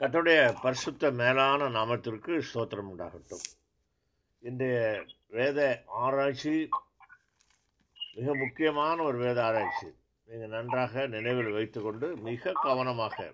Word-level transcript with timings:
கத்தோடைய 0.00 0.40
பரிசுத்த 0.64 1.08
மேலான 1.20 1.68
நாமத்திற்கு 1.76 2.32
ஸ்தோத்திரம் 2.48 2.90
உண்டாகட்டும். 2.90 3.46
இன்றைய 4.48 4.76
வேத 5.36 5.58
ஆராய்ச்சி 6.02 6.52
மிக 8.16 8.34
முக்கியமான 8.42 8.96
ஒரு 9.08 9.18
வேத 9.24 9.38
ஆராய்ச்சி. 9.46 9.88
நீங்கள் 10.28 10.54
நன்றாக 10.54 11.06
நினைவில் 11.16 11.50
வைத்துக்கொண்டு 11.56 12.08
மிக 12.28 12.54
கவனமாக 12.66 13.26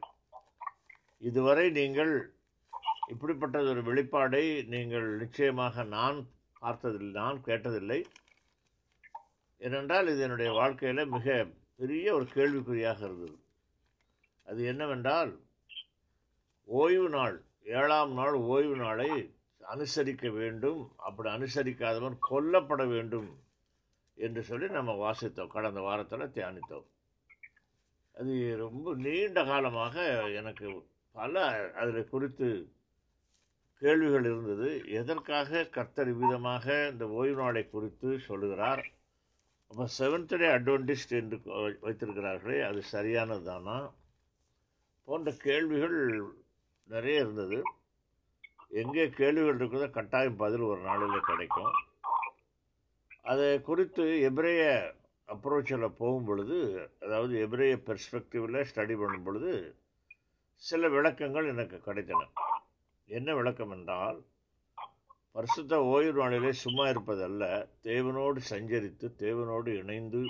இதுவரை 1.30 1.66
நீங்கள் 1.80 2.14
இப்படிப்பட்டது 3.14 3.70
ஒரு 3.74 3.84
வெளிப்பாடை 3.90 4.44
நீங்கள் 4.74 5.06
நிச்சயமாக 5.22 5.84
நான் 5.96 6.18
பார்த்ததில்லை 6.64 7.14
நான் 7.22 7.44
கேட்டதில்லை. 7.50 8.02
ஏனென்றால் 9.60 10.12
இது 10.14 10.28
என்னுடைய 10.28 10.52
வாழ்க்கையில் 10.62 11.10
மிக 11.16 11.42
பெரிய 11.80 12.06
ஒரு 12.18 12.28
கேள்விக்குறியாக 12.36 13.00
இருந்தது. 13.08 13.38
அது 14.48 14.62
என்னவென்றால் 14.74 15.32
ஓய்வு 16.64 17.08
நாள் 17.08 17.44
ஏழாம் 17.64 18.12
நாள் 18.12 18.32
ஓய்வு 18.32 18.76
நாளை 18.76 19.34
அனுசரிக்க 19.74 20.30
வேண்டும். 20.32 20.92
அப்படி 20.96 21.28
அனுசரிக்காதவன் 21.30 22.16
கொல்லப்பட 22.20 22.84
வேண்டும் 22.84 23.38
என்று 24.14 24.42
சொல்லி 24.42 24.68
நம்ம 24.68 24.92
வாசித்தோம். 25.04 25.46
கடந்த 25.46 25.80
வாரத்தில் 25.80 26.32
தியானித்தோம். 26.34 26.86
அது 28.14 28.56
ரொம்ப 28.56 28.94
நீண்ட 28.94 29.44
காலமாக 29.44 29.96
எனக்கு 30.32 30.86
பல 31.12 31.42
அதில் 31.72 32.08
குறித்து 32.08 32.72
கேள்விகள் 33.78 34.24
இருந்தது. 34.24 34.82
எதற்காக 34.90 35.64
கர்த்தர் 35.64 36.12
விதமாக 36.12 36.88
இந்த 36.92 37.08
ஓய்வு 37.08 37.42
நாளை 37.42 37.68
குறித்து 37.68 38.18
சொல்லுகிறார்? 38.18 38.84
அப்போ 39.66 39.84
செவன்த் 39.98 40.36
டே 40.36 40.46
அட்வென்டிஸ்ட் 40.58 41.14
என்று 41.20 41.36
வைத்திருக்கிறார்களே 41.82 42.58
அது 42.68 42.82
சரியானது 42.82 43.44
தானா 43.44 43.94
போன்ற 45.04 45.32
கேள்விகள் 45.38 45.98
நிறைய 46.90 47.22
இருந்தது. 47.24 47.58
எங்கே 48.82 49.04
கேள்விகள் 49.18 49.58
இருக்குதோ 49.58 49.88
கட்டாயம் 49.90 50.40
பதில் 50.42 50.64
ஒரு 50.70 50.80
நாளில் 50.80 51.28
கிடைக்கும். 51.30 51.72
அதை 53.30 53.48
குறித்து 53.68 54.04
எபிரேய 54.28 54.62
அப்ரோச்சில் 55.28 55.96
போகும் 56.00 56.26
பொழுது 56.28 56.56
அதாவது 57.04 57.34
எபிரேய 57.44 57.74
பெர்ஸ்பெக்டிவில் 57.86 58.66
ஸ்டடி 58.70 58.94
பண்ணும் 59.02 59.26
பொழுது 59.28 59.52
சில 60.62 60.88
விளக்கங்கள் 60.88 61.50
எனக்கு 61.54 61.76
கிடைத்தன. 61.86 62.22
என்ன 63.08 63.28
விளக்கம் 63.34 63.70
என்றால் 63.70 64.18
பரிசுத்த 65.36 65.78
ஓய்வு 65.92 66.12
நாளிலே 66.20 66.50
சும்மா 66.64 66.84
இருப்பதல்ல 66.88 67.44
தேவனோடு 67.88 68.40
சஞ்சரித்து 68.50 69.06
தேவனோடு 69.24 69.70
இணைந்து 69.82 70.20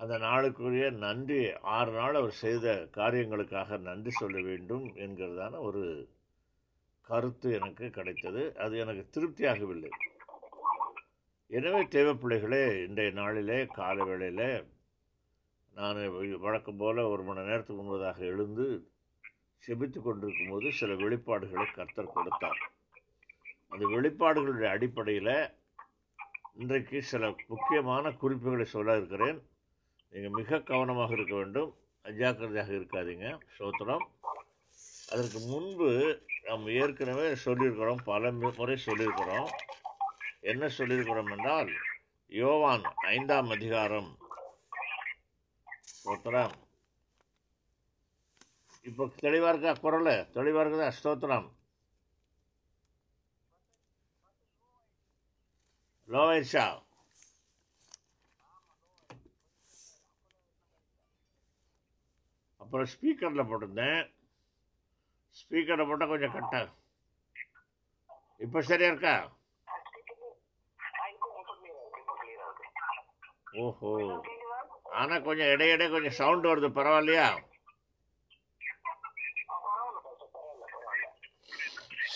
அந்த 0.00 0.14
நாளுக்குரிய 0.18 0.90
நன்றி 1.04 1.38
ஆறு 1.76 1.92
நாள் 1.92 2.14
அவர் 2.14 2.34
செய்த 2.42 2.74
காரியங்களுக்காக 2.96 3.78
நன்றி 3.78 4.10
சொல்ல 4.10 4.40
வேண்டும் 4.40 4.84
என்கிறதான 5.04 5.60
ஒரு 5.60 5.82
கருத்து 7.08 7.48
எனக்கு 7.58 7.86
கிடைத்தது. 7.90 8.42
அது 8.64 8.74
எனக்கு 8.78 9.04
திருப்தியாகவில்லை. 9.14 9.90
எனவே 11.50 11.80
தேவைப்பிள்ளைகளே 11.94 12.62
இன்றைய 12.86 13.10
நாளிலே 13.10 13.58
கால 13.78 14.04
வேளையில் 14.04 14.48
நான் 15.74 16.00
வழக்கம் 16.46 16.76
போல் 16.76 17.02
ஒரு 17.12 17.22
மணி 17.22 17.48
நேரத்துக்கு 17.50 17.82
முன்பதாக 17.82 18.18
எழுந்து 18.32 18.66
செபித்து 19.62 19.98
கொண்டிருக்கும் 20.00 20.50
போது 20.50 20.68
சில 20.80 20.92
வெளிப்பாடுகளை 21.04 21.66
கர்த்தர் 21.74 22.14
கொடுத்தார். 22.16 22.60
அந்த 23.68 23.84
வெளிப்பாடுகளுடைய 23.94 24.68
அடிப்படையில் 24.76 25.34
இன்றைக்கு 26.54 26.98
சில 27.02 27.34
முக்கியமான 27.52 28.10
குறிப்புகளை 28.22 28.66
சொல்ல 28.76 28.96
இருக்கிறேன். 28.96 29.38
நீங்கள் 30.12 30.36
மிக 30.40 30.60
கவனமாக 30.60 31.12
இருக்க 31.12 31.34
வேண்டும். 31.34 31.70
அஜாக்கிரதையாக 32.04 32.70
இருக்காதீங்க. 32.78 33.26
சோத்திரம் 33.58 34.06
அதற்கு 35.12 35.38
முன்பு 35.38 35.90
நம்ம 36.42 36.70
ஏற்கனவே 36.70 37.26
சொல்லியிருக்கிறோம் 37.44 38.02
பல 38.04 38.30
முறை 38.32 38.76
சொல்லியிருக்கிறோம். 38.86 39.48
என்ன 40.40 40.66
சொல்லியிருக்கிறோம் 40.78 41.30
என்றால் 41.36 41.70
யோவான் 42.28 42.82
ஐந்தாம் 42.82 43.50
அதிகாரம். 43.50 44.10
ஸ்தோத்திரம். 45.92 46.56
இப்போ 48.82 49.04
தெளிவாக 49.16 49.52
இருக்கா? 49.52 49.72
குரல்? 49.80 50.30
தெளிவாக 50.32 50.62
இருக்குதா? 50.64 50.90
ஸ்தோத்திரம். 50.98 51.48
லோவேஷா 56.08 56.66
அப்புறம் 62.68 62.88
ஸ்பீக்கரில் 62.92 63.46
போட்டிருந்தேன். 63.50 64.00
ஸ்பீக்கரில் 65.38 65.88
போட்டால் 65.90 66.10
கொஞ்சம் 66.10 66.34
கட்டாக 66.34 66.66
இப்போ 68.44 68.58
சரியா 68.70 68.90
இருக்கா? 68.90 69.14
ஓஹோ. 73.62 73.92
ஆனால் 75.00 75.24
கொஞ்சம் 75.28 75.50
இடையிடையே 75.54 75.88
கொஞ்சம் 75.94 76.16
சவுண்டு 76.20 76.50
வருது. 76.50 76.70
பரவாயில்லையா? 76.78 77.26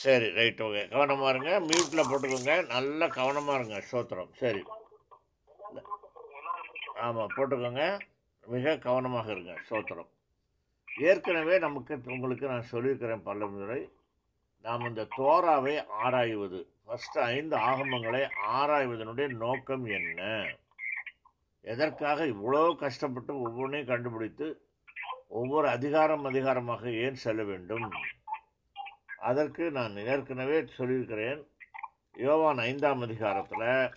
சரி 0.02 0.28
ரைட் 0.38 0.62
ஓகே 0.66 0.84
கவனமாக 0.94 1.32
இருங்க. 1.32 1.52
மியூட்டில் 1.70 2.08
போட்டுக்கோங்க. 2.10 2.54
நல்லா 2.76 3.08
கவனமாக 3.18 3.58
இருங்க 3.58 3.78
சோத்திரம். 3.92 4.32
சரி. 4.44 4.64
ஆமாம் 7.06 7.34
போட்டுக்கோங்க. 7.36 7.84
மிக 8.54 8.76
கவனமாக 8.88 9.30
இருங்க 9.36 9.54
சோத்திரம். 9.70 10.10
ஏற்கனவே 10.96 11.58
நமக்கு 11.58 12.00
உங்களுக்கு 12.06 12.48
நான் 12.48 12.62
சொல்லியிருக்கிறேன் 12.62 13.22
பல 13.22 13.46
முறை. 13.46 13.90
நாம் 14.62 14.80
இந்த 14.80 15.08
தோராவை 15.16 15.86
ஆராய்வது. 15.86 16.66
ஃபஸ்ட்டு 16.86 17.18
ஐந்து 17.18 17.56
ஆகமங்களை 17.56 18.28
ஆராய்வதனுடைய 18.52 19.28
நோக்கம் 19.28 19.84
என்ன? 19.84 20.46
எதற்காக 21.60 22.24
இவ்வளோ 22.24 22.74
கஷ்டப்பட்டு 22.74 23.40
ஒவ்வொன்றையும் 23.40 23.88
கண்டுபிடித்து 23.88 24.60
ஒவ்வொரு 25.28 25.68
அதிகாரம் 25.68 26.24
அதிகாரமாக 26.24 26.90
ஏன் 26.90 27.14
செல்ல 27.14 27.42
வேண்டும்? 27.42 27.90
அதற்கு 29.18 29.70
நான் 29.70 29.96
ஏற்கனவே 29.96 30.66
சொல்லியிருக்கிறேன். 30.66 31.46
யோவான் 32.12 32.58
ஐந்தாம் 32.58 33.00
அதிகாரத்தில் 33.00 33.90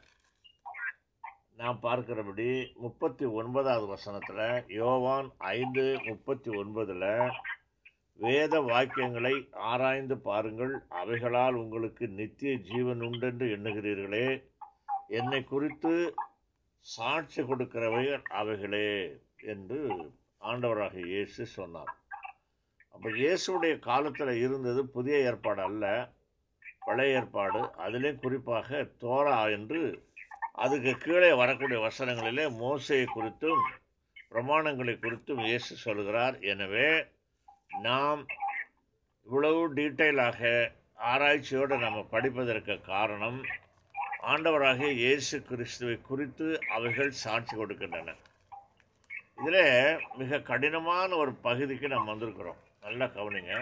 நான் 1.60 1.78
பார்க்கிறபடி 1.84 2.48
முப்பத்தி 2.84 3.26
ஒன்பதாவது 3.40 3.86
வசனத்தில் 3.88 4.64
யோவான் 4.80 5.28
ஐந்து 5.38 5.84
முப்பத்தி 6.08 6.50
ஒன்பதில் 6.62 7.06
வேத 8.20 8.60
வாக்கியங்களை 8.62 9.34
ஆராய்ந்து 9.54 10.16
பாருங்கள். 10.18 10.74
அவைகளால் 11.02 11.54
உங்களுக்கு 11.54 12.06
நித்திய 12.20 12.52
ஜீவன் 12.70 13.02
உண்டென்று 13.02 13.48
எண்ணுகிறீர்களே. 13.56 14.28
என்னை 15.20 15.44
குறித்து 15.44 15.94
சாட்சி 16.86 17.42
கொடுக்கிறவை 17.42 18.04
அவைகளே 18.40 18.90
என்று 19.54 19.80
ஆண்டவராக 20.42 20.96
இயேசு 21.06 21.46
சொன்னார். 21.58 21.94
அப்போ 22.94 23.10
இயேசுடைய 23.22 23.76
காலத்தில் 23.80 24.34
இருந்தது 24.46 24.84
புதிய 24.88 25.18
ஏற்பாடு 25.30 25.62
அல்ல 25.62 25.86
பழைய 26.80 27.18
ஏற்பாடு. 27.20 27.62
அதிலே 27.86 28.12
குறிப்பாக 28.16 28.84
தோரா 29.04 29.40
என்று 29.58 29.82
அதுக்கு 30.64 30.92
கீழே 31.04 31.32
வரக்கூடிய 31.42 31.78
வசனங்களிலே 31.88 32.46
மோசையை 32.64 33.06
குறித்தும் 33.14 33.62
பிரமாணங்களை 34.32 34.94
குறித்தும் 35.04 35.42
இயேசு 35.48 35.72
சொல்கிறார். 35.84 36.36
எனவே 36.52 36.88
நாம் 37.88 38.22
இவ்வளவு 39.28 39.62
டீட்டெயிலாக 39.78 40.42
ஆராய்ச்சியோடு 41.12 41.76
நம்ம 41.86 42.00
படிப்பதற்கு 42.14 42.76
காரணம் 42.92 43.40
ஆண்டவராக 44.34 44.82
இயேசு 45.02 45.36
கிறிஸ்துவை 45.50 45.96
குறித்து 46.10 46.48
அவைகள் 46.76 47.12
சாட்சி 47.24 47.54
கொடுக்கின்றன. 47.58 48.16
இதில் 49.40 49.64
மிக 50.20 50.40
கடினமான 50.50 51.10
ஒரு 51.24 51.34
பகுதிக்கு 51.48 51.88
நாம் 51.94 52.12
வந்திருக்கிறோம். 52.12 52.62
நல்லா 52.86 53.08
கவனிங்க. 53.18 53.56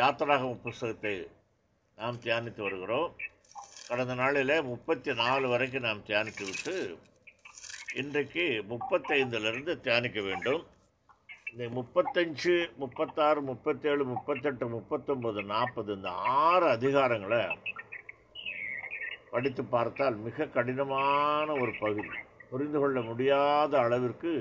யாத்திராக 0.00 0.50
புஸ்தகத்தை 0.66 1.14
நாம் 1.98 2.22
தியானித்து 2.24 2.62
வருகிறோம். 2.66 3.08
கடந்த 3.92 4.14
நாளில் 4.20 4.52
முப்பத்தி 4.68 5.10
நாலு 5.14 5.46
வரைக்கும் 5.48 5.84
நாம் 5.86 5.98
தியானித்து 6.06 6.44
விட்டு 6.44 6.74
இன்றைக்கு 8.00 8.44
முப்பத்தைந்துலேருந்து 8.70 9.72
தியானிக்க 9.86 10.20
வேண்டும். 10.20 10.62
இந்த 11.50 11.64
முப்பத்தஞ்சு 11.78 12.54
முப்பத்தாறு 12.82 13.40
முப்பத்தேழு 13.48 14.04
முப்பத்தெட்டு 14.12 14.66
முப்பத்தொம்பது 14.76 15.42
நாற்பது 15.50 15.90
இந்த 15.98 16.12
ஆறு 16.44 16.66
அதிகாரங்களை 16.68 17.42
படித்து 19.34 19.64
பார்த்தால் 19.74 20.16
மிக 20.16 20.48
கடினமான 20.56 21.48
ஒரு 21.64 21.74
பகுதி. 21.80 22.16
புரிந்து 22.52 22.80
கொள்ள 22.80 23.00
முடியாத 23.10 23.78
அளவிற்கு 23.80 24.34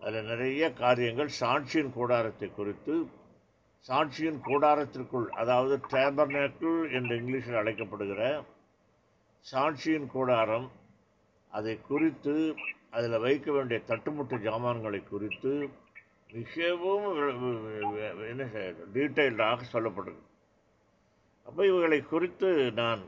அதில் 0.00 0.30
நிறைய 0.32 0.72
காரியங்கள் 0.82 1.36
சாட்சியின் 1.42 1.94
கூடாரத்தை 1.98 2.50
குறித்து 2.60 2.96
சாட்சியின் 3.86 4.40
கூடாரத்திற்குள் 4.48 5.28
அதாவது 5.42 5.74
டேபர்னேக்கிள் 5.92 6.80
என்று 6.96 7.14
இங்கிலீஷில் 7.20 7.62
அழைக்கப்படுகிற 7.62 8.22
சாட்சியின் 9.50 10.06
கூடாரம் 10.06 10.66
அதை 11.52 11.74
குறித்து 11.80 12.34
அதில் 12.90 13.16
வைக்க 13.18 13.48
வேண்டிய 13.52 13.78
தட்டுமுட்டு 13.88 14.36
ஜாமான்களை 14.46 15.00
குறித்து 15.04 15.52
மிகவும் 16.30 17.08
என்ன 18.30 18.44
டீட்டெயில்டாக 18.94 19.66
சொல்லப்பட்டிருக்கு 19.72 20.30
அப்போ 21.46 21.60
இவைகளை 21.66 22.00
குறித்து 22.02 22.48
நான் 22.72 23.02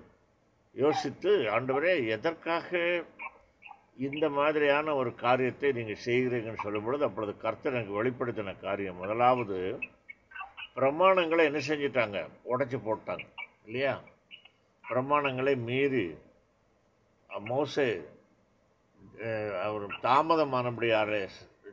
யோசித்து 0.74 1.30
ஆண்டவரே 1.56 1.92
எதற்காக 2.06 2.70
இந்த 4.06 4.28
மாதிரியான 4.28 4.94
ஒரு 4.94 5.10
காரியத்தை 5.14 5.68
நீங்கள் 5.72 6.02
செய்கிறீங்கன்னு 6.04 6.64
சொல்லும் 6.64 6.84
பொழுது 6.84 7.04
அப்பொழுது 7.04 7.32
கர்த்தர் 7.36 7.74
எனக்கு 7.74 7.98
வெளிப்படுத்தின 7.98 8.54
காரியம். 8.60 8.96
முதலாவது 8.96 9.58
பிரமாணங்களை 10.76 11.44
என்ன 11.50 11.60
செஞ்சிட்டாங்க? 11.68 12.18
உடைச்சி 12.52 12.78
போட்டாங்க 12.86 13.26
இல்லையா? 13.66 13.94
பிரமாணங்களை 14.84 15.54
மீறி 15.68 16.04
மோசே 17.44 17.88
அவர் 19.62 19.86
தாமதமானபடியாலே 20.02 21.20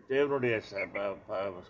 தேவனுடைய 0.09 0.55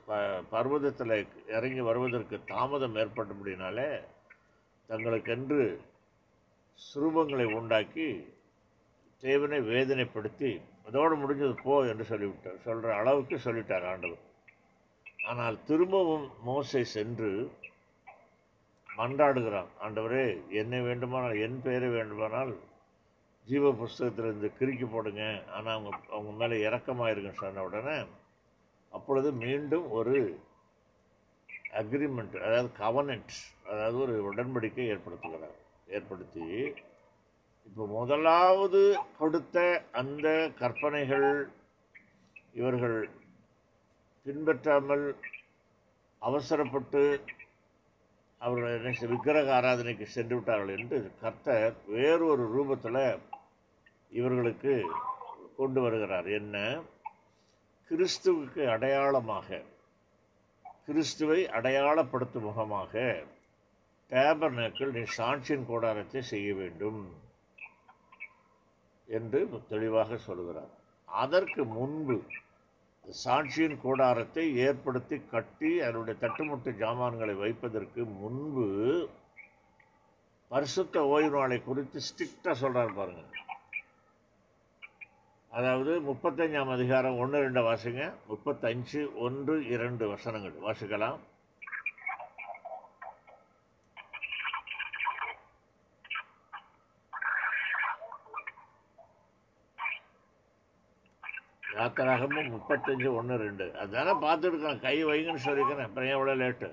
ப- 0.07 0.17
பர்வதத்தில் 0.51 1.13
இறங்கி 1.47 1.81
வருவதற்கு 1.81 2.43
தாமதம் 2.43 2.95
ஏற்பட்டபடினாலே 2.95 3.89
தங்களுக்கென்று 4.89 5.61
சுரூபங்களை 6.79 7.53
உண்டாக்கி 7.53 8.07
தேவனை 9.23 9.59
வேதனைப்படுத்தி 9.61 10.51
அதோடு 10.85 11.15
முடிஞ்சது 11.15 11.53
போ 11.63 11.85
என்று 11.87 12.03
சொல்லிவிட்டார் 12.03 12.57
சொல்கிற 12.63 12.95
அளவுக்கு 12.95 13.37
சொல்லிட்டார் 13.37 13.85
ஆண்டவர். 13.85 14.21
ஆனால் 15.25 15.63
திரும்பவும் 15.63 16.31
மோசை 16.45 16.81
சென்று 16.81 17.31
மன்றாடுகிறான் 18.97 19.69
ஆண்டவரே 19.81 20.25
என்னை 20.51 20.81
வேண்டுமானால் 20.81 21.37
என் 21.37 21.61
பெயரை 21.61 21.89
வேண்டுமானால் 21.89 22.53
ஜீவ 23.47 23.71
புஸ்தகத்திலிருந்து 23.79 24.49
கிறுக்கி 24.59 24.85
போடுங்க. 24.93 25.23
ஆனால் 25.55 25.75
அவங்க 25.75 25.91
அவங்க 26.15 26.31
மேலே 26.41 26.57
இறக்கமாக 26.67 27.11
இருக்குன்னு 27.11 27.41
சொன்ன 27.43 27.63
உடனே 27.69 27.97
அப்பொழுது 28.97 29.29
மீண்டும் 29.43 29.87
ஒரு 29.99 30.15
அக்ரிமெண்ட் 31.81 32.35
அதாவது 32.45 32.69
கவனன்ட் 32.83 33.35
அதாவது 33.71 33.97
ஒரு 34.05 34.15
உடன்படிக்கை 34.29 34.85
ஏற்படுத்துகிறார். 34.93 35.57
ஏற்படுத்தி 35.97 36.47
இப்போ 37.67 37.83
முதலாவது 37.97 38.81
கொடுத்த 39.19 39.57
அந்த 40.01 40.27
கற்பனைகள் 40.61 41.29
இவர்கள் 42.59 42.97
பின்பற்றாமல் 44.25 45.05
அவசரப்பட்டு 46.21 47.01
அவர்கள் 48.41 48.73
என்ன 48.77 49.07
விக்கிரக 49.11 49.49
ஆராதனைக்கு 49.57 50.05
சென்று 50.15 50.35
விட்டார்கள் 50.37 50.73
என்று 50.77 50.97
கர்த்தர் 51.21 51.75
வேறொரு 51.95 52.45
ரூபத்தில் 52.55 53.03
இவர்களுக்கு 54.17 54.73
கொண்டு 55.57 55.79
வருகிறார். 55.81 56.27
என்ன? 56.39 56.57
கிறிஸ்துவுக்கு 57.91 58.61
அடையாளமாக 58.75 59.61
கிறிஸ்துவை 60.87 61.39
அடையாளப்படுத்தும் 61.57 62.47
முகமாக 62.49 62.93
டேபர்னேக்கள் 64.11 64.95
நீ 64.95 65.03
சாட்சியின் 65.17 65.67
கூடாரத்தை 65.71 66.21
செய்ய 66.31 66.49
வேண்டும் 66.53 67.01
என்று 69.09 69.39
தெளிவாக 69.71 70.17
சொல்கிறார். 70.27 70.71
அதற்கு 71.07 71.61
முன்பு 71.77 72.17
சாட்சியின் 73.05 73.77
கூடாரத்தை 73.85 74.43
ஏற்படுத்தி 74.65 75.17
கட்டி 75.33 75.71
அதனுடைய 75.85 76.15
தட்டுமுட்டு 76.21 76.71
ஜாமான்களை 76.83 77.35
வைப்பதற்கு 77.43 78.01
முன்பு 78.21 78.67
பரிசுத்த 80.51 81.05
ஓய்வு 81.13 81.33
நாளை 81.37 81.57
குறித்து 81.63 81.99
ஸ்ட்ரிக்டாக 82.09 82.55
சொல்கிறார் 82.63 82.97
பாருங்கள் 82.99 83.42
அதாவது 85.53 85.91
முப்பத்தஞ்சாம் 86.07 86.71
அதிகாரம் 86.75 87.17
ஒன்று 87.23 87.43
ரெண்டு 87.45 87.61
வாசிங்க. 87.67 88.03
முப்பத்தஞ்சு 88.29 89.01
ஒன்று 89.25 89.55
இரண்டு 89.75 90.05
வசனங்கள். 90.13 90.55
வாசிக்கலாம். 90.65 91.19
யாத்திராகமும் 101.75 102.49
முப்பத்தஞ்சு 102.55 103.09
ஒன்று 103.19 103.35
ரெண்டு. 103.43 103.65
அதானே 103.83 104.13
பார்த்துருக்கேன் 104.25 104.83
கை 104.85 104.95
வைங்கன்னு 105.09 105.45
சொல்லிக்கிறேன் 105.47 105.87
அப்புறம் 105.87 106.09
ஏன் 106.09 106.17
இவ்வளோ 106.17 106.35
லேட்டு 106.41 106.69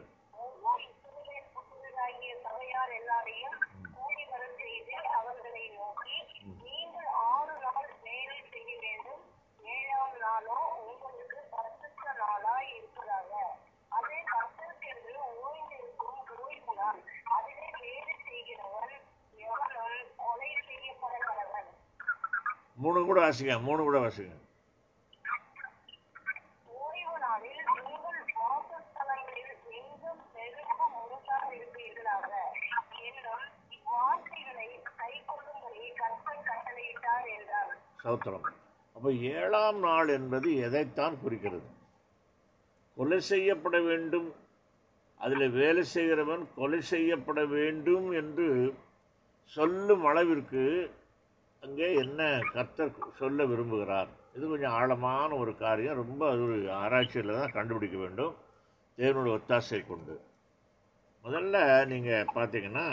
இஸ்ரவேல் 0.84 1.46
புத்திரராகிய 1.54 2.32
சபையார் 2.44 2.92
எல்லாரையும் 2.98 3.56
கூடி 3.96 4.24
வரச் 4.32 4.58
செய்து 4.62 4.96
அவர்களை 5.18 5.64
நோக்கி 5.76 6.16
நீங்கள் 6.66 7.08
ஆறு 7.28 7.54
நாள் 7.64 7.88
வேலை 8.06 8.38
செய்ய 8.52 8.74
வேண்டும் 8.84 9.22
ஏழாம் 9.74 10.16
நாளோ 10.24 10.58
உங்களுக்கு 10.84 11.40
பரிசுத்த 11.54 12.06
நாளாய் 12.22 12.70
இருக்கிறாங்க 12.78 13.34
அது 13.92 14.14
கர்த்தருக்கென்று 14.32 15.14
ஓய்ந்திருக்கும் 15.42 16.18
ஓய்வு 16.40 16.74
நாள் 16.80 17.00
அதிலே 17.36 17.68
வேலை 17.82 18.16
செய்கிறவன் 18.28 18.96
எவனும் 19.46 20.12
கொலை 20.22 20.52
செய்யப்படுகிறவன் 20.68 21.70
மூணு 22.82 23.04
கூட 23.04 23.18
வாசிங்க 23.20 23.54
மூணு 23.60 23.82
கூட 23.82 23.98
வாசிங்க. 23.98 24.36
சௌத்திரம். 38.04 38.46
அப்போ 38.94 39.10
ஏழாம் 39.12 39.78
நாள் 39.78 40.08
என்பது 40.08 40.56
எதைத்தான் 40.56 41.20
குறிக்கிறது? 41.22 41.68
கொலை 42.96 43.20
செய்யப்பட 43.20 43.80
வேண்டும். 43.80 44.34
அதில் 45.18 45.50
வேலை 45.50 45.82
செய்கிறவன் 45.82 46.48
கொலை 46.54 46.80
செய்யப்பட 46.80 47.44
வேண்டும் 47.44 48.10
என்று 48.10 48.74
சொல்லும் 49.44 50.04
அளவிற்கு 50.04 50.64
அங்கே 51.62 51.88
என்ன 52.02 52.20
கர்த்தர் 52.54 52.92
சொல்ல 53.20 53.44
விரும்புகிறார்? 53.50 54.10
இது 54.36 54.44
கொஞ்சம் 54.48 54.76
ஆழமான 54.78 55.30
ஒரு 55.42 55.52
காரியம். 55.64 56.00
ரொம்ப 56.02 56.22
அது 56.32 56.42
ஒரு 56.48 56.58
ஆராய்ச்சியில் 56.82 57.38
தான் 57.38 57.56
கண்டுபிடிக்க 57.56 57.96
வேண்டும். 58.04 58.34
தேவனுடைய 58.98 59.36
ஒத்தாசை 59.38 59.80
கொண்டு. 59.86 60.14
முதல்ல 61.24 61.56
நீங்கள் 61.92 62.30
பார்த்தீங்கன்னா 62.36 62.86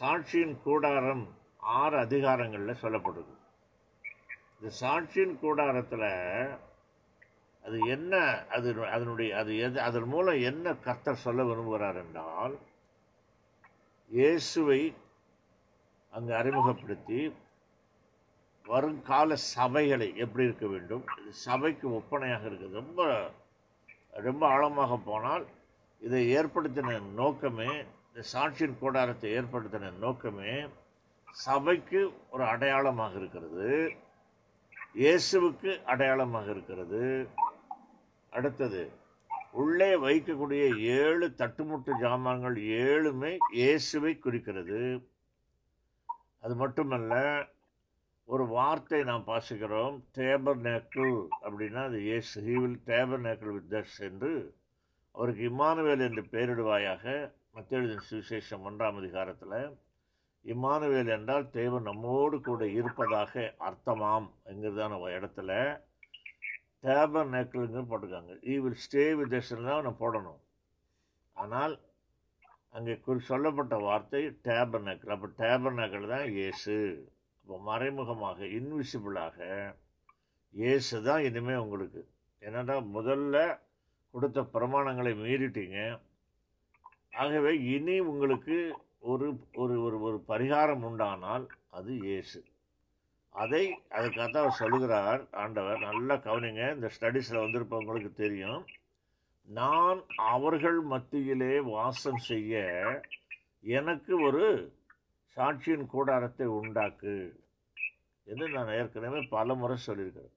சாட்சியின் 0.00 0.56
கூடாரம் 0.66 1.24
ஆறு 1.80 1.96
அதிகாரங்களில் 2.06 2.82
சொல்லப்படுது. 2.82 3.32
இந்த 4.56 4.70
சாட்சியின் 4.82 5.36
கூடாரத்தில் 5.44 6.10
அது 7.64 7.78
என்ன 7.94 8.14
அது 8.56 8.68
அதனுடைய 8.96 9.30
அது 9.40 9.52
எது 9.66 9.78
அதன் 9.88 10.08
மூலம் 10.12 10.38
என்ன 10.50 10.72
கர்த்தர் 10.86 11.24
சொல்ல 11.26 11.40
விரும்புகிறார் 11.48 11.98
என்றால் 12.04 12.54
இயேசுவை 14.10 14.80
அங்கு 16.14 16.32
அறிமுகப்படுத்தி 16.40 17.20
வருங்கால 18.64 19.36
சபைகளை 19.54 20.08
எப்படி 20.24 20.44
இருக்க 20.48 20.66
வேண்டும்? 20.72 21.04
இது 21.20 21.30
சபைக்கு 21.46 21.86
ஒப்பனையாக 21.98 22.44
இருக்குது 22.48 22.78
ரொம்ப 22.80 23.00
ரொம்ப 24.26 24.42
ஆழமாக 24.54 24.98
போனால் 25.08 25.44
இதை 26.02 26.20
ஏற்படுத்தின 26.38 26.98
நோக்கமே 27.20 27.70
இந்த 28.06 28.22
சாட்சியின் 28.32 28.80
கூடாரத்தை 28.82 29.28
ஏற்படுத்தின 29.38 29.90
நோக்கமே 30.04 30.54
சபைக்கு 31.46 32.00
ஒரு 32.32 32.44
அடையாளமாக 32.52 33.14
இருக்கிறது. 33.20 33.68
இயேசுவுக்கு 35.02 35.72
அடையாளமாக 35.92 36.48
இருக்கிறது. 36.54 37.02
அடுத்தது 38.32 38.82
உள்ளே 39.60 39.90
வைக்கக்கூடிய 40.06 40.64
ஏழு 40.98 41.26
தட்டுமுட்டு 41.40 41.92
ஜாமான்கள் 42.02 42.58
ஏழுமே 42.84 43.32
இயேசுவை 43.60 44.12
குறிக்கிறது. 44.26 44.80
அது 46.42 46.54
மட்டுமல்ல 46.54 47.14
ஒரு 48.28 48.44
வார்த்தை 48.46 49.04
நாம் 49.04 49.26
பாசிக்கிறோம் 49.26 49.96
டேபர் 50.18 50.60
நேக்கிள் 50.60 51.14
அப்படின்னா 51.44 51.82
அது 51.84 51.98
இயேசு 52.00 52.42
he 52.46 52.54
will 52.62 52.80
tabernacle 53.26 53.52
with 53.52 53.70
us 53.74 53.98
என்று 54.08 54.32
அவருக்கு 55.14 55.42
இம்மானுவேல் 55.50 56.04
என்று 56.06 56.22
பெயரிடுவாயாக 56.32 57.04
மத்தியெழுதின் 57.54 58.08
சுவிசேஷம் 58.10 58.66
ஒன்றாம் 58.68 58.98
அதிகாரத்தில் 58.98 59.56
இம்மானுவேல் 60.44 61.10
என்றால் 61.16 61.46
தேவன் 61.50 61.82
நம்மோடு 61.82 62.36
கூட 62.40 62.64
இருப்பதாக 62.66 63.32
அர்த்தமாம் 63.68 64.28
என்கிறதான 64.44 65.00
இடத்துல 65.18 65.52
டேபர் 66.86 67.32
நேக்கிள்னு 67.32 67.88
போட்டிருக்காங்க. 67.90 68.34
ஈ 68.42 68.54
வில் 68.58 68.82
ஸ்டே 68.84 69.04
வித் 69.18 69.34
தான் 69.50 69.84
நான் 69.86 70.00
போடணும். 70.00 70.40
ஆனால் 71.36 71.74
அங்கே 72.74 72.94
குறி 73.04 73.20
சொல்லப்பட்ட 73.30 73.74
வார்த்தை 73.86 74.20
டேபர் 74.46 74.84
நேக்கிள் 74.86 75.14
அப்போ 75.14 75.28
டேபர் 75.40 75.76
நேக்கிள் 75.78 76.12
தான் 76.12 76.26
இயேசு. 76.36 76.76
அப்போ 77.42 77.56
மறைமுகமாக 77.68 78.38
இன்விசிபிளாக 78.58 79.38
இயேசு 80.54 80.94
தான் 81.08 81.24
இனிமேல் 81.28 81.62
உங்களுக்கு. 81.64 82.02
என்னடா 82.42 82.76
முதல்ல 82.96 83.36
கொடுத்த 84.14 84.40
பிரமாணங்களை 84.54 85.12
மீறிட்டீங்க. 85.24 85.78
ஆகவே 87.22 87.52
இனி 87.74 87.96
உங்களுக்கு 88.12 88.56
ஒரு 89.10 89.26
ஒரு 89.62 89.74
ஒரு 89.86 89.98
ஒரு 90.08 90.18
பரிகாரம் 90.30 90.84
உண்டானால் 90.88 91.44
அது 91.78 91.92
இயேசு. 92.06 92.40
அதை 93.34 93.64
அதுக்காக 93.96 94.28
தான் 94.28 94.44
அவர் 94.44 94.60
சொல்லுகிறார். 94.62 95.20
ஆண்டவர் 95.42 95.86
நல்லா 95.88 96.14
கவனிங்க. 96.28 96.62
இந்த 96.76 96.88
ஸ்டடீஸில் 96.96 97.44
வந்திருப்பவங்களுக்கு 97.44 98.12
தெரியும். 98.24 98.60
நான் 99.50 100.00
அவர்கள் 100.32 100.80
மத்தியிலே 100.90 101.54
வாசம் 101.74 102.20
செய்ய 102.26 102.60
எனக்கு 103.76 104.12
ஒரு 104.26 104.44
சாட்சியின் 105.36 105.86
கூடாரத்தை 105.94 106.46
உண்டாக்கு 106.58 107.14
என்று 108.26 108.46
நான் 108.48 108.74
ஏற்கனவே 108.76 109.20
பல 109.34 109.54
முறை 109.60 109.76
சொல்லியிருக்கிறேன். 109.86 110.36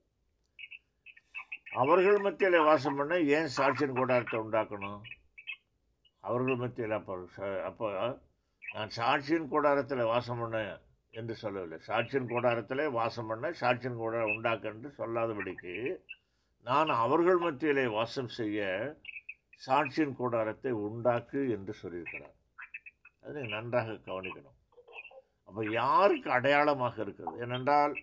அவர்கள் 1.82 2.18
மத்தியிலே 2.26 2.60
வாசம் 2.70 2.98
பண்ண 2.98 3.14
ஏன் 3.36 3.54
சாட்சியின் 3.58 3.98
கூடாரத்தை 4.00 4.38
உண்டாக்கணும்? 4.44 5.00
அவர்கள் 6.24 6.60
மத்தியில் 6.64 6.96
அப்போ 6.98 7.14
அப்போ 7.68 7.88
நான் 8.62 8.94
சாட்சியின் 8.98 9.50
கூடாரத்தில் 9.54 10.10
வாசம் 10.12 10.42
பண்ண 10.42 10.58
என்று 11.14 11.34
சொல்லவில்லை. 11.42 11.78
சாட்சியின் 11.88 12.30
கூடாரத்திலே 12.34 12.86
வாசம் 13.00 13.30
பண்ண 13.32 13.50
சாட்சியின் 13.62 14.00
கூடாரம் 14.02 14.34
உண்டாக்க 14.34 14.74
என்று 14.74 14.90
சொல்லாதபடிக்கு 15.00 15.74
நான் 16.64 16.88
அவர்கள் 16.88 17.38
மத்தியிலே 17.38 17.86
வாசம் 17.86 18.28
செய்ய 18.28 18.60
சாட்சியின் 19.66 20.16
கூடாரத்தை 20.16 20.72
உண்டாக்கு 20.86 21.40
என்று 21.50 21.74
சொல்லியிருக்கிறார். 21.82 22.36
அதை 23.20 23.42
நன்றாக 23.46 23.98
கவனிக்கணும். 24.06 24.58
அப்போ 25.44 25.64
யாருக்கு 25.70 26.30
அடையாளமாக 26.30 27.02
இருக்கிறது? 27.02 27.40
ஏனென்றால் 27.40 27.94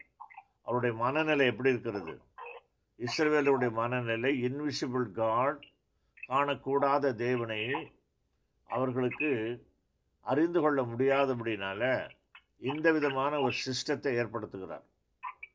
அவருடைய 0.63 0.95
மனநிலை 0.95 1.45
எப்படி 1.45 1.69
இருக்கிறது? 1.69 2.13
இஸ்ரேலுடைய 2.99 3.71
மனநிலை 3.71 4.31
இன்விசிபிள் 4.43 5.07
காட் 5.11 5.61
காணக்கூடாத 6.29 7.13
தேவனை 7.15 7.61
அவர்களுக்கு 8.69 9.31
அறிந்து 10.25 10.61
கொள்ள 10.61 10.81
முடியாதபடினால 10.81 12.09
இந்த 12.57 12.91
விதமான 12.91 13.39
ஒரு 13.39 13.55
சிஸ்டத்தை 13.65 14.11
ஏற்படுத்துகிறார். 14.21 14.85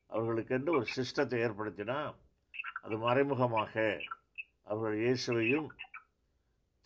அவர்களுக்கென்று 0.08 0.70
ஒரு 0.78 0.86
சிஸ்டத்தை 0.96 1.38
ஏற்படுத்தினா 1.46 1.98
அது 2.84 2.96
மறைமுகமாக 3.06 3.74
அவர்கள் 4.70 4.96
இயேசுவையும் 5.04 5.68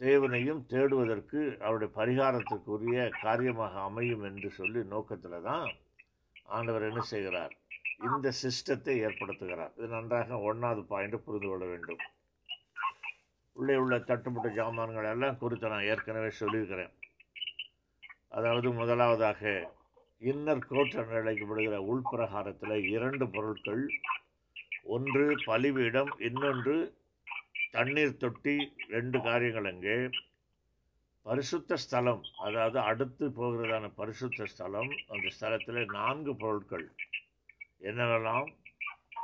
தேவனையும் 0.00 0.61
தேடுவதற்கு 0.73 1.40
அவருடைய 1.64 1.90
பரிகாரத்திற்குரிய 1.99 3.00
காரியமாக 3.25 3.75
அமையும் 3.88 4.23
என்று 4.28 4.50
சொல்லி 4.59 4.82
நோக்கத்தில் 4.92 5.44
தான் 5.49 5.66
ஆண்டவர் 6.56 6.87
என்ன 6.90 7.00
செய்கிறார்? 7.12 7.52
இந்த 8.06 8.28
சிஸ்டத்தை 8.42 8.94
ஏற்படுத்துகிறார். 9.06 9.75
இது 9.78 9.88
நன்றாக 9.97 10.38
ஒன்றாவது 10.49 10.82
பாயிண்ட் 10.92 11.25
புரிந்து 11.25 11.49
கொள்ள 11.49 11.64
வேண்டும். 11.73 12.00
உள்ளே 13.56 13.76
உள்ள 13.82 13.97
தட்டுப்பட்ட 14.11 14.49
ஜாமான்கள் 14.59 15.11
எல்லாம் 15.12 15.40
குறித்து 15.42 15.73
நான் 15.75 15.88
ஏற்கனவே 15.92 16.30
சொல்லியிருக்கிறேன். 16.40 16.94
அதாவது 18.38 18.68
முதலாவதாக 18.80 19.42
இன்னர் 20.23 20.66
கோட் 20.70 20.97
என்று 21.00 21.18
அழைக்கப்படுகிற 21.20 21.76
உள்பிரகாரத்தில் 21.90 22.76
இரண்டு 22.97 23.25
பொருட்கள் 23.35 23.82
ஒன்று 24.82 25.37
பலிபீடம் 25.44 26.16
இன்னொன்று 26.18 26.94
தண்ணீர் 27.70 28.16
தொட்டி 28.16 28.72
ரெண்டு 28.88 29.22
காரியங்கள் 29.22 29.64
அங்கே. 29.64 30.10
பரிசுத்த 31.22 31.76
ஸ்தலம் 31.76 32.22
அதாவது 32.44 32.78
அடுத்து 32.78 33.28
போகிறதான 33.28 33.92
பரிசுத்த 33.94 34.46
ஸ்தலம் 34.46 34.88
அந்த 35.08 35.28
ஸ்தலத்தில் 35.40 35.84
நான்கு 35.84 36.37
பொருட்கள். 36.37 36.90
என்னவெல்லாம்? 37.80 38.54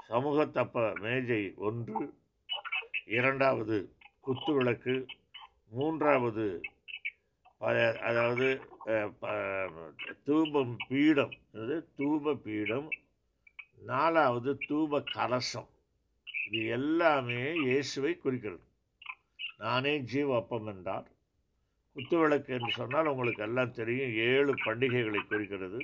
சமூகத்தப்ப 0.08 1.00
மேஜை 1.00 1.52
ஒன்று 1.56 2.14
இரண்டாவது 3.06 3.92
குத்து 4.20 4.54
விளக்கு 4.54 5.06
மூன்றாவது 5.70 6.60
ப- 7.58 7.98
அதாவது 7.98 8.60
ப- 9.20 9.92
தூபம் 10.25 10.76
பீடம். 10.88 11.32
அதாவது 11.54 11.88
தூப 11.98 12.34
பீடம் 12.34 12.88
நாலாவது 13.78 14.59
தூப 14.68 15.02
கலசம் 15.14 15.68
இது 16.47 16.66
எல்லாமே 16.66 17.42
இயேசுவை 17.52 18.16
குறிக்கிறது. 18.16 18.64
நானே 19.59 19.99
ஜீவ 19.99 20.37
அப்பம் 20.37 20.66
என்றார். 20.66 21.06
குத்துவிளக்கு 21.97 22.47
என்று 22.47 22.71
சொன்னால் 22.71 23.06
உங்களுக்கு 23.06 23.42
எல்லாம் 23.42 23.73
தெரியும் 23.73 24.12
ஏழு 24.28 24.54
பண்டிகைகளை 24.54 25.21
குறிக்கிறது. 25.26 25.80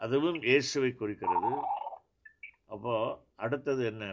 அதுவும் 0.00 0.40
இயேசுவை 0.42 0.90
குறிக்கிறது. 0.94 1.52
அப்போது 2.66 3.16
அடுத்தது 3.36 3.84
என்ன? 3.84 4.04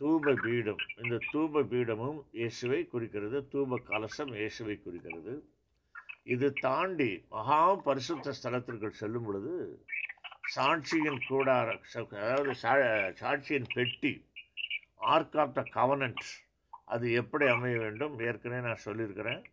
தூப 0.00 0.34
பீடம் 0.42 0.82
இந்த 1.02 1.18
தூப 1.32 1.62
பீடமும் 1.62 2.20
இயேசுவை 2.32 2.86
குறிக்கிறது. 2.86 3.48
தூப 3.52 3.78
கலசம் 3.84 4.32
இயேசுவை 4.34 4.80
குறிக்கிறது. 4.82 5.34
இது 6.22 6.52
தாண்டி 6.52 7.24
மகா 7.28 7.74
பரிசுத்த 7.74 8.32
ஸ்தலத்திற்குள் 8.42 9.00
செல்லும் 9.00 9.24
பொழுது 9.24 9.54
சாட்சியின் 10.56 11.20
கூடார 11.28 11.78
அதாவது 12.16 12.50
சா- 12.62 13.14
சாட்சியின் 13.20 13.64
பெட்டி 13.74 14.30
ஆர்க் 14.94 15.36
ஆஃப் 15.36 15.54
த 15.54 15.62
கவனன்ட் 15.74 16.22
அது 16.84 17.12
எப்படி 17.12 17.46
அமைய 17.46 17.78
வேண்டும்? 17.78 18.20
ஏற்கனவே 18.20 18.60
நான் 18.60 18.74
சொல்லியிருக்கிறேன். 18.74 19.44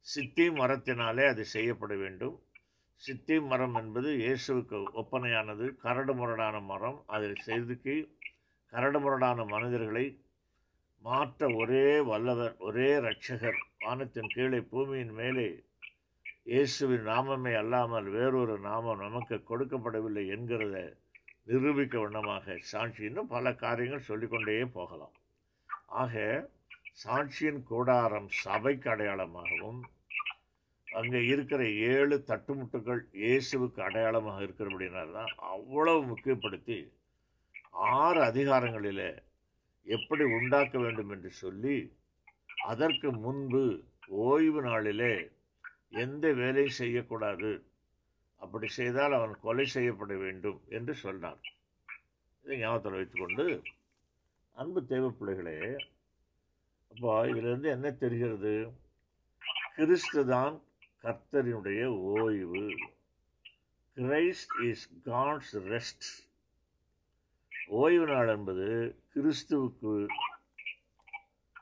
சித்தி 0.00 0.48
மரத்தினாலே 0.48 1.26
அது 1.26 1.44
செய்யப்பட 1.44 1.94
வேண்டும். 1.94 2.42
சித்தி 2.94 3.40
மரம் 3.40 3.74
என்பது 3.74 4.10
இயேசுவுக்கு 4.10 4.84
ஒப்பனையானது. 4.94 5.76
கரடு 5.76 6.14
முரடான 6.14 6.60
மரம். 6.60 7.04
அதில் 7.06 7.34
செதுக்கி 7.34 8.16
கரடு 8.66 9.00
முரடான 9.00 9.44
மனிதர்களை 9.44 10.22
மாற்ற 10.98 11.54
ஒரே 11.54 12.00
வல்லவர் 12.00 12.56
ஒரே 12.58 12.92
இரட்சகர். 12.92 13.56
வானத்தின் 13.78 14.28
கீழே 14.28 14.60
பூமியின் 14.60 15.10
மேலே 15.10 15.64
இயேசுவின் 16.46 17.04
நாமமே 17.06 17.52
அல்லாமல் 17.54 18.06
வேறொரு 18.10 18.54
நாமம் 18.60 19.02
நமக்கு 19.02 19.36
கொடுக்கப்படவில்லை 19.48 20.22
என்கிறத 20.34 20.76
நிரூபிக்க 21.46 21.94
வண்ணமாக 22.00 22.56
சாட்சி 22.70 23.02
இன்னும் 23.04 23.28
பல 23.28 23.52
காரியங்கள் 23.54 24.08
சொல்லிக்கொண்டே 24.08 24.56
போகலாம். 24.74 25.14
ஆக 25.94 26.14
சாட்சியின் 26.94 27.60
கூடாரம் 27.64 28.28
சபைக்கு 28.40 28.88
அடையாளமாகவும் 28.90 29.80
அங்கே 30.88 31.20
இருக்கிற 31.26 31.60
ஏழு 31.90 32.16
தட்டுமுட்டுகள் 32.28 33.02
இயேசுவுக்கு 33.20 33.80
அடையாளமாக 33.82 34.44
இருக்கிறபடினால 34.46 35.12
தான் 35.12 35.34
அவ்வளவு 35.50 36.00
முக்கியப்படுத்தி 36.10 36.78
ஆறு 37.96 38.20
அதிகாரங்களில் 38.22 39.06
எப்படி 39.86 40.24
உண்டாக்க 40.38 40.78
வேண்டும் 40.78 41.12
என்று 41.14 41.30
சொல்லி 41.42 41.76
அதற்கு 42.64 43.10
முன்பு 43.22 43.62
ஓய்வு 44.24 44.62
நாளிலே 44.62 45.14
எந்த 45.92 46.32
வேலையும் 46.32 46.78
செய்யக்கூடாது. 46.80 47.64
அப்படி 48.36 48.68
செய்தால் 48.68 49.12
அவன் 49.12 49.40
கொலை 49.40 49.66
செய்யப்பட 49.66 50.16
வேண்டும் 50.16 50.60
என்று 50.68 50.94
சொன்னார் 50.94 51.40
இதை 52.44 52.58
ஞாபகத்தில் 52.58 52.92
வைத்துக்கொண்டு 52.92 53.62
அன்பு 54.56 54.86
தேவ 54.86 55.10
பிள்ளைகளே 55.10 55.76
அப்போ 56.90 57.28
இதிலிருந்து 57.28 57.68
என்ன 57.68 57.90
தெரிகிறது? 57.90 58.72
கிறிஸ்து 59.74 60.26
தான் 60.26 60.62
கர்த்தரினுடைய 61.02 61.86
ஓய்வு. 61.86 62.64
Christ 63.96 64.56
is 64.64 64.86
God's 65.04 65.54
rest. 65.72 66.08
ஓய்வு 67.68 68.06
நாள் 68.06 68.28
என்பது 68.28 68.96
கிறிஸ்துவுக்கு 69.14 70.06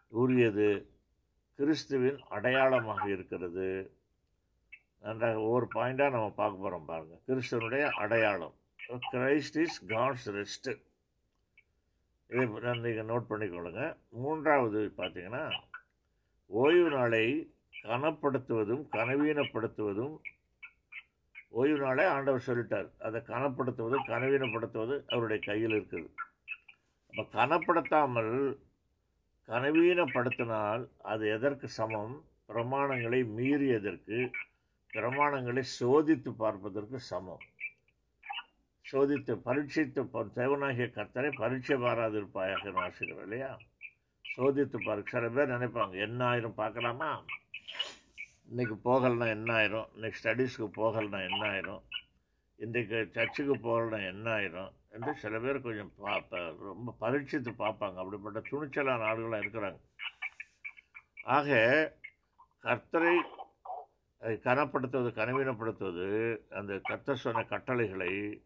உரியது. 0.09 0.71
கிறிஸ்துவின் 1.57 2.21
அடையாளமாக 2.29 3.11
இருக்கிறது. 3.11 3.97
நன்றாக 5.05 5.43
ஒவ்வொரு 5.47 5.67
பாயிண்டாக 5.75 6.15
நம்ம 6.15 6.31
பார்க்க 6.41 6.63
போகிறோம் 6.63 6.89
பாருங்கள் 6.91 7.23
கிறிஸ்தவனுடைய 7.29 7.85
அடையாளம். 8.03 8.55
கிரைஸ்ட் 9.13 9.59
இஸ் 9.65 9.79
காட்ஸ் 9.93 10.29
ரெஸ்ட் 10.39 10.71
இதை 12.31 12.73
நீங்கள் 12.85 13.09
நோட் 13.11 13.29
பண்ணிக்கொள்ளுங்க. 13.31 13.83
மூன்றாவது 14.23 14.81
பார்த்தீங்கன்னா 14.97 15.45
ஓய்வு 16.51 16.89
நாளை 16.97 17.25
கனப்படுத்துவதும் 17.85 18.85
கனவீனப்படுத்துவதும் 18.97 20.17
ஓய்வு 21.61 21.79
நாளை 21.83 22.05
ஆண்டவர் 22.15 22.47
சொல்லிட்டார். 22.47 22.89
அதை 23.07 23.19
கனப்படுத்துவது 23.33 23.99
கனவீனப்படுத்துவது 24.13 24.97
அவருடைய 25.13 25.39
கையில் 25.47 25.77
இருக்குது. 25.79 26.09
அப்போ 27.11 27.25
கனப்படுத்தாமல் 27.39 28.35
கனவீனப்படுத்தினால் 29.49 30.83
அது 31.13 31.25
எதற்கு 31.37 31.69
சமம்? 31.79 32.15
பிரமாணங்களை 32.51 33.21
மீறியதற்கு 33.39 34.19
பிரமாணங்களை 34.95 35.63
சோதித்து 35.79 36.31
பார்ப்பதற்கு 36.43 36.99
சமம். 37.11 37.43
சோதித்து 38.85 39.33
பரீட்சித்து 39.47 40.03
தேவனாகிய 40.39 40.87
கர்த்தரை 40.95 41.31
பரீட்சை 41.41 41.77
பாராதிருப்பாயாக 41.85 42.71
வாசிக்கிறோம் 42.79 43.25
இல்லையா? 43.27 43.51
சோதித்து 44.25 44.79
பாரு 44.87 45.03
சில 45.13 45.29
பேர் 45.29 45.53
நினைப்பாங்க 45.55 45.95
என்ன 46.07 46.21
ஆயிரும் 46.31 46.59
பார்க்கலாமா? 46.63 47.11
இன்றைக்கி 48.51 48.77
போகலைன்னா 48.89 49.27
என்ன 49.37 49.51
ஆயிரும் 49.59 49.89
இன்றைக்கி 49.97 50.19
ஸ்டடீஸ்க்கு 50.21 50.69
போகலைன்னா 50.81 51.21
என்ன 51.31 51.43
ஆயிரும் 51.53 51.83
இன்றைக்கு 52.65 52.99
சர்ச்சுக்கு 53.17 53.57
போகலைன்னா 53.67 53.99
என்ன 54.13 54.27
ஆயிரும் 54.37 54.73
என்று 54.95 55.13
சில 55.23 55.39
பேர் 55.39 55.67
கொஞ்சம் 55.67 55.93
பார்ப்ப 56.05 56.41
ரொம்ப 56.69 56.95
பரீட்சித்து 57.03 57.51
பார்ப்பாங்க. 57.65 57.97
அப்படிப்பட்ட 58.03 58.41
துணிச்சலான 58.51 59.07
ஆளுகளாக 59.11 59.43
இருக்கிறாங்க. 59.45 59.81
ஆக 61.37 61.59
கர்த்தரை 62.67 63.17
கனப்படுத்துவது 64.23 65.11
கனவீனப்படுத்துவது 65.19 66.09
அந்த 66.49 66.81
கத்த 66.89 67.15
சொன்ன 67.15 67.43
கட்டளைகளை 67.43 68.43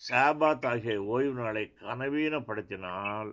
சாபாத் 0.00 0.66
ஆகிய 0.66 1.02
ஓய்வு 1.04 1.42
நாளை 1.42 1.72
கனவீனப்படுத்தினால் 1.80 3.30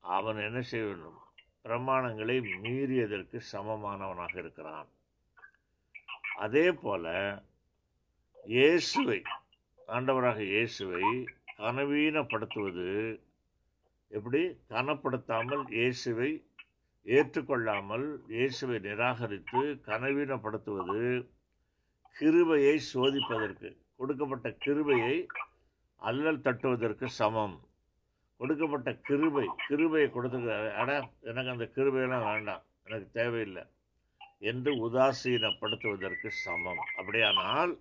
அவன் 0.00 0.38
என்ன 0.38 0.60
செய்ய 0.62 0.86
வேண்டும்? 0.86 1.18
பிரமாணங்களை 1.64 2.36
மீறியதற்கு 2.62 3.38
சமமானவனாக 3.52 4.34
இருக்கிறான். 4.38 4.88
அதே 6.36 6.72
போல 6.72 7.12
இயேசுவை 8.44 9.22
ஆண்டவராக 9.88 10.40
இயேசுவை 10.42 11.04
கனவீனப்படுத்துவது 11.56 13.20
எப்படி? 14.08 14.42
கனப்படுத்தாமல் 14.70 15.64
இயேசுவை 15.68 16.30
ஏற்றுக்கொள்ளாமல் 17.04 18.06
இயேசுவை 18.28 18.78
நிராகரித்து 18.78 19.60
கனவீனப்படுத்துவது 19.86 21.28
கிருபையை 22.16 22.80
சோதிப்பதற்கு 22.94 23.76
கொடுக்கப்பட்ட 23.96 24.50
கிருபையை 24.50 25.26
அல்லல் 25.96 26.40
தட்டுவதற்கு 26.40 27.06
சமம். 27.06 27.56
கொடுக்கப்பட்ட 28.36 28.94
கிருபை 28.94 29.46
கிருபையை 29.66 30.10
கொடுத்துருக்காரு 30.10 30.74
அடா 30.74 30.96
எனக்கு 31.20 31.50
அந்த 31.50 31.70
கிருபையெல்லாம் 31.74 32.32
வேண்டாம். 32.32 32.62
எனக்கு 32.84 33.08
தேவையில்லை. 33.12 33.64
என்று 34.38 34.72
உதாசீனப்படுத்துவதற்கு 34.88 36.28
சமம். 36.28 36.82
அப்படியானால் 36.96 37.80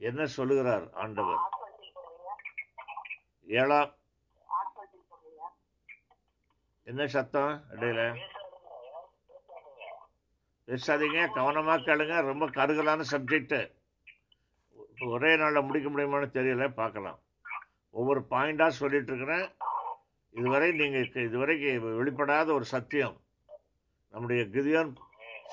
என்ன 0.00 0.26
சொல்லுகிறார் 0.26 0.92
ஆண்டவர்? 0.92 1.44
ஏழாம் 3.46 3.94
என்ன 6.90 7.06
சத்தம்? 7.06 7.64
இடையில. 7.70 8.00
பேசாதீங்க 10.68 11.32
கவனமாக 11.32 11.84
கேளுங்க. 11.86 12.22
ரொம்ப 12.22 12.46
கருகலான 12.46 13.04
சப்ஜெக்டு 13.10 13.60
ஒரே 15.06 15.36
நாளில் 15.36 15.64
முடிக்க 15.64 15.88
முடியுமான்னு 15.88 16.28
தெரியல 16.36 16.68
பார்க்கலாம். 16.74 17.18
ஒவ்வொரு 17.90 18.20
பாயிண்டாக 18.30 18.68
சொல்லிட்டு 18.68 19.10
இருக்கிறேன். 19.12 19.46
இதுவரை 20.30 20.72
நீங்கள் 20.72 21.26
இதுவரைக்கு 21.28 21.70
வெளிப்படாத 22.00 22.52
ஒரு 22.52 22.64
சத்தியம். 22.64 23.16
நம்முடைய 24.10 24.44
கிதியான் 24.44 24.92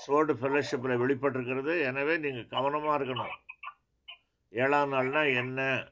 சோல்டு 0.03 0.33
ஃபெல்லோஷிப்பில் 0.39 1.01
வெளிப்பட்டிருக்கிறது. 1.03 1.81
எனவே 1.83 2.17
நீங்கள் 2.17 2.47
கவனமாக 2.47 2.97
இருக்கணும். 2.99 3.33
ஏழாம் 4.49 4.93
நாள்னால் 4.93 5.35
என்ன? 5.35 5.89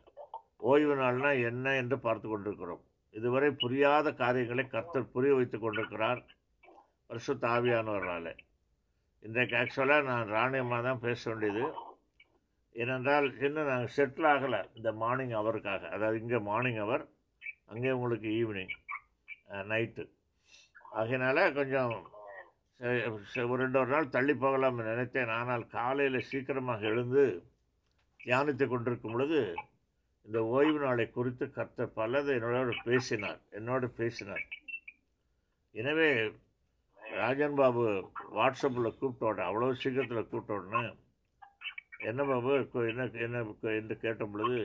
ஓய்வு 0.57 0.95
நாள்னால் 0.95 1.43
என்ன 1.43 1.75
என்று 1.75 1.99
பார்த்து 1.99 2.29
கொண்டிருக்கிறோம். 2.29 2.83
இதுவரை 3.15 3.49
புரியாத 3.63 4.07
காரியங்களை 4.21 4.63
கர்த்தர் 4.67 5.11
புரிய 5.15 5.31
வைத்துக் 5.37 5.63
கொண்டிருக்கிறார் 5.63 6.21
பரிசுத்த 7.09 7.41
தாவியானவர்களால் 7.47 8.31
இன்றைக்கு 9.25 9.55
ஆக்சுவலாக 9.61 10.07
நான் 10.11 10.31
ராணியமாக 10.35 10.81
தான் 10.87 11.01
பேச 11.05 11.21
வேண்டியது. 11.29 11.63
ஏனென்றால் 12.75 13.27
இன்னும் 13.45 13.69
நாங்கள் 13.71 13.93
செட்டில் 13.95 14.27
ஆகலை 14.33 14.61
இந்த 14.77 14.89
மார்னிங் 15.01 15.35
அவருக்காக 15.41 15.89
அதாவது 15.95 16.21
இங்கே 16.23 16.39
மார்னிங் 16.49 16.79
அவர் 16.85 17.03
அங்கே 17.73 17.91
உங்களுக்கு 17.97 18.29
ஈவினிங் 18.39 18.73
நைட்டு 19.71 20.03
ஆகையினால 20.99 21.37
கொஞ்சம் 21.59 21.93
ஒரு 23.51 23.59
ரெண்டு 23.63 23.77
ஒரு 23.81 23.91
நாள் 23.93 24.13
தள்ளி 24.15 24.33
போகலாம்னு 24.43 24.89
நினைத்தேன். 24.91 25.33
ஆனால் 25.39 25.63
காலையில் 25.75 26.27
சீக்கிரமாக 26.29 26.87
எழுந்து 26.91 27.23
தியானித்து 28.19 28.65
கொண்டிருக்கும் 28.67 29.13
பொழுது 29.15 29.41
இந்த 30.27 30.39
ஓய்வு 30.55 30.79
நாளை 30.83 31.05
குறித்து 31.09 31.45
கர்த்தர் 31.57 31.95
பலதை 31.99 32.33
என்னோட 32.39 32.73
பேசினார் 32.89 33.39
என்னோடு 33.57 33.87
பேசினார். 33.99 34.45
எனவே 35.75 36.09
ராஜன் 37.19 37.57
பாபு 37.59 37.83
வாட்ஸ்அப்பில் 38.37 38.97
கூப்பிட்டோட 38.99 39.39
அவ்வளோ 39.49 39.69
சீக்கிரத்தில் 39.81 40.29
கூப்பிட்டோடனே 40.31 40.83
என்ன 42.09 42.21
பாபு 42.29 42.53
என்ன 42.91 43.09
என்ன 43.25 43.43
என்று 43.79 43.95
கேட்ட 44.03 44.23
பொழுது 44.33 44.61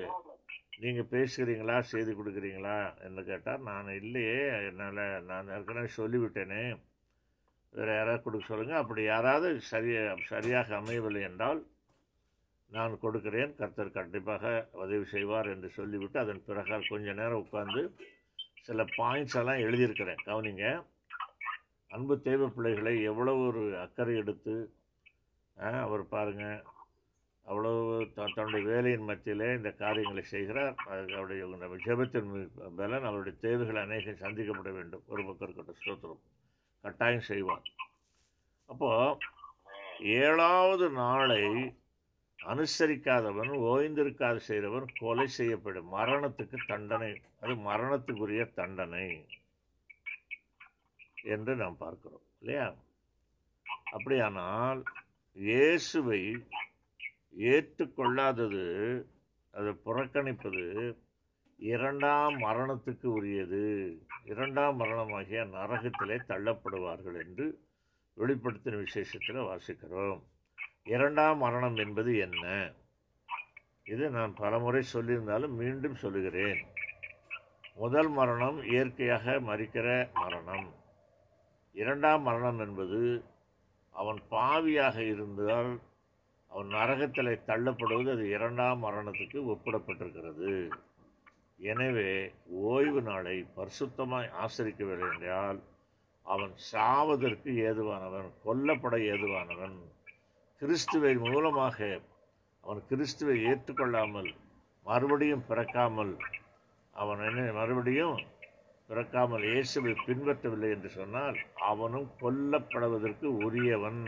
நீங்கள் 0.82 1.10
பேசுகிறீங்களா? 1.14 1.76
செய்தி 1.92 2.12
கொடுக்குறீங்களா? 2.12 2.78
என்று 3.06 3.22
கேட்டால் 3.30 3.64
நான் 3.68 3.88
இல்லையே 4.00 4.40
என்னால் 4.68 5.00
நான் 5.30 5.52
ஏற்கனவே 5.56 5.90
சொல்லிவிட்டேனே. 6.00 6.62
வேறு 7.72 7.92
யாராவது 7.98 8.22
கொடுக்க 8.24 8.50
சொல்லுங்கள் 8.50 8.82
அப்படி 8.82 9.02
யாராவது 9.14 9.48
சரியாக 9.70 10.14
சரியாக 10.32 10.76
அமையவில்லை 10.80 11.22
என்றால் 11.30 11.60
நான் 12.66 12.98
கொடுக்கிறேன் 13.00 13.54
கர்த்தர் 13.56 13.90
கண்டிப்பாக 13.90 14.68
உதவி 14.72 15.04
செய்வார் 15.04 15.46
என்று 15.46 15.68
சொல்லிவிட்டு 15.68 16.20
அதன் 16.20 16.42
பிறகு 16.46 16.82
கொஞ்ச 16.88 17.12
நேரம் 17.12 17.48
உட்காந்து 17.52 17.90
சில 18.62 18.84
பாயிண்ட்ஸ் 18.84 19.36
எல்லாம் 19.36 19.56
எழுதியிருக்கிறேன். 19.56 20.16
கவனிங்க 20.26 20.84
அன்பு 21.88 22.20
தெய்வ 22.20 22.48
பிள்ளைகளை 22.48 23.02
எவ்வளவு 23.02 23.46
ஒரு 23.46 23.78
அக்கறை 23.78 24.16
எடுத்து 24.16 24.72
அவர் 25.56 26.08
பாருங்கள் 26.08 26.64
அவ்வளவு 27.44 28.10
த- 28.14 28.30
தன்னுடைய 28.34 28.66
வேலையின் 28.66 29.04
மத்தியிலே 29.04 29.54
இந்த 29.54 29.70
காரியங்களை 29.70 30.22
செய்கிறார். 30.22 30.74
அவருடைய 30.74 31.56
நம்ம 31.58 31.76
ஜெபத்தின் 31.76 32.48
பலன் 32.76 33.04
அவருடைய 33.04 33.38
தேவைகள் 33.40 33.76
அநேகம் 33.76 34.14
சந்திக்கப்பட 34.14 34.72
வேண்டும். 34.72 35.02
ஒரு 35.06 35.24
பக்கம் 35.24 35.48
இருக்கட்டும் 35.48 35.76
ஸ்தோத்திரம். 35.84 36.20
கட்டாயம் 36.82 37.20
செய்வார். 37.20 37.62
அப்போது 38.66 39.18
ஏழாவது 40.00 40.90
நாளை 40.90 41.74
அனுசரிக்காதவன் 42.52 43.52
ஓய்ந்திருக்காது 43.70 44.40
செய்கிறவன் 44.48 44.86
கொலை 44.98 45.26
செய்யப்படும். 45.38 45.88
மரணத்துக்கு 45.94 46.58
தண்டனை 46.66 47.10
அது 47.40 47.54
மரணத்துக்குரிய 47.70 48.42
தண்டனை 48.54 49.06
என்று 51.34 51.56
நாம் 51.56 51.76
பார்க்கிறோம் 51.76 52.24
இல்லையா? 52.40 52.68
அப்படியானால் 53.90 54.82
இயேசுவை 55.36 56.22
ஏற்றுக்கொள்ளாதது 57.52 58.64
அதை 59.54 59.72
புறக்கணிப்பது 59.86 60.64
இரண்டாம் 61.60 62.34
மரணத்துக்கு 62.38 63.06
உரியது. 63.18 63.64
இரண்டாம் 64.24 64.80
மரணமாகிய 64.80 65.42
நரகத்திலே 65.56 66.16
தள்ளப்படுவார்கள் 66.30 67.18
என்று 67.24 67.46
வெளிப்படுத்தின 68.16 68.80
விசேஷத்தில் 68.86 69.48
வாசிக்கிறோம். 69.50 70.20
இரண்டாம் 70.86 71.38
மரணம் 71.38 71.76
என்பது 71.76 72.10
என்ன? 72.18 72.44
இது 73.84 74.10
நான் 74.10 74.34
பலமுறை 74.34 74.82
சொல்லியிருந்தாலும் 74.92 75.54
மீண்டும் 75.60 75.94
சொல்லுகிறேன். 75.94 76.60
முதல் 77.74 78.08
மரணம் 78.08 78.58
இயற்கையாக 78.62 79.34
மறிக்கிற 79.40 80.10
மரணம். 80.12 80.68
இரண்டாம் 81.74 82.22
மரணம் 82.22 82.58
என்பது 82.58 83.00
அவன் 83.94 84.20
பாவியாக 84.30 84.96
இருந்தால் 85.12 85.70
அவன் 86.52 86.66
நரகத்தில் 86.66 87.42
தள்ளப்படுவது 87.46 88.10
அது 88.10 88.30
இரண்டாம் 88.30 88.84
மரணத்துக்கு 88.84 89.38
ஒப்பிடப்பட்டிருக்கிறது. 89.52 90.52
எனவே 91.56 92.10
ஓய்வு 92.46 93.02
நாளை 93.02 93.36
பரிசுத்தமாய் 93.56 94.32
ஆசரிக்கவில்லை 94.44 95.08
என்றால் 95.14 95.60
அவன் 96.26 96.54
சாவதற்கு 96.72 97.50
ஏதுவானவன் 97.68 98.30
கொல்லப்பட 98.42 98.96
ஏதுவானவன் 99.12 99.76
கிறிஸ்துவை 100.62 101.12
மூலமாக 101.24 101.78
அவன் 102.64 102.80
கிறிஸ்துவை 102.90 103.36
ஏற்றுக்கொள்ளாமல் 103.50 104.30
மறுபடியும் 104.86 105.44
பிறக்காமல் 105.48 106.14
அவன் 106.96 107.20
என்ன 107.28 107.44
மறுபடியும் 107.58 108.18
பிறக்காமல் 108.90 109.44
இயேசுவை 109.50 109.92
பின்பற்றவில்லை 110.06 110.68
என்று 110.76 110.90
சொன்னால் 110.98 111.38
அவனும் 111.70 112.08
கொல்லப்படுவதற்கு 112.20 113.26
உரியவன். 113.46 114.02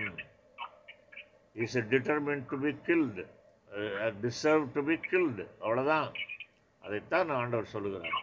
Is 1.57 1.77
a 1.81 1.85
determine 1.93 2.45
to 2.51 2.59
be 2.65 2.73
killed 2.89 3.25
deserve 4.25 4.67
to 4.77 4.83
be 4.89 4.97
killed 5.11 5.47
அவ்வளோதான் 5.65 6.09
அதைத்தான் 6.85 7.31
ஆண்டவர் 7.41 7.73
சொல்லுகிறார். 7.75 8.21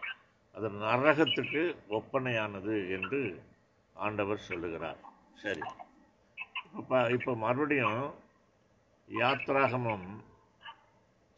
அது 0.56 0.68
நரகத்துக்கு 0.84 1.64
ஒப்பனையானது 1.98 2.76
என்று 2.98 3.22
ஆண்டவர் 3.96 4.48
சொல்லுகிறார். 4.50 5.02
சரி. 5.44 5.66
அப்போ 6.76 6.98
இப்போ 7.16 7.32
மறுபடியும் 7.44 8.02
யாத்ராகமம் 9.10 10.08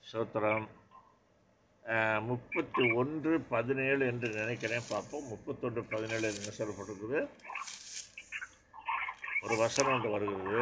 சூத்திரம் 0.04 0.68
முப்பத்தி 2.28 2.84
ஒன்று 3.00 3.32
பதினேழு 3.52 4.04
என்று 4.12 4.28
நினைக்கிறேன் 4.38 4.90
பார்ப்போம். 4.90 5.28
முப்பத்தொன்று 5.32 5.82
பதினேழு 5.92 6.26
என்ன 6.32 6.52
சொல்லப்பட்டிருக்குது. 6.58 7.20
ஒரு 9.44 9.56
வசனம் 9.62 9.94
ஒன்று 9.96 10.10
வருகிறது 10.14 10.60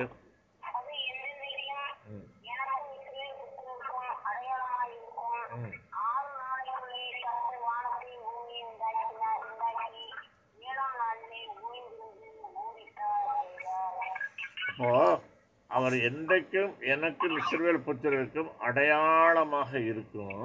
அது 0.69 0.93
என்னென்னையும் 1.05 1.81
ம், 2.11 2.25
எனக்கும் 2.51 2.91
இஸ்ரவேல் 2.95 3.33
புத்திரருக்கும் 3.39 3.99
அடையாளமாய் 4.27 4.93
இருக்கும் 4.93 5.63
ம். 5.63 5.73
ஆறு 6.05 6.29
நாளைக்குள்ளே 6.41 7.01
கர்த்தர் 7.23 7.63
வானத்தையும் 7.65 8.23
பூமியையும் 8.27 8.69
உண்டாக்கினார் 8.73 9.41
உண்டாக்கி 9.47 10.03
ஏழாம் 10.61 10.97
நாளிலே 11.01 11.41
ஓய்ந்திருந்து 11.63 12.29
ஓடிட்டார் 12.57 13.25
என்றார். 13.45 14.21
அப்போ 14.77 15.19
அவர் 15.67 15.93
என்றைக்கும் 16.07 16.71
எனக்கும் 16.93 17.35
இஸ்ரவேல் 17.37 17.85
புத்திரருக்கும் 17.85 18.49
அடையாளமாக 18.59 19.79
இருக்கும். 19.79 20.41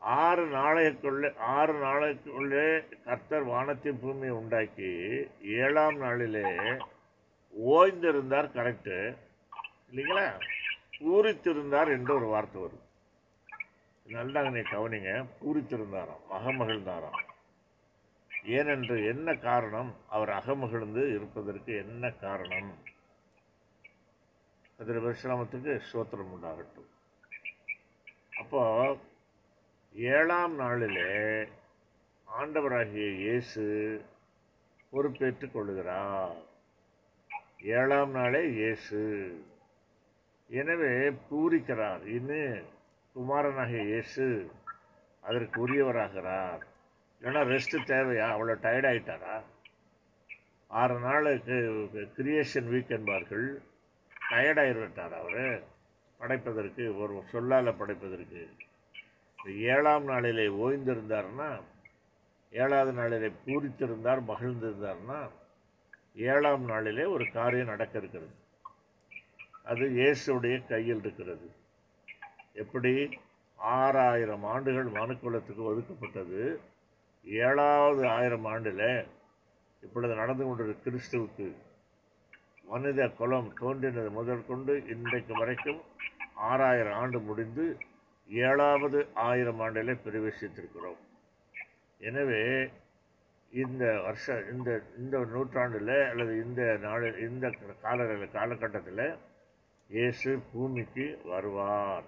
ஆறு 0.00 0.44
நாளைக்குள்ளே 0.46 1.28
ஆறு 1.36 1.74
நாளைக்குள்ளே 1.84 2.64
கர்த்தர் 3.04 3.44
வானத்தின் 3.44 4.00
பூமியை 4.00 4.32
உண்டாக்கி 4.36 4.90
ஏழாம் 5.60 5.98
நாளிலே 5.98 6.44
ஓய்ந்திருந்தார் 7.74 8.48
கரெக்டு 8.56 8.96
இல்லைங்களா? 9.90 10.26
பூரித்திருந்தார் 10.98 11.92
என்று 11.96 12.12
ஒரு 12.14 12.26
வார்த்தை 12.26 12.60
வரும். 12.62 12.84
நல்லா 14.06 14.42
நீ 14.56 14.60
கவனிங்க 14.72 15.12
பூரித்திருந்தாராம் 15.38 16.26
மகமகிழ்ந்தாராம் 16.32 17.22
ஏனென்று 18.56 18.96
என்ன 19.12 19.28
காரணம்? 19.48 19.92
அவர் 20.08 20.28
அகமகிழ்ந்து 20.28 21.04
இருப்பதற்கு 21.14 21.72
என்ன 21.76 22.10
காரணம்? 22.10 22.94
அதில் 24.78 25.04
பரிசுராமத்துக்கு 25.04 25.74
ஸ்தோத்திரம் 25.84 26.32
உண்டாகட்டும் 26.34 26.90
அப்போ 28.32 28.62
ஏழாம் 29.94 30.54
நாளிலே 30.54 31.12
ஆண்டவராகிய 32.28 33.06
இயேசு 33.20 33.64
பொறுப்பேற்றுக் 34.92 35.54
கொள்கிறார் 35.54 36.36
ஏழாம் 37.74 38.12
நாளே 38.12 38.42
இயேசு 38.54 39.00
எனவே 40.50 40.92
பூரிக்கிறார் 41.28 42.04
இன்னும் 42.16 42.66
குமாரனாகிய 43.16 43.84
இயேசு 43.84 44.26
அதற்கு 45.24 45.58
உரியவராகிறார் 45.60 46.62
ஏன்னா 47.22 47.40
ரெஸ்ட் 47.50 47.76
தேவையா 47.90 48.26
அவ்வளோ 48.32 48.56
டயர்ட் 48.64 48.88
ஆயிட்டாரா 48.90 49.36
ஆறு 50.70 50.98
நாளுக்கு 51.00 51.56
கிரியேஷன் 52.16 52.68
வீக் 52.68 52.94
என்பார்கள் 52.96 53.46
டயர்டாகிவிட்டார் 54.30 55.18
அவர். 55.20 55.62
படைப்பதற்கு 56.18 56.98
ஒரு 56.98 57.22
சொல்லால் 57.26 57.76
படைப்பதற்கு. 57.76 58.48
ஏழாம் 59.46 60.04
நாளிலே 60.04 60.46
ஓய்ந்திருந்தார்னா 60.46 61.60
ஏழாவது 62.50 62.92
நாளிலே 62.92 63.32
பூரித்திருந்தார் 63.46 64.22
மகிழ்ந்திருந்தார்னா 64.28 65.30
ஏழாம் 66.14 66.64
நாளிலே 66.64 67.04
ஒரு 67.04 67.30
காரியம் 67.32 67.66
நடக்க 67.66 67.98
இருக்கிறது 67.98 68.30
அது 69.64 69.80
இயேசுடைய 69.80 70.66
கையில் 70.66 70.98
இருக்கிறது. 70.98 71.50
எப்படி? 72.52 73.08
ஆறாயிரம் 73.56 74.44
ஆண்டுகள் 74.44 74.86
மனுக்குலத்துக்கு 74.86 75.62
ஒதுக்கப்பட்டது. 75.62 76.56
ஏழாவது 77.24 78.08
ஆயிரம் 78.08 78.44
ஆண்டில் 78.44 79.06
இப்பொழுது 79.82 80.14
நடந்து 80.14 80.44
கொண்டிருக்கிற 80.44 80.96
கிறிஸ்துவுக்கு 80.96 81.54
மனித 82.70 83.00
குலம் 83.18 83.50
தோன்றினது 83.60 84.10
முதல் 84.16 84.46
கொண்டு 84.48 84.74
இன்றைக்கு 84.94 85.34
வரைக்கும் 85.40 85.80
ஆறாயிரம் 86.48 86.96
ஆண்டு 87.02 87.18
முடிந்து 87.28 87.64
ஏழாவது 88.28 88.98
ஆயிரம் 89.26 89.60
ஆண்டிலே 89.64 89.94
பிரவேசித்திருக்கிறோம். 90.06 90.98
எனவே 92.00 92.42
இந்த 93.62 93.84
வருஷ 94.06 94.26
இந்த 94.52 94.70
இந்த 95.02 95.18
நூற்றாண்டில் 95.34 95.94
அல்லது 96.10 96.32
இந்த 96.46 96.62
நாடு 96.84 97.08
இந்த 97.28 97.50
கால 97.84 98.06
காலகட்டத்தில் 98.36 99.06
இயேசு 99.90 100.30
பூமிக்கு 100.52 101.06
வருவார். 101.32 102.06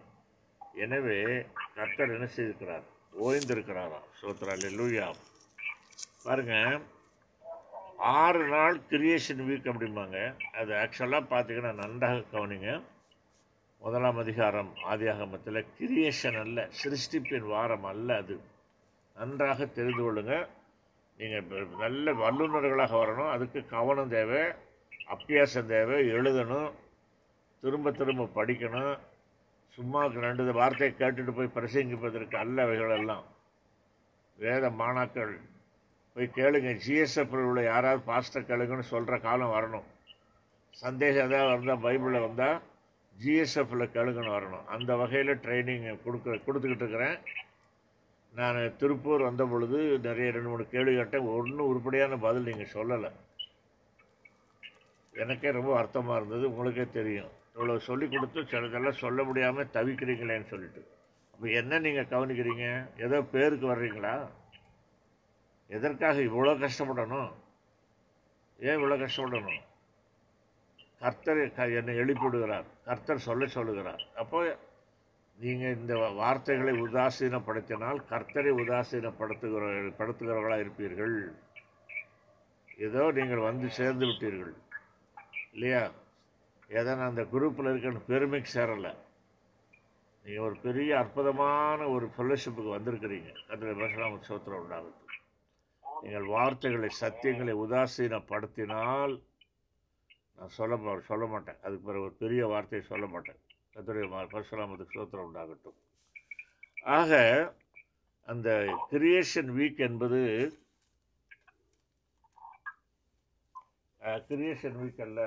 எனவே 0.84 1.18
கர்த்தர் 1.76 2.14
என்ன 2.16 2.26
செய்திருக்கிறார்? 2.36 2.86
ஓய்ந்திருக்கிறாராம். 3.26 4.08
சோத்ரா 4.20 4.54
லூயா 4.78 5.06
பாருங்க 6.26 6.54
ஆறு 7.98 8.48
நாள் 8.48 8.80
கிரியேஷன் 8.90 9.42
வீக் 9.48 9.68
அப்படிம்பாங்க. 9.72 10.38
அது 10.56 10.72
ஆக்சுவலாக 10.74 11.26
பார்த்தீங்கன்னா 11.30 11.74
நன்றாக 11.74 12.22
கவனிங்க. 12.32 12.82
முதலாம் 13.80 14.16
அதிகாரம் 14.16 14.72
ஆதியாகமத்தில் 14.90 15.66
கிரியேஷன் 15.78 16.40
அல்ல 16.40 16.68
சிருஷ்டிப்பின் 16.82 17.46
வாரம் 17.46 17.84
அல்ல 17.84 18.16
அது. 18.16 18.40
நன்றாக 19.16 19.66
தெரிந்து 19.66 20.02
கொள்ளுங்கள் 20.02 20.46
நீங்கள் 21.18 21.66
நல்ல 21.66 22.12
வல்லுநர்களாக 22.12 22.92
வரணும். 23.00 23.30
அதுக்கு 23.30 23.66
கவனம் 23.66 24.08
தேவை 24.08 24.52
அப்பியாசம் 25.08 25.66
தேவை 25.66 26.08
எழுதணும் 26.08 26.72
திரும்ப 27.60 27.90
திரும்ப 27.90 28.44
படிக்கணும். 28.44 28.98
சும்மா 29.68 30.06
ரெண்டு 30.06 30.52
வார்த்தையை 30.52 30.96
கேட்டுட்டு 30.98 31.30
போய் 31.30 31.54
பிரசங்கிப்பதற்கு 31.54 32.36
அல்ல 32.36 32.62
அவைகளெல்லாம் 32.62 33.24
வேத 34.36 34.70
மாணாக்கள் 34.70 35.40
போய் 36.18 36.36
கேளுங்க. 36.38 36.70
ஜிஎஸ்எஃப் 36.84 37.34
உள்ள 37.48 37.62
யாராவது 37.62 38.00
பாஸ்டர் 38.10 38.48
கேளுங்கன்னு 38.48 38.92
சொல்கிற 38.92 39.18
காலம் 39.18 39.52
வரணும். 39.56 39.86
சந்தேகம் 40.82 41.30
ஏதாவது 41.30 41.52
வந்தால் 41.54 41.84
பைபிளில் 41.84 42.24
வந்தால் 42.26 42.56
ஜிஎஸ்எஃப்பில் 43.24 43.92
கேளுங்கன்னு 43.96 44.34
வரணும். 44.36 44.64
அந்த 44.74 44.96
வகையில் 44.96 45.40
ட்ரைனிங் 45.44 45.86
கொடுக்க 46.04 46.38
கொடுத்துக்கிட்டு 46.46 46.84
இருக்கிறேன். 46.84 47.16
நான் 48.34 48.58
திருப்பூர் 48.80 49.22
வந்த 49.28 49.44
பொழுது 49.44 49.78
நிறைய 50.06 50.30
ரெண்டு 50.30 50.48
மூணு 50.48 50.64
கேள்வி 50.68 50.94
கேட்டேன். 50.96 51.28
ஒன்றும் 51.36 51.70
உருப்படியான 51.70 52.18
பதில் 52.26 52.48
நீங்கள் 52.48 52.74
சொல்லலை. 52.74 53.10
எனக்கே 55.22 55.50
ரொம்ப 55.50 55.72
அர்த்தமாக 55.80 56.16
இருந்தது. 56.16 56.44
உங்களுக்கே 56.50 56.86
தெரியும். 56.98 57.30
இவ்வளோ 57.56 57.76
சொல்லி 57.76 58.08
கொடுத்து 58.08 58.40
சிலதெல்லாம் 58.40 59.00
சொல்ல 59.04 59.22
முடியாமல் 59.22 59.72
தவிக்கிறீங்களேன்னு 59.72 60.46
சொல்லிட்டு. 60.46 60.82
அப்போ 61.32 61.46
என்ன 61.60 61.78
நீங்கள் 61.86 62.10
கவனிக்கிறீங்க? 62.12 62.66
ஏதோ 63.06 63.20
பேருக்கு 63.34 63.66
வர்றீங்களா? 63.72 64.14
எதற்காக 65.68 66.20
இவ்வளோ 66.20 66.68
கஷ்டப்படணும்? 66.68 67.32
ஏன் 68.60 68.76
இவ்வளோ 68.76 69.08
கஷ்டப்படணும்? 69.08 69.60
கர்த்தர் 70.98 71.52
க- 71.52 71.68
என்னை 71.68 71.94
எழுப்பிவிடுகிறார். 71.94 72.64
கர்த்தர் 72.84 73.18
சொல்ல 73.18 73.46
சொல்லுகிறார். 73.46 74.00
அப்போ 74.16 74.58
நீங்கள் 75.38 75.76
இந்த 75.76 75.98
வார்த்தைகளை 75.98 76.80
உதாசீனப்படுத்தினால் 76.80 78.02
கர்த்தரை 78.10 78.50
உதாசீனப்படுத்துகிற 78.50 79.92
படுத்துகிறவர்களாக 79.98 80.64
இருப்பீர்கள். 80.64 81.32
ஏதோ 82.78 83.10
நீங்கள் 83.12 83.38
வந்து 83.38 83.70
சேர்ந்து 83.70 84.06
விட்டீர்கள். 84.06 84.52
இல்லையா? 85.52 85.90
ஏதோ 86.68 86.94
நான் 86.94 87.08
அந்த 87.08 87.22
குரூப்பில் 87.22 87.76
இருக்கன்னு 87.76 88.00
பெருமைக்கு 88.06 88.60
சேரலை. 88.60 88.94
நீங்கள் 90.24 90.44
ஒரு 90.44 90.56
பெரிய 90.62 90.98
அற்புதமான 90.98 91.86
ஒரு 91.86 92.10
ஃபெல்லோஷிப்புக்கு 92.16 92.78
வந்திருக்கிறீங்க. 92.78 93.50
அதில் 93.50 93.74
பேசலாம் 93.74 94.20
சோத்திரம் 94.28 94.62
உண்டாகுது 94.66 95.06
நீங்கள் 96.02 96.26
வார்த்தைகளை 96.34 96.88
சத்தியங்களை 97.00 97.54
உதாசீனப்படுத்தினால் 97.64 99.14
நான் 100.36 100.56
சொல்ல 100.58 101.00
சொல்ல 101.10 101.24
மாட்டேன். 101.32 101.60
அதுக்கு 101.64 101.86
பிறகு 101.86 102.06
ஒரு 102.08 102.16
பெரிய 102.24 102.42
வார்த்தையை 102.52 102.82
சொல்ல 102.88 103.06
மாட்டேன். 103.14 103.40
கத்துடைய 103.74 104.06
பரசுராமத்துக்கு 104.34 104.96
சோத்திரம் 104.98 105.26
உண்டாகட்டும். 105.28 105.78
ஆக 106.98 107.12
அந்த 108.32 108.48
கிரியேஷன் 108.92 109.50
வீக் 109.58 109.80
என்பது 109.88 110.20
கிரியேஷன் 114.28 114.76
வீக் 114.82 115.00
அல்ல 115.06 115.20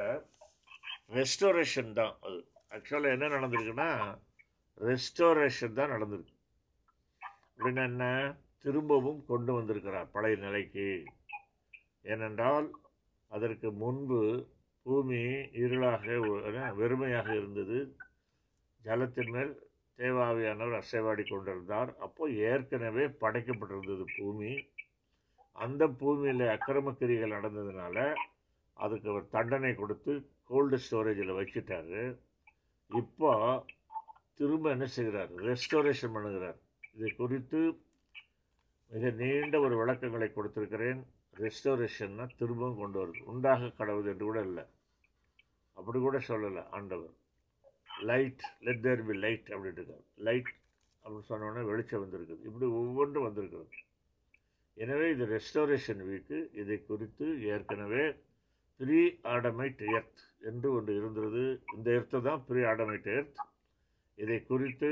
ரெஸ்டோரேஷன் 1.18 1.92
தான் 2.00 2.14
அது. 2.28 2.40
ஆக்சுவலாக 2.76 3.16
என்ன 3.16 3.28
நடந்திருக்குன்னா 3.36 3.90
ரெஸ்டோரேஷன் 4.90 5.78
தான் 5.80 5.94
நடந்திருக்கு. 5.96 6.36
அப்படின்னா 7.56 7.84
என்ன? 7.92 8.06
திரும்பவும் 8.66 9.22
கொண்டு 9.26 9.52
வந்திருக்கிறார் 9.54 10.12
பழைய 10.16 10.36
நிலைக்கு. 10.46 10.88
ஏனென்றால் 12.14 12.68
அதற்கு 13.32 13.68
முன்பு 13.82 14.22
பூமி 14.86 15.22
இருளாக 15.64 16.06
வெறுமையாக 16.80 17.28
இருந்தது. 17.40 17.80
ஜலத்தின் 18.86 19.32
மேல் 19.36 19.52
தேவாவியானவர் 20.00 20.80
அசைவாடி 20.82 21.24
கொண்டிருந்தார். 21.30 21.90
அப்போ 22.06 22.24
ஏற்கனவே 22.50 23.06
படைக்கப்பட்டிருந்தது 23.24 24.06
பூமி. 24.18 24.52
அந்த 25.56 25.84
பூமியில் 26.02 26.44
அக்கிரம 26.56 26.94
கிரிகள் 27.00 27.36
நடந்ததுனால 27.38 27.98
அதுக்கு 28.84 29.08
அவர் 29.10 29.34
தண்டனை 29.36 29.72
கொடுத்து 29.76 30.12
கோல்டு 30.50 30.78
ஸ்டோரேஜில் 30.86 31.38
வச்சுட்டாரு. 31.40 32.02
இப்போ 32.92 33.32
திரும்ப 34.40 34.70
என்ன 34.76 34.86
செய்கிறார்? 34.96 35.32
ரெஸ்டோரேஷன் 35.50 36.16
பண்ணுகிறார். 36.16 36.60
இது 36.96 37.10
குறித்து 37.22 37.60
மிக 38.94 39.10
நீண்ட 39.20 39.56
ஒரு 39.66 39.76
விளக்கங்களை 39.82 40.28
கொடுத்துருக்கிறேன். 40.36 41.02
ரெஸ்டோரேஷன்னா 41.42 42.26
திரும்பவும் 42.40 42.80
கொண்டு 42.82 42.98
வருது 43.02 43.22
உண்டாக 43.32 43.70
கடவுது 43.80 44.10
என்று 44.14 44.26
கூட 44.30 44.40
இல்லை. 44.48 44.64
அப்படி 45.78 46.00
கூட 46.06 46.18
சொல்லலை 46.30 46.64
ஆண்டவர். 46.78 47.14
Light 48.10 48.44
let 48.68 48.82
there 48.88 49.06
be 49.10 49.16
light 49.26 49.48
அப்படின்ட்டு 49.54 49.82
இருக்கார். 49.82 50.04
லைட் 50.28 50.52
அப்படின்னு 51.04 51.30
சொன்னோன்னே 51.30 51.64
வெளிச்சம் 51.70 52.04
வந்திருக்குது. 52.04 52.44
இப்படி 52.50 52.68
ஒவ்வொன்றும் 52.80 53.28
வந்திருக்கிறது. 53.28 53.80
எனவே 54.78 55.08
இது 55.14 55.26
ரெஸ்டோரேஷன் 55.36 56.04
வீக்கு. 56.10 56.40
இதை 56.62 56.78
குறித்து 56.90 57.28
ஏற்கனவே 57.54 58.04
ப்ரீ 58.80 59.02
ஆடமைட் 59.36 59.82
எர்த் 59.96 60.22
என்று 60.50 60.68
ஒன்று 60.76 60.94
இருந்தது. 61.00 61.46
இந்த 61.78 61.88
எர்த்து 61.98 62.22
தான் 62.28 62.44
ப்ரீ 62.50 62.62
ஆடமைட் 62.74 63.10
எர்த் 63.18 63.42
இதை 64.24 64.38
குறித்து 64.52 64.92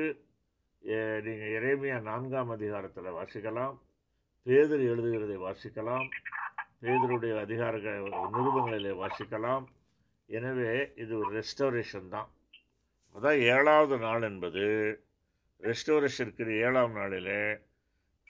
நீங்கள் 1.26 1.54
இறைமையாக 1.58 2.08
நான்காம் 2.10 2.52
அதிகாரத்தில் 2.58 3.16
வாசிக்கலாம். 3.20 3.78
பேதர் 4.46 4.84
எழுதுகிறதை 4.92 5.38
வாசிக்கலாம். 5.46 6.08
பேதருடைய 6.82 7.34
அதிகார 7.46 7.78
நிருபங்களிலே 8.36 8.94
வாசிக்கலாம். 9.02 9.66
எனவே 10.30 10.72
இது 11.04 11.12
ஒரு 11.20 11.30
ரெஸ்டோரேஷன் 11.38 12.08
தான். 12.08 12.30
அதான் 13.16 13.40
ஏழாவது 13.56 13.98
நாள் 14.06 14.26
என்பது. 14.30 14.66
ரெஸ்டோரேஷனுக்கு 15.68 16.46
ஏழாம் 16.68 16.96
நாளிலே 17.00 17.42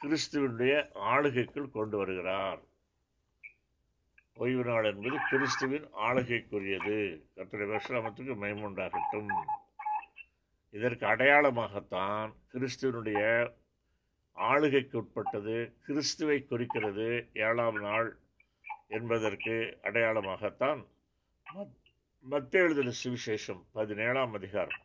கிறிஸ்துவனுடைய 0.01 0.73
ஆளுகைக்குள் 1.13 1.75
கொண்டு 1.77 1.95
வருகிறார். 1.97 2.59
ஓய்வு 4.43 4.63
நாள் 4.69 4.89
என்பது 4.91 5.17
கிறிஸ்துவின் 5.29 5.87
ஆளுகைக்குரியது. 6.07 6.99
கர்த்தருடைய 7.35 7.69
விசிராமத்துக்கு 7.75 8.35
மைமுண்டாகட்டும் 8.43 9.31
இதற்கு 10.73 11.05
அடையாளமாகத்தான் 11.05 12.29
கிறிஸ்துவனுடைய 12.53 13.21
ஆளுகைக்கு 14.39 14.97
உட்பட்டது 14.97 15.73
கிறிஸ்துவை 15.86 16.45
குறிக்கிறது 16.45 17.30
ஏழாம் 17.34 17.82
நாள் 17.82 18.17
என்பதற்கு 18.88 19.78
அடையாளமாகத்தான் 19.84 20.86
மத்திய 22.19 22.63
எழுதின 22.63 22.91
சுவிசேஷம் 23.04 23.63
பதினேழாம் 23.71 24.34
அதிகாரம். 24.34 24.80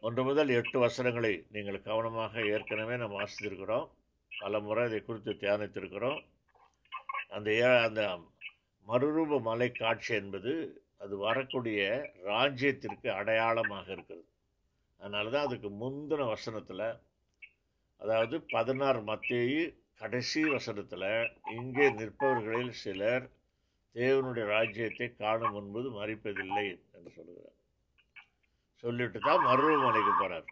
ஒன்று 0.00 0.24
முதல் 0.24 0.48
எட்டு 0.48 0.78
வசனங்களை 0.78 1.46
நீங்கள் 1.50 1.82
கவனமாக 1.82 2.46
ஏற்கனவே 2.46 2.96
நாம் 2.96 3.10
வாசித்திருக்கிறோம். 3.10 3.90
பல 4.40 4.60
முறை 4.60 4.86
இதை 4.86 5.02
குறித்து 5.02 5.32
தியானித்திருக்கிறோம். 5.32 6.24
அந்த 7.28 7.50
ஏ- 7.50 7.82
அந்த 7.82 8.30
மறுரூப 8.88 9.40
மலை 9.40 9.70
காட்சி 9.70 10.14
என்பது 10.14 10.82
அது 10.98 11.16
வரக்கூடிய 11.16 12.10
ராஜ்யத்திற்கு 12.24 13.08
அடையாளமாக 13.12 13.92
இருக்கிறது. 13.92 14.26
அதனால 14.98 15.30
தான் 15.30 15.46
அதுக்கு 15.46 15.68
முந்தின 15.68 16.26
வசனத்தில் 16.26 17.08
அதாவது 18.00 18.36
பதினாறு 18.50 19.00
மத்தேயு 19.02 19.62
கடைசி 19.96 20.42
வசனத்தில் 20.44 21.10
இங்கே 21.56 21.86
நிற்பவர்களில் 21.90 22.78
சிலர் 22.82 23.26
தேவனுடைய 23.96 24.44
ராஜ்யத்தை 24.46 25.08
காணும் 25.14 25.56
என்பது 25.60 25.88
மறிப்பதில்லை 25.90 26.66
என்று 26.96 27.10
சொல்கிறார் 27.10 27.56
சொல்லிட்டு 28.84 29.18
தான் 29.18 29.44
மருவமலைக்கு 29.44 30.12
போகிறார் 30.12 30.48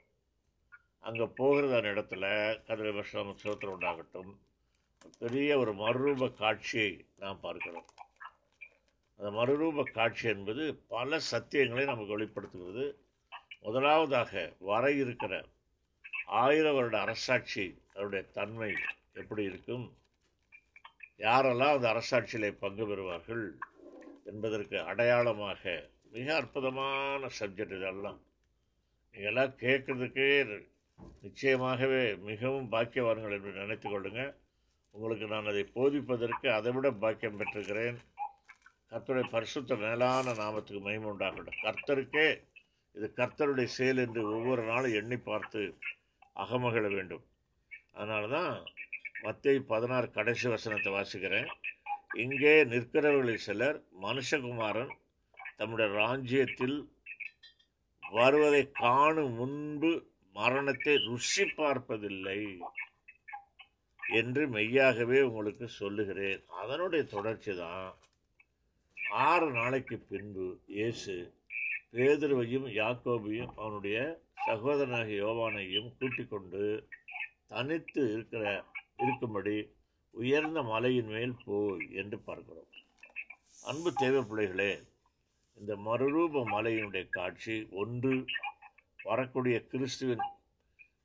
அங்கே 1.00 1.26
போகிறதான 1.38 1.90
இடத்துல 1.94 2.24
கதிரை 2.66 2.92
விஷம் 2.92 3.38
சோத்திரம் 3.42 3.74
உண்டாகட்டும். 3.74 4.30
பெரிய 5.18 5.50
ஒரு 5.58 5.72
மறுரூப 5.74 6.28
காட்சியை 6.34 6.90
நாம் 7.16 7.40
பார்க்கிறோம். 7.40 7.88
அந்த 9.20 9.28
மறுரூப 9.30 9.84
காட்சி 9.92 10.26
என்பது 10.28 10.64
பல 10.88 11.20
சத்தியங்களை 11.30 11.84
நமக்கு 11.84 12.16
வெளிப்படுத்துகிறது. 12.16 12.86
முதலாவதாக 13.62 14.32
வர 14.70 14.90
இருக்கிற 14.92 15.32
ஆயிரம் 16.28 16.74
வருட 16.74 17.00
அரசாட்சி 17.00 17.82
அதனுடைய 17.94 18.24
தன்மை 18.32 18.74
எப்படி 19.12 19.42
இருக்கும்? 19.42 19.96
யாரெல்லாம் 21.18 21.74
அந்த 21.74 21.88
அரசாட்சியில் 21.92 22.58
பங்கு 22.58 22.86
பெறுவார்கள் 22.86 23.44
என்பதற்கு 24.24 24.82
அடையாளமாக 24.82 25.90
மிக 26.10 26.34
அற்புதமான 26.34 27.28
சப்ஜெக்ட் 27.40 27.76
இதெல்லாம். 27.76 28.20
இதெல்லாம் 29.14 29.54
கேட்குறதுக்கே 29.58 30.28
நிச்சயமாகவே 31.22 32.18
மிகவும் 32.18 32.72
பாக்கியவான்கள் 32.72 33.32
என்று 33.32 33.52
நினைத்து 33.52 33.88
கொள்ளுங்க. 33.88 34.34
உங்களுக்கு 34.90 35.26
நான் 35.26 35.46
அதை 35.46 35.64
போதிப்பதற்கு 35.74 36.48
அதை 36.48 36.72
விட 36.72 36.90
பாக்கியம் 36.90 37.38
பெற்றிருக்கிறேன். 37.38 37.98
கர்த்தருடைய 38.90 39.30
பரிசுத்த 39.30 39.76
மேலான 39.76 40.32
நாமத்துக்கு 40.32 40.80
மகிமை 40.80 41.10
உண்டாகட்டும். 41.10 41.60
கர்த்தருக்கே 41.62 42.40
இது 42.94 43.12
கர்த்தருடைய 43.16 43.64
செயல் 43.64 43.96
என்று 43.96 44.22
ஒவ்வொரு 44.36 44.62
நாளும் 44.62 44.92
எண்ணி 44.92 45.16
பார்த்து 45.16 45.72
அகமகிழ 46.42 46.86
வேண்டும். 46.96 47.24
அதனால 47.96 48.28
தான் 48.36 48.52
மத்திய 49.24 49.62
பதினாறு 49.72 50.08
கடைசி 50.16 50.46
வசனத்தை 50.54 50.90
வாசிக்கிறேன். 50.96 51.48
இங்கே 52.24 52.54
நிற்கிறவர்களில் 52.72 53.44
சிலர் 53.46 53.78
மனுஷகுமாரன் 54.04 54.92
தம்முடைய 55.58 55.88
ராஜ்யத்தில் 56.02 56.78
வருவதை 58.02 58.62
காணும் 58.82 59.34
முன்பு 59.38 59.90
மரணத்தை 60.34 60.94
ருசி 61.06 61.44
பார்ப்பதில்லை 61.58 62.40
என்று 64.18 64.42
மெய்யாகவே 64.56 65.18
உங்களுக்கு 65.28 65.66
சொல்லுகிறேன். 65.80 66.42
அதனுடைய 66.60 67.02
தொடர்ச்சி 67.14 67.52
தான் 67.62 67.88
ஆறு 69.26 69.48
நாளைக்கு 69.58 69.96
பின்பு 70.12 70.46
இயேசு 70.76 71.16
பேதுருவையும் 71.96 72.66
யாக்கோபையும் 72.80 73.52
அவனுடைய 73.60 73.98
சகோதரனாகிய 74.46 75.18
யோவானையும் 75.24 75.88
கூட்டிக் 75.98 76.30
கொண்டு 76.30 76.88
தனித்து 77.46 78.12
இருக்கிற 78.12 78.64
இருக்கும்படி 78.96 79.56
உயர்ந்த 80.10 80.62
மலையின் 80.62 81.06
மேல் 81.06 81.34
போய் 81.44 81.92
என்று 81.92 82.18
பார்க்கிறோம். 82.18 82.70
அன்பு 83.62 83.92
தேவை 83.92 84.22
பிள்ளைகளே 84.22 84.72
இந்த 85.58 85.76
மறுரூப 85.76 86.42
மலையினுடைய 86.54 87.08
காட்சி 87.08 87.68
ஒன்று 87.70 88.24
வரக்கூடிய 89.02 89.66
கிறிஸ்துவின் 89.66 90.24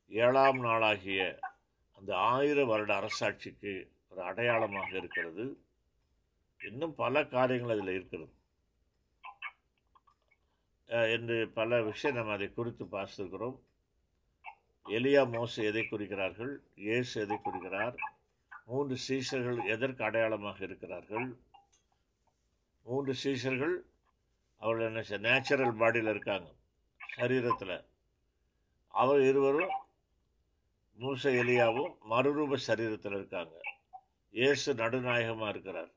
ஏழாம் 0.08 0.60
நாளாகிய 0.60 1.40
அந்த 1.98 2.16
ஆயிர 2.16 2.66
வருட 2.66 2.94
அரசாட்சிக்கு 3.00 3.74
ஒரு 4.10 4.22
அடையாளமாக 4.24 4.98
இருக்கிறது. 4.98 5.46
இன்னும் 6.60 6.96
பல 6.96 7.26
காரியங்கள் 7.26 7.80
அதில் 7.80 7.94
இருக்கிறது. 7.94 8.32
என்று 10.90 11.38
பல 11.60 11.82
விஷயம் 11.82 12.18
நம்ம 12.18 12.34
அதை 12.34 12.48
குறித்து 12.50 12.86
பார்த்துருக்கிறோம். 12.86 13.56
எலியா 14.86 15.22
மோசு 15.36 15.58
எதை 15.70 15.84
குறிக்கிறார்கள்? 15.92 16.54
இயேசு 16.86 17.14
எதை 17.22 17.38
குறிக்கிறார்? 17.38 17.96
மூன்று 18.66 18.96
சீஷர்கள் 19.08 19.60
எதற்கு 19.74 20.04
அடையாளமாக 20.04 20.60
இருக்கிறார்கள்? 20.68 21.28
மூன்று 22.86 23.14
சீசர்கள் 23.24 23.76
அவர்கள் 24.62 24.90
என்ன 24.90 25.20
நேச்சுரல் 25.28 25.80
பாடியில் 25.82 26.12
இருக்காங்க 26.14 26.50
சரீரத்தில். 27.18 27.78
அவர் 28.94 29.22
இருவரும் 29.30 29.76
மூச 31.00 31.32
எலியாவும் 31.42 31.94
மறுரூப 32.12 32.58
சரீரத்தில் 32.68 33.16
இருக்காங்க. 33.20 33.56
இயேசு 34.34 34.70
நடுநாயகமாக 34.82 35.52
இருக்கிறார். 35.54 35.92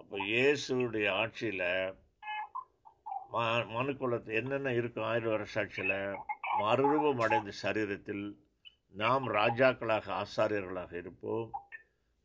அப்போ 0.00 0.16
இயேசுடைய 0.32 1.06
ஆட்சியில் 1.22 1.68
ம 3.32 3.44
மனுக்குலத்து 3.74 4.30
என்னென்ன 4.40 4.72
இருக்கும் 4.78 5.08
ஆயிரம் 5.10 5.34
வருஷ 5.34 5.64
மறுரூபம் 6.60 7.22
அடைந்த 7.24 7.52
சரீரத்தில் 7.62 8.26
நாம் 8.94 9.26
ராஜாக்களாக 9.38 10.06
ஆசாரியர்களாக 10.22 10.92
இருப்போம். 11.00 11.48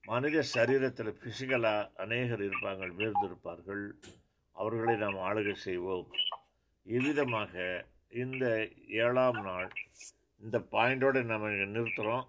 மனித 0.03 0.43
சரீரத்தில் 0.53 1.17
பிசிக்கலாக 1.23 1.89
அநேகர் 2.03 2.43
இருப்பாங்க 2.47 2.85
வீழ்ந்திருப்பார்கள் 2.99 3.83
அவர்களை 4.55 4.95
நாம் 4.95 5.17
ஆளுகை 5.29 5.55
செய்வோம். 5.67 6.07
இவ்விதமாக 6.85 7.53
இந்த 8.23 8.45
ஏழாம் 9.03 9.41
நாள் 9.47 9.69
இந்த 10.41 10.57
பாயிண்டோடு 10.71 11.19
நம்ம 11.23 11.49
நிறுத்துகிறோம் 11.75 12.25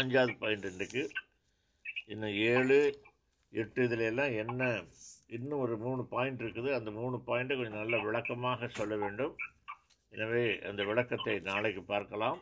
அஞ்சாவது 0.00 0.34
பாயிண்ட் 0.42 0.68
இன்றைக்கு. 0.72 1.04
இன்னும் 2.06 2.36
ஏழு 2.52 2.78
எட்டு 3.52 3.82
இதுல 3.86 4.04
எல்லாம் 4.12 4.34
என்ன 4.44 4.62
இன்னும் 5.32 5.58
ஒரு 5.58 5.76
மூணு 5.76 6.02
பாயிண்ட் 6.04 6.42
இருக்குது. 6.42 6.70
அந்த 6.74 6.90
மூணு 6.90 7.16
பாயிண்ட்டை 7.16 7.56
கொஞ்சம் 7.56 7.80
நல்ல 7.82 7.98
விளக்கமாக 7.98 8.68
சொல்ல 8.68 8.96
வேண்டும். 8.96 9.34
எனவே 10.12 10.60
அந்த 10.60 10.84
விளக்கத்தை 10.84 11.38
நாளைக்கு 11.40 11.82
பார்க்கலாம். 11.82 12.40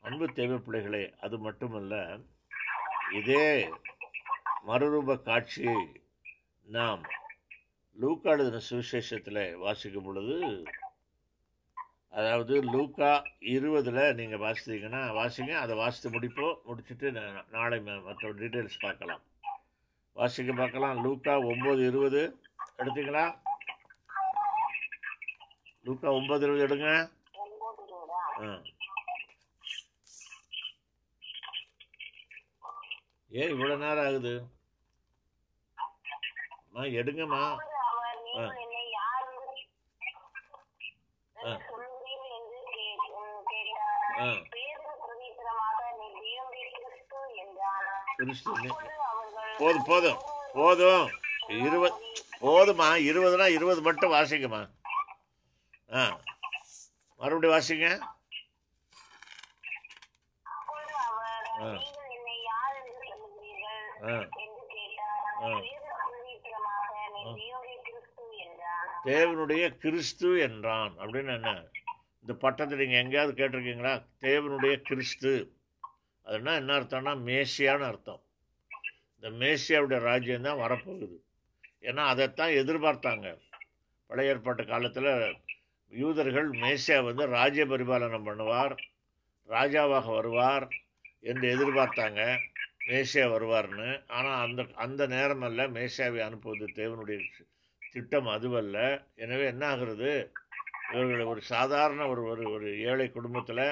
அன்பு 0.00 0.32
தேவை 0.32 0.58
பிள்ளைகளே 0.58 1.14
அது 1.20 1.38
மட்டுமல்ல 1.38 1.94
இதே 3.12 3.46
மறுரூப 4.66 5.22
காட்சியை 5.22 5.78
நாம் 6.66 7.02
லூக்காடுதின 7.96 8.60
சுவிசேஷத்தில் 8.70 9.56
வாசிக்கும் 9.56 10.04
பொழுது 10.04 10.36
அதாவது 12.10 12.62
லூக்கா 12.62 13.10
இருபதில் 13.54 14.14
நீங்கள் 14.14 14.38
வாசித்தீங்கன்னா 14.38 15.00
வாசிங்க 15.18 15.52
அதை 15.54 15.76
வாசித்து 15.76 16.08
முடிப்போம் 16.18 16.56
முடிச்சுட்டு 16.68 17.08
நாளை 17.50 17.78
ம- 17.78 18.02
மற்ற 18.02 18.32
டீட்டெயில்ஸ் 18.32 18.80
பார்க்கலாம். 18.80 19.22
வாசிக்க 20.18 20.52
பார்க்கலாம். 20.52 21.02
லூக்கா 21.02 21.38
ஒம்பது 21.40 21.86
இருபது. 21.86 22.40
எடுத்தீங்களா? 22.78 23.24
லூக்கா 25.82 26.12
ஒம்பது 26.12 26.42
இருபது 26.42 26.66
எடுங்க. 26.66 27.10
ஆ. 28.40 28.60
ஏன் 33.28 33.52
இவ்வளோ 33.52 33.76
நேரம் 33.76 34.04
ஆகுது. 34.04 34.34
அம்மா 36.66 36.84
எடுங்கம்மா. 36.84 37.42
ஆ. 38.38 38.52
ஆ. 44.18 44.30
தேவனுடைய 46.20 46.64
கிறிஸ்து 48.16 48.87
போதும் 49.58 49.82
போதும். 49.86 50.18
போதும். 50.52 51.10
இருபது 51.48 51.94
போதுமா 52.40 52.86
இருபதுனா 52.96 53.46
இருபது 53.46 53.82
மட்டும் 53.82 54.12
வாசிங்கம்மா. 54.12 54.70
ஆ. 55.94 56.20
மறுபடியும் 57.16 57.58
வாசிங்க. 57.58 57.98
ஆ. 58.00 58.08
ஆ. 64.04 64.28
ஆ. 65.42 65.62
தேவனுடைய 67.24 67.78
கிறிஸ்து 67.82 68.36
என்றான். 68.36 68.88
தேவனுடைய 69.04 69.76
கிறிஸ்து 69.76 70.38
என்றான் 70.40 70.98
அப்படின்னு 70.98 71.34
என்ன? 71.34 71.62
இந்த 72.20 72.34
பட்டத்தை 72.34 72.78
நீங்கள் 72.78 73.02
எங்கேயாவது 73.02 73.48
கேட்டிருக்கீங்களா? 73.48 74.06
தேவனுடைய 74.20 74.76
கிறிஸ்து. 74.76 75.56
அதுனா 76.24 76.54
என்ன 76.54 76.74
அர்த்தம்னா 76.78 77.16
மேசியான்னு 77.24 77.86
அர்த்தம். 77.86 78.22
இந்த 79.22 79.28
மேசியாவுடைய 79.44 80.00
ராஜ்யம் 80.00 80.42
தான் 80.42 80.60
வரப்போகுது. 80.60 81.16
ஏன்னா 81.82 82.02
அதைத்தான் 82.04 82.50
எதிர்பார்த்தாங்க. 82.50 83.38
பழைய 84.06 84.30
ஏற்பாட்டு 84.30 84.66
காலத்தில் 84.66 85.36
யூதர்கள் 85.92 86.50
மேசியா 86.50 87.04
வந்து 87.04 87.26
ராஜ்ய 87.26 87.64
பரிபாலனம் 87.66 88.26
பண்ணுவார் 88.28 88.74
ராஜாவாக 89.48 90.06
வருவார் 90.14 90.66
என்று 91.20 91.46
எதிர்பார்த்தாங்க. 91.56 92.20
மேசியா 92.86 93.24
வருவார்னு. 93.34 93.88
ஆனால் 94.06 94.42
அந்த 94.46 94.66
அந்த 94.74 95.06
நேரமல்ல 95.06 95.66
மேசியாவை 95.68 96.20
அனுப்புவது 96.20 96.66
தேவனுடைய 96.74 97.18
திட்டம் 97.92 98.26
அதுவல்ல. 98.26 99.06
எனவே 99.14 99.44
என்ன 99.44 99.66
ஆகிறது? 99.66 100.32
இவர்கள் 100.92 101.22
ஒரு 101.22 101.40
சாதாரண 101.42 102.08
ஒரு 102.08 102.22
ஒரு 102.24 102.50
ஒரு 102.52 102.80
ஏழை 102.80 103.10
குடும்பத்தில் 103.10 103.64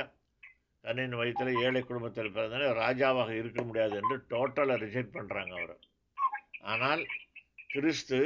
தன்னின் 0.87 1.17
வயிற்றில் 1.17 1.61
ஏழை 1.61 1.81
குடும்பத்தில் 1.83 2.35
பிறந்தனால 2.35 2.73
ராஜாவாக 2.81 3.31
இருக்க 3.31 3.63
முடியாது 3.63 3.95
என்று 3.97 4.17
டோட்டலாக 4.31 4.83
ரிஜெக்ட் 4.85 5.17
பண்ணுறாங்க 5.17 5.53
அவர். 5.61 5.79
ஆனால் 6.61 7.03
கிறிஸ்து 7.67 8.19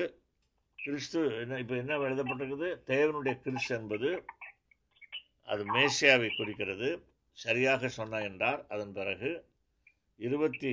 கிறிஸ்து 0.79 1.20
என்ன 1.40 1.59
இப்போ 1.59 1.77
என்ன 1.77 1.99
எழுதப்பட்டிருக்குது? 1.99 2.68
தேவனுடைய 2.87 3.35
கிறிஸ்து 3.40 3.73
என்பது 3.77 4.25
அது 5.44 5.62
மேசியாவை 5.64 6.29
குறிக்கிறது. 6.37 6.88
சரியாக 7.33 7.88
சொன்ன 7.88 8.20
என்றார். 8.23 8.66
அதன் 8.68 8.92
பிறகு 8.92 9.31
இருபத்தி 10.16 10.73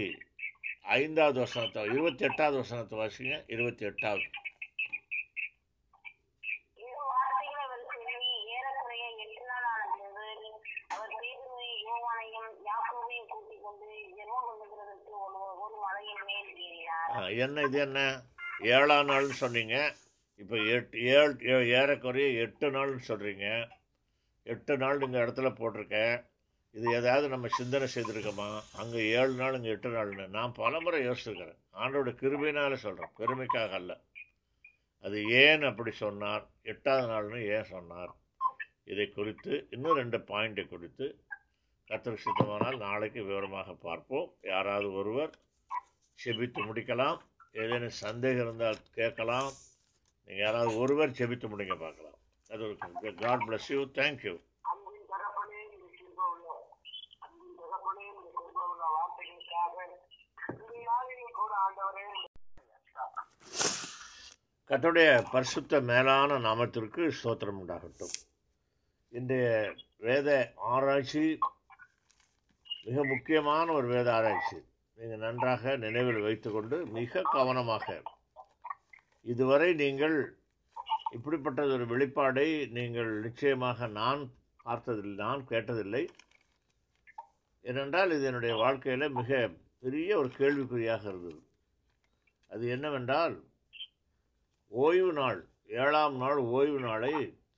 ஐந்தாவது 0.82 1.39
வசனத்தை 1.39 1.86
இருபத்தி 1.86 2.26
எட்டாவது 2.26 2.58
வசனத்தை 2.58 2.97
வாசிங்க. 3.00 3.43
இருபத்தி 3.47 3.86
எட்டாவது. 3.86 4.28
என்ன 17.38 17.62
இது 17.62 17.79
என்ன? 17.79 18.21
ஏழாம் 18.60 19.07
நாள்னு 19.07 19.29
சொன்னீங்க. 19.29 19.95
இப்போ 20.38 20.57
எட்டு 20.57 21.01
ஏழு 21.01 21.38
ஏ- 21.41 21.67
ஏறக்குறைய 21.67 22.39
எட்டு 22.39 22.71
நாள்னு 22.71 22.99
சொல்கிறீங்க 23.07 23.69
எட்டு 24.43 24.77
நாள் 24.77 25.01
இங்கே 25.01 25.17
இடத்துல 25.17 25.55
போட்டிருக்கேன் 25.55 26.25
இது 26.71 26.91
ஏதாவது 26.91 27.29
நம்ம 27.29 27.47
சிந்தனை 27.47 27.88
செய்திருக்கோமா? 27.95 28.60
அங்கே 28.75 29.07
ஏழு 29.10 29.33
நாள் 29.33 29.53
இங்கே 29.53 29.69
எட்டு 29.69 29.89
நாள்னு. 29.89 30.27
நான் 30.27 30.51
பலமுறை 30.51 31.07
யோசிச்சிருக்கிறேன். 31.07 31.57
ஆண்டோட 31.73 32.10
கிருபையினால 32.13 32.73
சொல்கிறேன் 32.73 33.12
பெருமைக்காக 33.17 33.69
அல்ல. 33.69 33.99
அது 35.01 35.25
ஏன் 35.25 35.62
அப்படி 35.62 35.91
சொன்னார்? 35.91 36.49
எட்டாவது 36.62 37.07
நாள்னு 37.07 37.55
ஏன் 37.55 37.63
சொன்னார்? 37.63 38.15
இதை 38.83 39.10
குறித்து 39.10 39.67
இன்னும் 39.69 39.95
ரெண்டு 39.95 40.17
பாயிண்டை 40.17 40.67
குறித்து 40.67 41.23
கத்திர 41.88 42.17
சித்தமானால் 42.25 42.77
நாளைக்கு 42.77 43.23
விவரமாக 43.23 43.73
பார்ப்போம். 43.73 44.33
யாராவது 44.41 44.93
ஒருவர் 44.93 45.29
செபித்து 46.23 46.60
முடிக்கலாம். 46.67 47.17
ஏதேனும் 47.62 47.99
சந்தேகம் 48.03 48.45
இருந்தால் 48.45 48.84
கேட்கலாம். 48.99 49.49
நீங்கள் 50.27 50.45
யாராவது 50.45 50.71
ஒருவர் 50.84 51.17
செபித்து 51.19 51.47
முடிங்க 51.51 51.75
பார்க்கலாம். 51.86 52.17
அது 52.53 52.62
ஒரு 52.67 53.13
காட் 53.23 53.45
பிளஸ் 53.47 53.71
யூ 53.75 53.82
தேங்க்யூ 53.99 54.36
கர்த்தருடைய 64.69 65.10
பரிசுத்த 65.34 65.80
மேலான 65.89 66.38
நாமத்திற்கு 66.45 67.01
ஸ்தோத்திரம் 67.17 67.60
உண்டாகட்டும். 67.62 68.15
இன்றைய 69.17 69.45
வேத 70.08 70.30
ஆராய்ச்சி 70.71 71.23
மிக 72.88 73.06
முக்கியமான 73.13 73.71
ஒரு 73.80 73.88
வேத 73.93 74.08
ஆராய்ச்சி. 74.15 74.58
நீங்கள் 74.99 75.23
நன்றாக 75.25 75.75
நினைவில் 75.77 76.21
வைத்துக்கொண்டு 76.21 76.77
மிக 76.97 77.21
கவனமாக 77.21 77.97
இதுவரை 79.31 79.73
நீங்கள் 79.73 80.15
இப்படிப்பட்டது 81.15 81.71
ஒரு 81.77 81.86
வெளிப்பாடை 81.86 82.45
நீங்கள் 82.77 83.12
நிச்சயமாக 83.25 83.88
நான் 83.99 84.21
பார்த்ததில்லை 84.63 85.15
நான் 85.25 85.41
கேட்டதில்லை. 85.49 86.03
ஏனென்றால் 87.65 88.13
இது 88.15 88.25
என்னுடைய 88.29 88.55
வாழ்க்கையில் 88.55 89.15
மிக 89.19 89.49
பெரிய 89.79 90.17
ஒரு 90.17 90.29
கேள்விக்குறியாக 90.38 91.03
இருந்தது. 91.12 91.39
அது 92.51 92.63
என்னவென்றால் 92.67 93.36
ஓய்வு 94.71 95.12
நாள் 95.13 95.39
ஏழாம் 95.81 96.15
நாள் 96.15 96.38
ஓய்வு 96.38 96.79
நாளை 96.79 97.13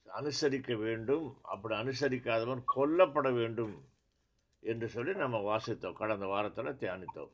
அனுசரிக்க 0.08 0.73
வேண்டும். 0.86 1.25
அப்படி 1.41 1.75
அனுசரிக்காதவன் 1.75 2.63
கொல்லப்பட 2.75 3.30
வேண்டும். 3.32 3.75
என்று 4.60 4.89
சொல்லி 4.89 5.13
நம்ம 5.13 5.38
வாசித்தோம். 5.50 5.93
கடந்த 5.93 6.26
வாரத்தில் 6.26 6.80
தியானித்தோம். 6.82 7.32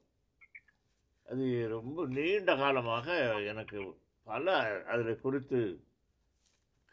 அது 1.27 1.67
ரொம்ப 1.67 2.05
நீண்ட 2.05 2.55
காலமாக 2.55 3.07
எனக்கு 3.45 3.97
பல 4.23 4.53
அதில் 4.85 5.21
குறித்து 5.21 5.59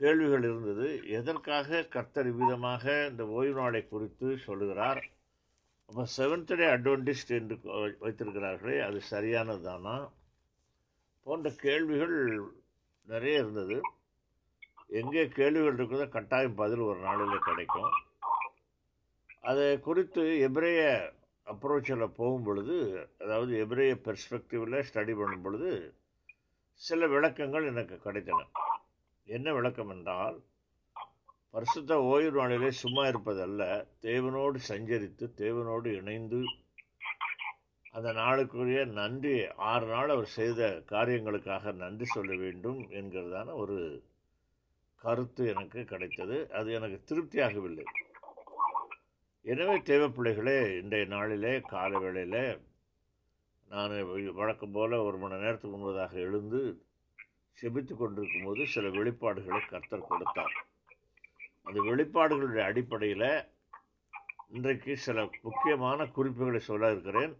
கேள்விகள் 0.00 0.42
இருந்தது. 0.42 1.08
எதற்காக 1.08 1.82
கர்த்தர் 1.82 2.30
விதமாக 2.32 3.06
இந்த 3.10 3.26
ஓய்வு 3.26 3.60
நாளை 3.60 3.88
குறித்து 3.88 4.38
சொல்லுகிறார்? 4.38 5.02
அப்போ 5.86 6.04
செவன்த் 6.16 6.54
டே 6.60 6.66
அட்வென்டிஸ்ட் 6.76 7.32
என்று 7.38 7.56
வைத்திருக்கிறார்களே 8.04 8.76
அது 8.86 9.00
சரியானது 9.00 9.62
தானா 9.62 10.12
போன்ற 11.22 11.50
கேள்விகள் 11.50 12.16
நிறைய 13.06 13.38
இருந்தது. 13.38 13.80
எங்கே 14.86 15.28
கேள்விகள் 15.28 15.76
இருக்குதோ 15.76 16.08
கட்டாயம் 16.08 16.54
பதில் 16.54 16.78
ஒரு 16.78 16.98
நாளில் 16.98 17.44
கிடைக்கும். 17.44 17.92
அதை 19.44 19.80
குறித்து 19.80 20.22
எபிரேய 20.38 20.82
அப்ரோச்சில் 21.46 22.04
போகும் 22.16 22.42
பொழுது 22.42 22.76
அதாவது 23.18 23.58
எபிரேய 23.58 23.94
பெர்ஸ்பெக்டிவில் 24.04 24.84
ஸ்டடி 24.88 25.14
பண்ணும் 25.16 25.42
பொழுது 25.42 25.70
சில 26.74 27.06
விளக்கங்கள் 27.06 27.66
எனக்கு 27.66 27.96
கிடைத்தன. 28.04 28.40
என்ன 29.28 29.52
விளக்கம் 29.52 29.88
என்றால் 29.88 30.38
பரிசுத்த 31.50 31.98
ஓய்வு 32.02 32.32
நாளிலே 32.32 32.70
சும்மா 32.70 33.02
இருப்பதல்ல 33.06 33.62
தேவனோடு 34.02 34.58
சஞ்சரித்து 34.68 35.26
தேவனோடு 35.42 35.88
இணைந்து 35.96 36.40
அந்த 37.92 38.12
நாளுக்குரிய 38.12 38.84
நன்றி 38.84 39.34
ஆறு 39.70 39.86
நாள் 39.86 40.08
அவர் 40.08 40.30
செய்த 40.38 40.82
காரியங்களுக்காக 40.88 41.72
நன்றி 41.72 42.04
சொல்ல 42.04 42.36
வேண்டும் 42.36 42.80
என்கிறதான 42.90 43.54
ஒரு 43.54 43.78
கருத்து 45.02 45.48
எனக்கு 45.48 45.84
கிடைத்தது. 45.84 46.38
அது 46.52 46.72
எனக்கு 46.72 46.98
திருப்தியாகவில்லை. 47.10 47.84
எனவே 49.44 49.76
தேவைப்பிள்ளைகளே 49.88 50.58
இன்றைய 50.80 51.04
நாளிலே 51.12 51.52
காலை 51.70 51.98
வேளையில் 52.02 52.42
நான் 53.70 53.94
வழக்கம் 54.40 54.74
போல 54.76 55.00
ஒரு 55.02 55.16
மணி 55.18 55.36
நேரத்துக்கு 55.44 55.76
முன்பதாக 55.76 56.12
எழுந்து 56.26 56.60
செபித்து 57.58 57.94
கொண்டிருக்கும் 57.94 58.44
போது 58.44 58.62
சில 58.74 58.88
வெளிப்பாடுகளை 58.98 59.60
கர்த்தர் 59.72 60.06
கொடுத்தார். 60.10 60.54
அந்த 61.62 61.78
வெளிப்பாடுகளுடைய 61.88 62.64
அடிப்படையில் 62.70 63.28
இன்றைக்கு 64.56 64.94
சில 65.06 65.24
முக்கியமான 65.46 66.06
குறிப்புகளை 66.18 66.60
சொல்ல 66.68 66.90
இருக்கிறேன். 66.90 67.34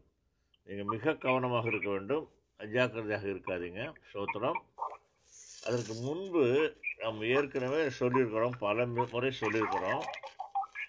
நீங்கள் 0.67 0.91
மிக 0.95 1.15
கவனமாக 1.27 1.71
இருக்க 1.73 1.89
வேண்டும். 1.91 2.27
அஜாக்கிரதையாக 2.61 3.27
இருக்காதீங்க. 3.35 3.83
சோத்திரம் 4.13 4.61
அதற்கு 5.67 5.95
முன்பு 6.07 6.45
நாம் 7.03 7.23
ஏற்கனவே 7.37 7.83
சொல்லியிருக்கிறோம் 8.01 8.59
பல 8.67 8.87
முறை 9.15 9.33
சொல்லியிருக்கிறோம். 9.43 10.03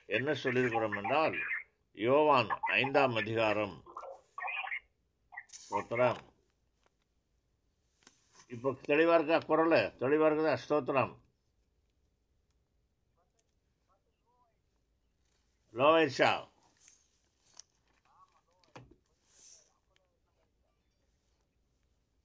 என்ன 0.09 0.31
சொல்லியிருக்கிறோம் 0.43 0.95
என்றால் 1.01 1.35
யோவான் 1.93 2.49
ஐந்தாம் 2.81 3.15
அதிகாரம் 3.21 3.75
ஸ்தோத்திரம். 5.57 6.21
இப்போ 8.53 8.69
தெளிவாக 8.89 9.17
இருக்கா? 9.17 9.37
குரல்? 9.49 9.77
தெளிவாக 10.01 10.27
இருக்குதா? 10.29 10.55
ஸ்தோத்திரம். 10.63 11.13
லோவேஷா. 15.73 16.31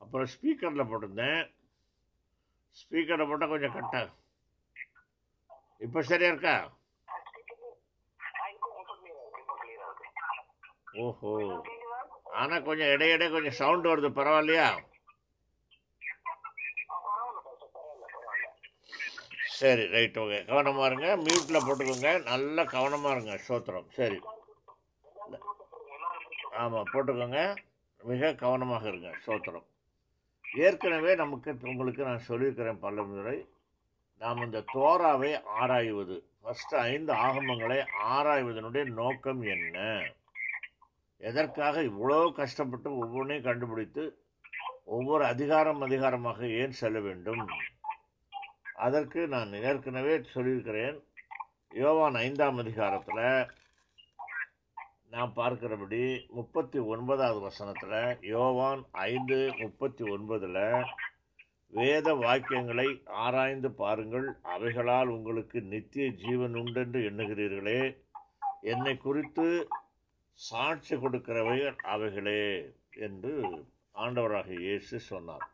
அப்புறம் 0.03 0.29
ஸ்பீக்கரில் 0.35 0.89
போட்டிருந்தேன். 0.91 1.43
ஸ்பீக்கரில் 2.81 3.29
போட்டால் 3.31 3.53
கொஞ்சம் 3.55 3.77
கட்ட 3.77 3.97
இப்போ 5.87 6.03
சரியா 6.03 6.31
இருக்கா? 6.33 6.57
ஓஹோ. 11.05 11.33
ஆனால் 12.41 12.63
கொஞ்சம் 12.63 12.87
இடையிட 12.87 13.31
கொஞ்சம் 13.31 13.59
சவுண்ட் 13.61 13.87
வருது 13.87 14.09
பரவாயில்லையா? 14.19 14.69
சரி 19.59 19.85
ரைட் 19.87 20.19
ஓகே 20.19 20.47
கவனமாக 20.47 20.89
இருங்க. 20.91 21.09
மியூட்டில் 21.17 21.67
போட்டுக்கோங்க. 21.67 22.23
நல்லா 22.23 22.65
கவனமாக 22.65 23.15
இருங்க 23.17 23.35
சோத்திரம். 23.49 23.89
சரி. 23.91 24.19
ஆமாம் 26.51 26.91
போட்டுக்கோங்க. 26.93 27.41
மிக 28.03 28.35
கவனமாக 28.35 28.89
இருங்க 28.89 29.11
சோத்திரம். 29.27 29.67
ஏற்கனவே 30.67 31.15
நமக்கு 31.15 31.57
உங்களுக்கு 31.63 32.05
நான் 32.05 32.27
சொல்லியிருக்கிறேன் 32.29 32.79
பல 32.79 33.03
முறை 33.03 33.37
நாம் 34.23 34.45
இந்த 34.45 34.65
தோராவை 34.75 35.43
ஆராய்வது. 35.61 36.17
ஃபஸ்ட்டு 36.43 36.77
ஐந்து 36.93 37.13
ஆகமங்களை 37.13 37.79
ஆராய்வதனுடைய 38.09 38.85
நோக்கம் 39.01 39.43
என்ன? 39.43 39.79
எதற்காக 41.21 41.83
இவ்வளோ 41.83 42.33
கஷ்டப்பட்டு 42.33 42.97
ஒவ்வொன்றையும் 42.97 43.47
கண்டுபிடித்து 43.47 44.05
ஒவ்வொரு 44.85 45.25
அதிகாரம் 45.25 45.81
அதிகாரமாக 45.81 46.47
ஏன் 46.47 46.71
செல்ல 46.71 47.01
வேண்டும்? 47.01 47.43
அதற்கு 48.75 49.29
நான் 49.29 49.53
ஏற்கனவே 49.53 50.23
சொல்லியிருக்கிறேன். 50.23 50.99
யோவான் 51.69 52.15
ஐந்தாம் 52.15 52.57
அதிகாரத்தில் 52.57 53.49
நான் 55.11 55.33
பார்க்கிறபடி 55.37 56.29
முப்பத்தி 56.29 56.79
ஒன்பதாவது 56.79 57.41
வசனத்தில் 57.41 58.19
யோவான் 58.21 58.85
ஐந்து 58.91 59.53
முப்பத்தி 59.59 60.05
ஒன்பதில் 60.05 60.85
வேத 61.69 62.15
வாக்கியங்களை 62.15 63.07
ஆராய்ந்து 63.07 63.71
பாருங்கள். 63.73 64.29
அவைகளால் 64.43 65.09
உங்களுக்கு 65.09 65.61
நித்திய 65.63 66.11
ஜீவன் 66.11 66.55
உண்டென்று 66.55 67.01
எண்ணுகிறீர்களே. 67.01 67.81
என்னை 68.61 68.97
குறித்து 68.97 69.69
சாட்சி 70.39 70.95
கொடுக்கிறவைகள் 70.97 71.79
அவைகளே 71.93 72.43
என்று 73.07 73.33
ஆண்டவராக 73.95 74.49
இயேசு 74.67 74.97
சொன்னார். 75.11 75.47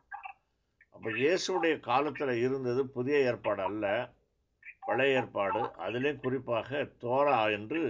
அப்போ 0.95 1.09
இயேசுடைய 1.21 1.75
காலத்தில் 1.89 2.33
இருந்தது 2.45 2.81
புதிய 2.97 3.15
ஏற்பாடு 3.29 3.61
அல்ல 3.69 3.85
பழைய 4.87 5.17
ஏற்பாடு. 5.19 5.61
அதிலே 5.85 6.11
குறிப்பாக 6.23 6.83
தோரா 7.03 7.39
என்று 7.57 7.81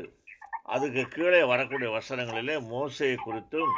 அதுக்கு 0.76 1.04
கீழே 1.16 1.41
வரக்கூடிய 1.54 1.89
வசனங்களிலே 1.98 2.56
மோசையை 2.74 3.18
குறித்தும் 3.26 3.74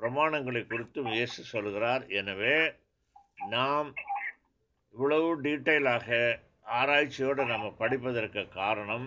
பிரமாணங்களை 0.00 0.62
குறித்தும் 0.66 1.10
இயேசு 1.16 1.40
சொல்கிறார். 1.54 2.04
எனவே 2.20 2.56
நாம் 3.54 3.88
இவ்வளவு 4.94 5.28
டீட்டெயிலாக 5.44 6.08
ஆராய்ச்சியோடு 6.78 7.42
நம்ம 7.44 7.66
படிப்பதற்கு 7.82 8.42
காரணம் 8.60 9.06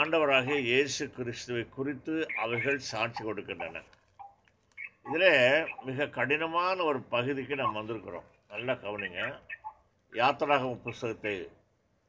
ஆண்டவராகிய 0.00 0.58
இயேசு 0.58 1.04
கிறிஸ்துவை 1.16 1.62
குறித்து 1.68 2.14
அவைகள் 2.42 2.78
சாட்சி 2.90 3.22
கொடுக்கின்றன. 3.24 3.80
இதில் 5.06 5.66
மிக 5.84 6.06
கடினமான 6.06 6.76
ஒரு 6.90 7.00
பகுதிக்கு 7.14 7.54
நாம் 7.60 7.76
வந்திருக்கிறோம். 7.80 8.28
நல்லா 8.52 8.74
கவனிங்க. 8.84 9.22
யாத்திராகம் 10.12 10.82
புஸ்தகத்தை 10.86 11.34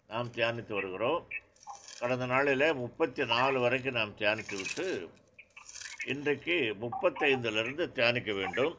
நாம் 0.08 0.32
தியானித்து 0.38 0.74
வருகிறோம். 0.74 1.22
கடந்த 2.00 2.26
நாளில் 2.26 2.66
முப்பத்தி 2.74 3.26
நாலு 3.26 3.60
வரைக்கும் 3.60 4.00
நாம் 4.00 4.18
தியானித்து 4.18 4.56
விட்டு 4.62 4.88
இன்றைக்கு 6.14 6.58
முப்பத்தைந்துலேருந்து 6.86 7.86
தியானிக்க 7.92 8.32
வேண்டும். 8.34 8.74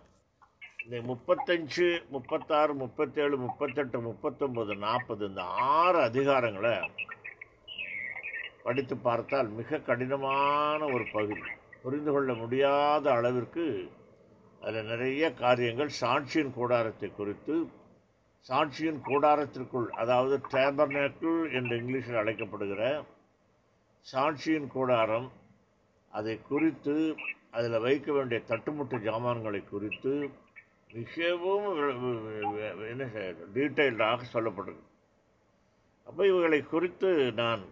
இந்த 0.85 0.97
முப்பத்தஞ்சு 1.11 1.89
முப்பத்தாறு 2.15 2.73
முப்பத்தேழு 2.75 3.37
முப்பத்தெட்டு 3.37 3.99
முப்பத்தொம்பது 4.11 4.75
நாற்பது 4.87 5.29
இந்த 5.29 5.43
ஆறு 5.77 6.01
அதிகாரங்களை 6.01 6.77
படித்து 8.65 8.95
பார்த்தால் 9.07 9.49
மிக 9.59 9.79
கடினமான 9.89 10.81
ஒரு 10.95 11.05
பகுதி. 11.13 11.43
புரிந்து 11.83 12.11
கொள்ள 12.13 12.31
முடியாத 12.35 13.07
அளவிற்கு 13.13 13.65
அதில் 14.63 14.89
நிறைய 14.93 15.25
காரியங்கள் 15.41 15.91
சாட்சியின் 16.01 16.53
கூடாரத்தை 16.59 17.09
குறித்து 17.17 17.57
சாட்சியின் 18.47 19.01
கூடாரத்திற்குள் 19.09 19.89
அதாவது 20.03 20.37
டேபர்னேக்கிள் 20.55 21.39
என்று 21.57 21.75
இங்கிலீஷில் 21.81 22.21
அழைக்கப்படுகிற 22.23 22.83
சாட்சியின் 24.07 24.69
கூடாரம் 24.77 25.29
அதை 26.13 26.35
குறித்து 26.51 26.95
அதில் 27.57 27.85
வைக்க 27.87 28.09
வேண்டிய 28.13 28.41
தட்டுமுட்டு 28.49 28.97
ஜாமான்களை 29.09 29.61
குறித்து 29.69 30.13
மிகவும் 30.99 31.69
என்ன 32.91 33.05
டீட்டெயில்டாக 33.55 34.21
சொல்லப்படுது. 34.35 34.83
அப்போ 36.09 36.23
இவைகளை 36.31 36.61
குறித்து 36.75 37.11
நான் 37.43 37.63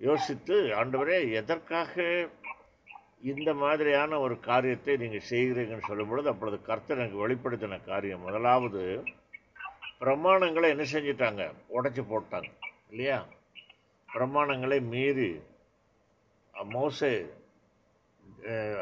யோசித்து 0.00 0.56
ஆண்டவரே 0.80 1.16
எதற்காக 1.40 1.94
இந்த 3.30 3.50
மாதிரியான 3.62 4.18
ஒரு 4.24 4.34
காரியத்தை 4.48 4.92
நீங்கள் 5.02 5.26
செய்கிறீங்கன்னு 5.30 5.88
சொல்லும் 5.88 6.10
பொழுது 6.10 6.28
அப்பொழுது 6.32 6.58
கர்த்தர் 6.68 7.00
எனக்கு 7.02 7.22
வெளிப்படுத்தின 7.22 7.78
காரியம். 7.90 8.24
முதலாவது 8.26 8.82
பிரமாணங்களை 10.02 10.68
என்ன 10.74 10.84
செஞ்சிட்டாங்க? 10.92 11.42
உடச்சி 11.76 12.02
போட்டாங்க 12.12 12.50
இல்லையா? 12.92 13.18
பிரமாணங்களை 14.08 14.78
மீறி 14.92 15.30
மோசே 16.74 17.12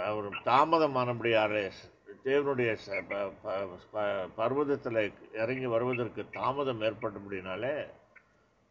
அவர் 0.08 0.28
தாமதமானபடியாலே 0.50 1.64
தேவனுடைய 2.26 2.70
பர்வதத்தில் 4.38 5.00
இறங்கி 5.42 5.68
வருவதற்கு 5.74 6.22
தாமதம் 6.38 6.82
ஏற்பட்டபடினாலே 6.88 7.74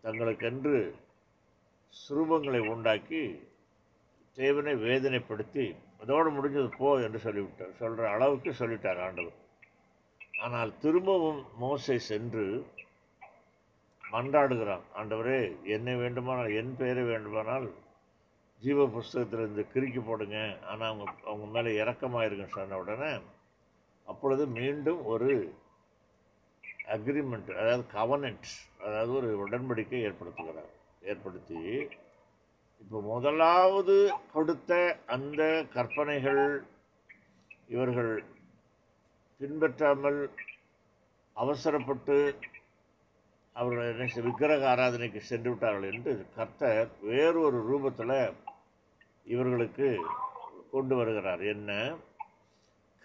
தங்களுக்கென்று 0.04 0.78
சுரூபங்களை 1.94 2.62
உண்டாக்கி 2.74 3.22
தேவனை 4.38 4.74
வேதனைப்படுத்தி 4.86 5.66
அதோடு 6.02 6.30
முடிஞ்சது 6.36 6.70
போ 6.80 6.90
என்று 7.06 7.20
சொல்லிவிட்டார். 7.26 7.72
சொல்கிற 7.80 8.10
அளவுக்கு 8.16 8.52
சொல்லிட்டார் 8.60 9.00
ஆண்டவர். 9.06 9.38
ஆனால் 10.46 10.72
திரும்பவும் 10.84 11.42
மோசை 11.62 11.98
சென்று 12.10 12.46
மன்றாடுகிறான். 14.04 14.86
ஆண்டவரே 15.00 15.40
என்னை 15.76 15.96
வேண்டுமானால் 16.04 16.56
என் 16.60 16.76
பெயரை 16.82 17.04
வேண்டுமானால் 17.12 17.68
ஜீவ 18.62 18.86
புஸ்தகத்திலிருந்து 18.96 19.64
கிறுக்கி 19.74 20.02
போடுங்க. 20.04 20.38
ஆனால் 20.70 20.90
அவங்க 20.92 21.12
அவங்க 21.30 21.48
மேலே 21.56 21.74
இறக்கமாயிருங்க 21.82 22.48
சொன்ன 22.58 22.78
உடனே 22.84 23.12
அப்பொழுது 24.08 24.44
மீண்டும் 24.60 25.02
ஒரு 25.14 25.32
அக்ரிமெண்ட் 26.96 27.50
அதாவது 27.62 27.84
கவனன்ட் 28.00 28.50
அதாவது 28.86 29.12
ஒரு 29.20 29.30
உடன்படிக்கை 29.46 30.00
ஏற்படுத்துகிறார். 30.10 30.74
ஏற்படுத்தி 31.08 31.62
இப்போ 32.82 32.98
முதலாவது 33.02 33.96
கொடுத்த 34.34 34.72
அந்த 35.06 35.42
கற்பனைகள் 35.74 36.44
இவர்கள் 37.68 38.12
பின்பற்றாமல் 39.42 40.20
அவசரப்பட்டு 41.38 42.18
அவர்கள் 43.56 43.90
என்ன 43.92 44.22
விக்கிரக 44.22 44.64
ஆராதனைக்கு 44.74 45.22
சென்று 45.22 45.50
விட்டார்கள் 45.50 45.92
என்று 45.92 46.14
கர்த்தர் 46.36 46.90
வேறொரு 47.02 47.60
ரூபத்தில் 47.70 48.20
இவர்களுக்கு 49.26 49.88
கொண்டு 50.72 50.96
வருகிறார். 50.96 51.42
என்ன? 51.46 51.72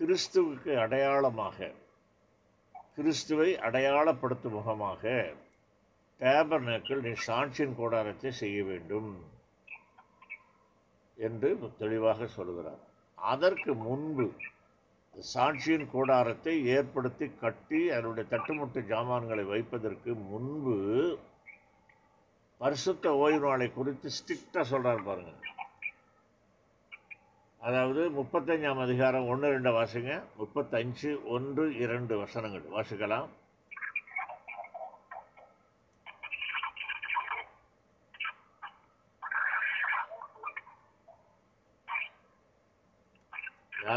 கிறிஸ்துவுக்கு 0.00 0.72
அடையாளமாக 0.76 1.70
கிறிஸ்துவை 2.94 3.48
அடையாளப்படுத்தும் 3.58 4.56
முகமாக 4.58 5.02
டேபர்னேக்கள் 6.22 7.04
நீ 7.06 7.12
சாட்சியின் 7.26 7.74
கூடாரத்தை 7.74 8.30
செய்ய 8.30 8.64
வேண்டும் 8.64 9.10
என்று 11.16 11.48
தெளிவாக 11.78 12.26
சொல்கிறார். 12.26 12.82
அதற்கு 13.14 13.74
முன்பு 13.74 14.26
சாட்சியின் 15.34 15.86
கூடாரத்தை 15.90 16.54
ஏற்படுத்தி 16.76 17.26
கட்டி 17.40 17.80
அதனுடைய 17.90 18.28
தட்டுமுட்டு 18.30 18.80
ஜாமான்களை 18.92 19.44
வைப்பதற்கு 19.44 20.14
முன்பு 20.14 20.76
பரிசுத்த 22.60 23.14
ஓய்வு 23.16 23.46
நாளை 23.46 23.72
குறித்து 23.72 24.10
ஸ்ட்ரிக்டாக 24.18 24.66
சொல்கிறார் 24.72 25.02
பாருங்க. 25.02 25.32
அதாவது 27.58 28.02
முப்பத்தஞ்சாம் 28.22 28.80
அதிகாரம் 28.86 29.28
ஒன்று 29.28 29.50
ரெண்டு 29.50 29.70
வாசிங்க. 29.70 30.22
முப்பத்தஞ்சு 30.38 31.24
ஒன்று 31.24 31.64
இரண்டு 31.84 32.18
வசனங்கள். 32.18 32.66
வாசிக்கலாம். 32.78 33.28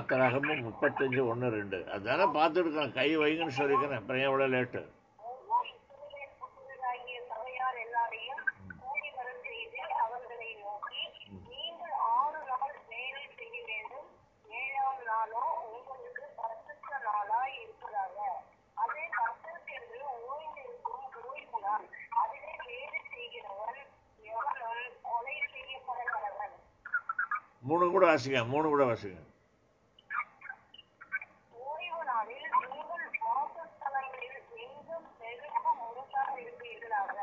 யாத்திராகமும் 0.08 0.66
முப்பத்தஞ்சு 0.66 1.22
ஒன்று 1.30 1.48
ரெண்டு. 1.52 1.78
அதுதானே 1.94 2.26
பார்த்துருக்கேன் 2.36 2.94
கை 2.98 3.08
வைங்கன்னு 3.18 3.58
சொல்லிக்கிறேன் 3.58 4.00
அப்புறம் 4.00 4.20
ஏன் 4.20 4.30
எவ்வளோ 4.30 4.48
லேட்டு 4.54 4.82
மூணு 5.48 5.72
கூட 7.48 7.80
எல்லாரையும் 7.84 8.42
மூணு 8.82 9.08
கூட 9.10 9.30
செய்து 9.46 9.82
அவர்களை 10.04 10.50
நோக்கி 10.62 11.02
நீங்கள் 11.50 11.96
ஆறு 12.12 12.40
நாள் 12.50 12.76
வேலை 12.92 13.24
செய்ய 13.34 13.58
வேண்டும் 13.70 14.08
ஏழாம் 14.46 15.02
நாளோ 15.10 15.44
உங்களுக்கு 15.70 16.26
பரிசுத்த 16.40 16.92
நாளாய் 17.08 17.56
இருப்பதாக 17.60 18.18
அது 18.78 19.02
கர்த்தருக்கென்று 19.18 20.02
ஓய்ந்திருக்கும் 20.28 21.02
ஓய்வு 21.26 21.62
நாள் 21.66 21.88
அதிலே 22.22 22.54
வேலை 22.68 23.02
செய்கிறவன் 23.12 23.82
எவனும் 24.32 24.82
கொலை 25.08 25.38
செய்யப்படுகிறவன் 25.54 26.56
மூணு 27.64 27.86
கூட 27.94 28.06
வாசிங்க 28.10 28.42
மூணு 28.52 28.68
கூட 28.70 28.84
வாசிங்க 28.88 29.22
ஓய்வு 31.66 32.02
நாளில் 32.10 32.46
உங்கள் 32.70 33.06
வாசஸ்தலங்களில் 33.24 34.36
எங்கும் 34.66 35.08
பெருக்கும் 35.20 35.80
முழுசாக 35.80 36.34
இருப்பீர்களாக 36.44 37.16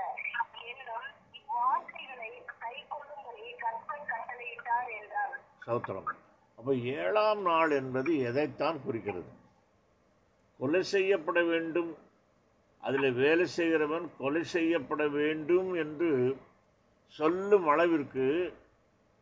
என்னும் 0.70 1.06
இவ்வார்த்தைகளை 1.38 2.30
கைக்கொள்ளும்படி 2.62 3.46
கர்த்தர் 3.62 4.10
கட்டளையிட்டார் 4.10 4.90
என்றார் 4.98 5.36
சௌத்திரம் 5.66 6.08
அப்போ 6.58 6.74
ஏழாம் 6.74 7.42
நாள் 7.42 7.70
என்பது 7.70 8.18
எதைத்தான் 8.18 8.78
குறிக்கிறது? 8.84 9.30
கொலை 10.60 10.82
செய்யப்பட 10.82 11.42
வேண்டும். 11.42 11.96
அதில் 12.80 13.12
வேலை 13.12 13.46
செய்கிறவன் 13.46 14.10
கொலை 14.18 14.44
செய்யப்பட 14.44 15.08
வேண்டும் 15.08 15.74
என்று 15.74 16.36
சொல்லும் 17.06 17.66
அளவிற்கு 17.66 18.26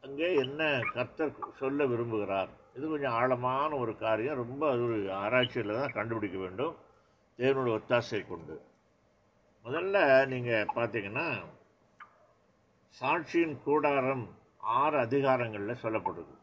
அங்கே 0.00 0.34
என்ன 0.34 0.80
கர்த்தர் 0.92 1.34
சொல்ல 1.58 1.86
விரும்புகிறார்? 1.86 2.48
இது 2.74 2.88
கொஞ்சம் 2.88 3.12
ஆழமான 3.12 3.70
ஒரு 3.76 3.96
காரியம். 3.96 4.36
ரொம்ப 4.36 4.70
அது 4.70 4.82
ஒரு 4.84 5.12
ஆராய்ச்சியில் 5.12 5.78
தான் 5.78 5.96
கண்டுபிடிக்க 5.98 6.38
வேண்டும். 6.38 6.74
தேவனுடைய 7.38 7.78
ஒத்தாசை 7.78 8.28
கொண்டு. 8.28 8.56
முதல்ல 9.64 10.26
நீங்கள் 10.26 10.72
பார்த்தீங்கன்னா 10.74 11.28
சாட்சியின் 13.00 13.56
கூடாரம் 13.64 14.26
ஆறு 14.62 14.96
அதிகாரங்களில் 15.06 15.82
சொல்லப்படுது. 15.82 16.34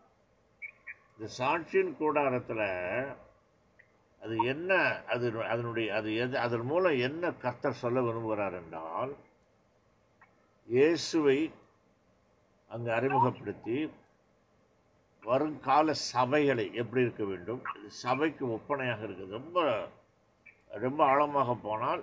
இந்த 1.14 1.28
சாட்சியின் 1.40 1.94
கூடாரத்தில் 2.00 2.66
அது 4.22 4.36
என்ன 4.52 4.72
அது 5.14 5.26
அதனுடைய 5.54 5.88
அது 5.98 6.10
எது 6.24 6.36
அதன் 6.46 6.66
மூலம் 6.72 6.98
என்ன 7.08 7.32
கர்த்தர் 7.44 7.82
சொல்ல 7.84 8.02
விரும்புகிறார் 8.08 8.56
என்றால் 8.62 9.14
இயேசுவை 10.68 11.38
அங்கு 12.72 12.92
அறிமுகப்படுத்தி 12.98 13.78
வருங்கால 15.24 15.94
சபைகளை 16.14 16.66
எப்படி 16.82 17.04
இருக்க 17.06 17.24
வேண்டும் 17.32 17.62
இது 17.78 17.90
சபைக்கு 18.06 18.44
ஒப்பனையாக 18.58 19.02
இருக்குது. 19.08 19.32
ரொம்ப 19.40 19.58
ரொம்ப 20.86 21.00
ஆழமாக 21.12 21.56
போனால் 21.66 22.02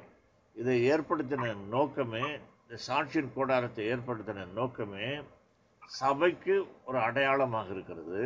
இதை 0.56 0.76
ஏற்படுத்தின 0.92 1.52
நோக்கமே 1.74 2.24
இந்த 2.62 2.76
சாட்சியின் 2.88 3.34
கூடாரத்தை 3.36 3.84
ஏற்படுத்தின 3.92 4.46
நோக்கமே 4.58 5.08
சபைக்கு 5.86 6.54
ஒரு 6.84 6.98
அடையாளமாக 6.98 7.68
இருக்கிறது. 7.72 8.22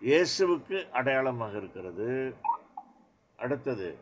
இயேசுவுக்கு 0.00 0.90
அடையாளமாக 0.90 1.56
இருக்கிறது. 1.56 2.36
அடுத்தது 3.36 3.98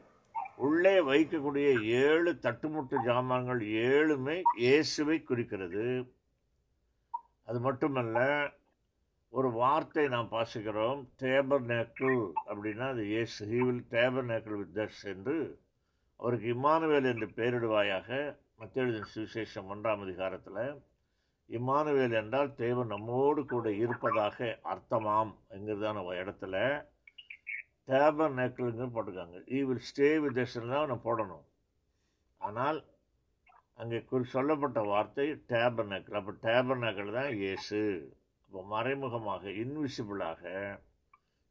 உள்ளே 0.57 0.97
வைக்கக்கூடிய 1.01 1.69
ஏழு 1.85 2.39
தட்டுமுட்டு 2.43 2.97
ஜாமான்கள் 3.07 3.61
ஏழுமே 3.61 4.43
இயேசுவை 4.57 5.23
குறிக்கிறது. 5.23 6.13
அது 7.45 7.61
மட்டுமல்ல 7.61 8.19
ஒரு 9.29 9.51
வார்த்தை 9.51 10.09
நாம் 10.09 10.33
பாசிக்கிறோம் 10.33 11.01
டேபர் 11.23 11.65
நேக்கிள் 11.73 12.19
அப்படின்னா 12.51 12.89
அது 12.89 13.05
இயேசு 13.07 13.47
he 13.47 13.59
will 13.67 13.85
tabernacle 14.31 14.59
with 14.61 14.77
us 14.79 15.03
என்று. 15.13 15.37
அவருக்கு 16.17 16.49
இமானுவேல் 16.55 17.11
என்று 17.13 17.29
பெயரிடுவாயாக 17.39 18.37
மத்திய 18.59 18.85
சுவிசேஷம் 19.15 19.71
ஒன்றாம் 19.75 20.05
அதிகாரத்தில். 20.07 20.83
இம்மானுவேல் 21.51 22.17
என்றால் 22.21 22.51
தேவன் 22.63 22.93
நம்மோடு 22.95 23.41
கூட 23.53 23.69
இருப்பதாக 23.83 24.47
அர்த்தமாம் 24.73 25.33
என்கிறதான 25.55 26.05
இடத்துல 26.23 26.57
டேபர் 27.91 28.35
நேக்கிள்னு 28.39 28.87
போட்டிருக்காங்க 28.95 29.39
ஈ 29.57 29.59
வில் 29.69 29.87
ஸ்டே 29.89 30.11
வித் 30.25 30.39
தான் 30.39 30.91
நம்ம 30.91 31.03
போடணும். 31.07 31.45
ஆனால் 32.41 32.79
அங்கே 33.81 33.99
குறி 34.11 34.25
சொல்லப்பட்ட 34.37 34.81
வார்த்தை 34.91 35.27
டேபர் 35.53 35.89
நேக்கல் 35.93 36.19
அப்போ 36.21 36.33
டேபர் 36.47 36.83
நேக்கல் 36.85 37.17
தான் 37.19 37.31
இயேசு. 37.43 37.81
இப்போ 38.47 38.61
மறைமுகமாக 38.73 39.45
இன்விசிபிளாக 39.63 40.43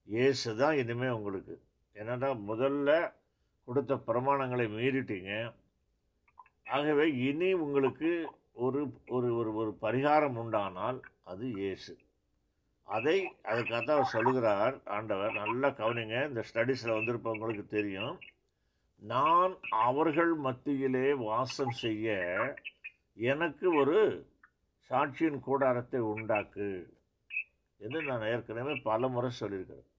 இயேசு 0.08 0.50
தான் 0.62 0.78
இனிமேல் 0.82 1.16
உங்களுக்கு. 1.18 1.56
என்னடா 1.96 2.30
முதல்ல 2.50 2.92
கொடுத்த 3.68 3.94
பிரமாணங்களை 4.08 4.66
மீறிட்டீங்க. 4.78 5.32
ஆகவே 6.76 7.06
இனி 7.28 7.50
உங்களுக்கு 7.66 8.12
ஒரு 8.66 8.82
பரிகாரம் 9.94 10.38
உண்டானால் 10.42 11.00
அது 11.32 11.46
இயேசு. 11.62 11.92
அதை 12.88 13.18
அதுக்காக 13.52 13.90
அவர் 13.96 14.14
சொல்லுகிறார் 14.14 14.76
ஆண்டவர் 14.96 15.34
நல்லா 15.42 15.70
கவனிங்க 15.80 16.16
இந்த 16.30 16.42
ஸ்டடீஸில் 16.50 16.96
வந்திருப்பவங்களுக்கு 16.96 17.66
தெரியும். 17.74 18.16
நான் 19.02 19.54
அவர்கள் 19.88 20.32
மத்தியிலே 20.46 21.06
வாசம் 21.28 21.76
செய்ய 21.82 22.16
எனக்கு 23.32 23.68
ஒரு 23.82 23.98
சாட்சியின் 24.90 25.40
கூடாரத்தை 25.48 26.02
உண்டாக்கு 26.14 26.70
என்று 27.82 28.02
நான் 28.10 28.28
ஏற்கனவே 28.32 28.76
பல 28.90 29.08
முறை 29.16 29.32
சொல்லியிருக்கிறேன். 29.42 29.90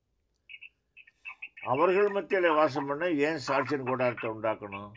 அவர்கள் 1.73 2.11
மத்தியில் 2.19 2.59
வாசம் 2.61 2.91
பண்ண 2.91 3.13
ஏன் 3.29 3.41
சாட்சியின் 3.49 3.89
கூடாரத்தை 3.93 4.29
உண்டாக்கணும்? 4.35 4.93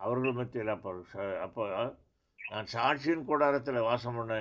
அவர்கள் 0.00 0.38
மத்தியில் 0.42 0.74
அப்போ 0.76 0.92
அப்போ 1.46 1.64
நான் 2.50 2.68
சாட்சியின் 2.74 3.26
கூடாரத்தில் 3.28 3.86
வாசம் 3.88 4.16
பண்ண 4.18 4.34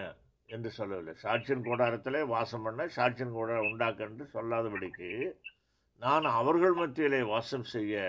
என்று 0.50 0.70
சொல்லவில்லை. 0.78 1.14
சாட்சியின் 1.24 1.66
கூடாரத்தில் 1.68 2.20
வாசம் 2.34 2.64
பண்ண 2.66 2.88
சாட்சியின் 2.96 3.36
கூடாரம் 3.38 3.68
உண்டாக்க 3.72 4.08
என்று 4.10 4.26
சொல்லாதபடிக்கு 4.36 5.10
நான் 6.02 6.26
அவர்கள் 6.40 6.76
மத்தியிலே 6.80 7.20
வாசம் 7.34 7.68
செய்ய 7.74 8.04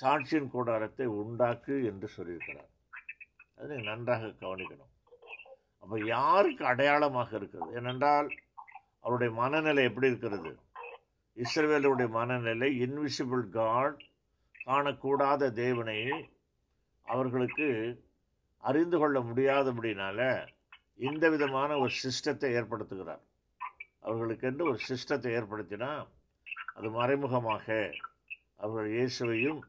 சாட்சியின் 0.00 0.50
கூடாரத்தை 0.54 1.06
உண்டாக்கு 1.20 1.74
என்று 1.90 2.08
சொல்லியிருக்கிறார். 2.16 2.70
அது 3.58 3.68
நீங்கள் 3.70 3.90
நன்றாக 3.92 4.32
கவனிக்கணும். 4.42 4.92
அப்போ 5.82 5.96
யாருக்கு 6.06 6.64
அடையாளமாக 6.72 7.30
இருக்கிறது? 7.38 7.70
ஏனென்றால் 7.80 8.28
அவருடைய 9.04 9.30
மனநிலை 9.40 9.82
எப்படி 9.90 10.10
இருக்கிறது? 10.10 10.52
இஸ்ரேலுடைய 11.36 12.08
மனநிலை 12.18 12.68
இன்விசிபிள் 12.84 13.44
காட் 13.58 13.98
காணக்கூடாத 14.66 15.50
தேவனை 15.62 15.98
அவர்களுக்கு 17.06 17.68
அறிந்து 18.64 18.96
கொள்ள 18.98 19.18
முடியாதபடினால 19.30 20.20
இந்த 21.08 21.24
விதமான 21.34 21.70
ஒரு 21.82 21.92
சிஸ்டத்தை 22.02 22.50
ஏற்படுத்துகிறார். 22.58 23.22
அவர்களுக்கென்று 24.06 24.62
ஒரு 24.70 24.78
சிஸ்டத்தை 24.88 25.30
ஏற்படுத்தினா 25.38 25.90
அது 26.76 26.88
மறைமுகமாக 26.98 27.66
அவர்கள் 28.62 28.88
இயேசுவையும் 28.96 29.60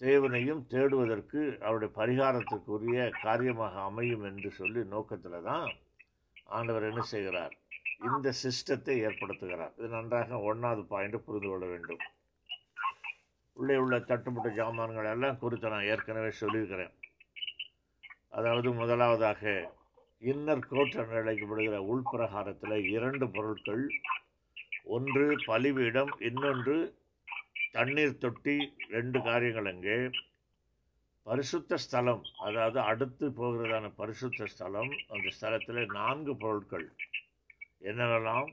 தேவனையும் 0.00 0.60
தேடுவதற்கு 0.72 1.40
அவருடைய 1.66 1.90
பரிகாரத்துக்குரிய 1.98 3.00
காரியமாக 3.24 3.74
அமையும் 3.88 4.24
என்று 4.30 4.50
சொல்லி 4.60 4.82
நோக்கத்தில் 4.94 5.46
தான் 5.48 5.66
ஆண்டவர் 6.58 6.86
என்ன 6.90 7.02
செய்கிறார்? 7.12 7.54
இந்த 8.08 8.28
சிஸ்டத்தை 8.42 8.94
ஏற்படுத்துகிறார். 9.06 9.74
இது 9.78 9.90
நன்றாக 9.96 10.38
ஒன்றாவது 10.50 10.82
பாயிண்ட் 10.92 11.24
புரிந்து 11.26 11.48
கொள்ள 11.50 11.64
வேண்டும். 11.72 12.02
உள்ளே 13.56 13.76
உள்ள 13.84 13.96
தட்டுப்பட்ட 14.10 14.50
ஜாமான்கள் 14.60 15.12
எல்லாம் 15.14 15.40
குறித்து 15.42 15.72
நான் 15.74 15.88
ஏற்கனவே 15.92 16.30
சொல்லியிருக்கிறேன். 16.42 16.94
அதாவது 18.32 18.68
முதலாவதாக 18.72 19.42
இன்னர் 20.22 20.64
கோட் 20.68 20.94
என்று 20.94 21.16
அழைக்கப்படுகிற 21.20 21.76
உள்பிரகாரத்தில் 21.90 22.76
இரண்டு 22.86 23.26
பொருட்கள். 23.28 23.84
ஒன்று 24.84 25.24
பலிபீடம் 25.46 26.12
இன்னொன்று 26.18 26.76
தண்ணீர் 27.72 28.18
தொட்டி 28.18 28.56
ரெண்டு 28.88 29.18
காரியங்கள் 29.22 29.66
அங்கே. 29.66 29.96
பரிசுத்த 31.26 31.76
ஸ்தலம் 31.76 32.22
அதாவது 32.38 32.78
அடுத்து 32.80 33.26
போகிறதான 33.30 33.90
பரிசுத்த 33.96 34.46
ஸ்தலம் 34.46 34.92
அந்த 35.08 35.26
ஸ்தலத்தில் 35.40 35.82
நான்கு 35.90 36.36
பொருட்கள். 36.36 36.86
என்னென்னலாம் 37.80 38.50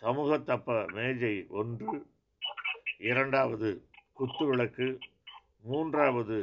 சமூகத்தப்ப 0.00 0.76
மேஜை 0.92 1.34
ஒன்று 1.48 1.92
இரண்டாவது 2.98 3.70
குத்து 4.12 4.44
விளக்கு 4.46 4.86
மூன்றாவது 5.62 6.38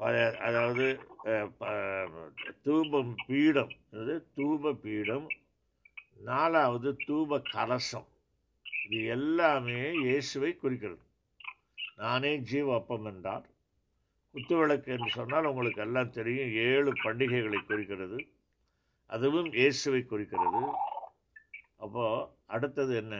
அதாவது 0.00 0.86
தூபம் 2.62 3.14
பீடம். 3.26 3.72
அதாவது 3.90 4.14
தூப 4.36 4.72
பீடம். 4.74 5.26
நாலாவது 6.28 6.90
தூப 7.06 7.40
கலசம். 7.52 8.06
இது 8.84 9.04
எல்லாமே 9.06 9.80
இயேசுவை 10.06 10.50
குறிக்கிறது. 10.56 11.02
நானே 11.96 12.36
ஜீவ 12.50 12.74
அப்பம் 12.74 13.04
என்றார். 13.04 13.46
குத்துவிளக்கு 14.34 14.88
என்று 14.96 15.10
சொன்னால் 15.10 15.44
உங்களுக்கு 15.44 15.82
எல்லாம் 15.82 16.10
தெரியும். 16.10 16.52
ஏழு 16.68 16.92
பண்டிகைகளை 17.04 17.60
குறிக்கிறது. 17.66 18.18
அதுவும் 19.10 19.50
இயேசுவை 19.52 20.02
குறிக்கிறது. 20.04 20.62
அப்போது 21.76 22.26
அடுத்தது 22.46 22.96
என்ன? 22.96 23.14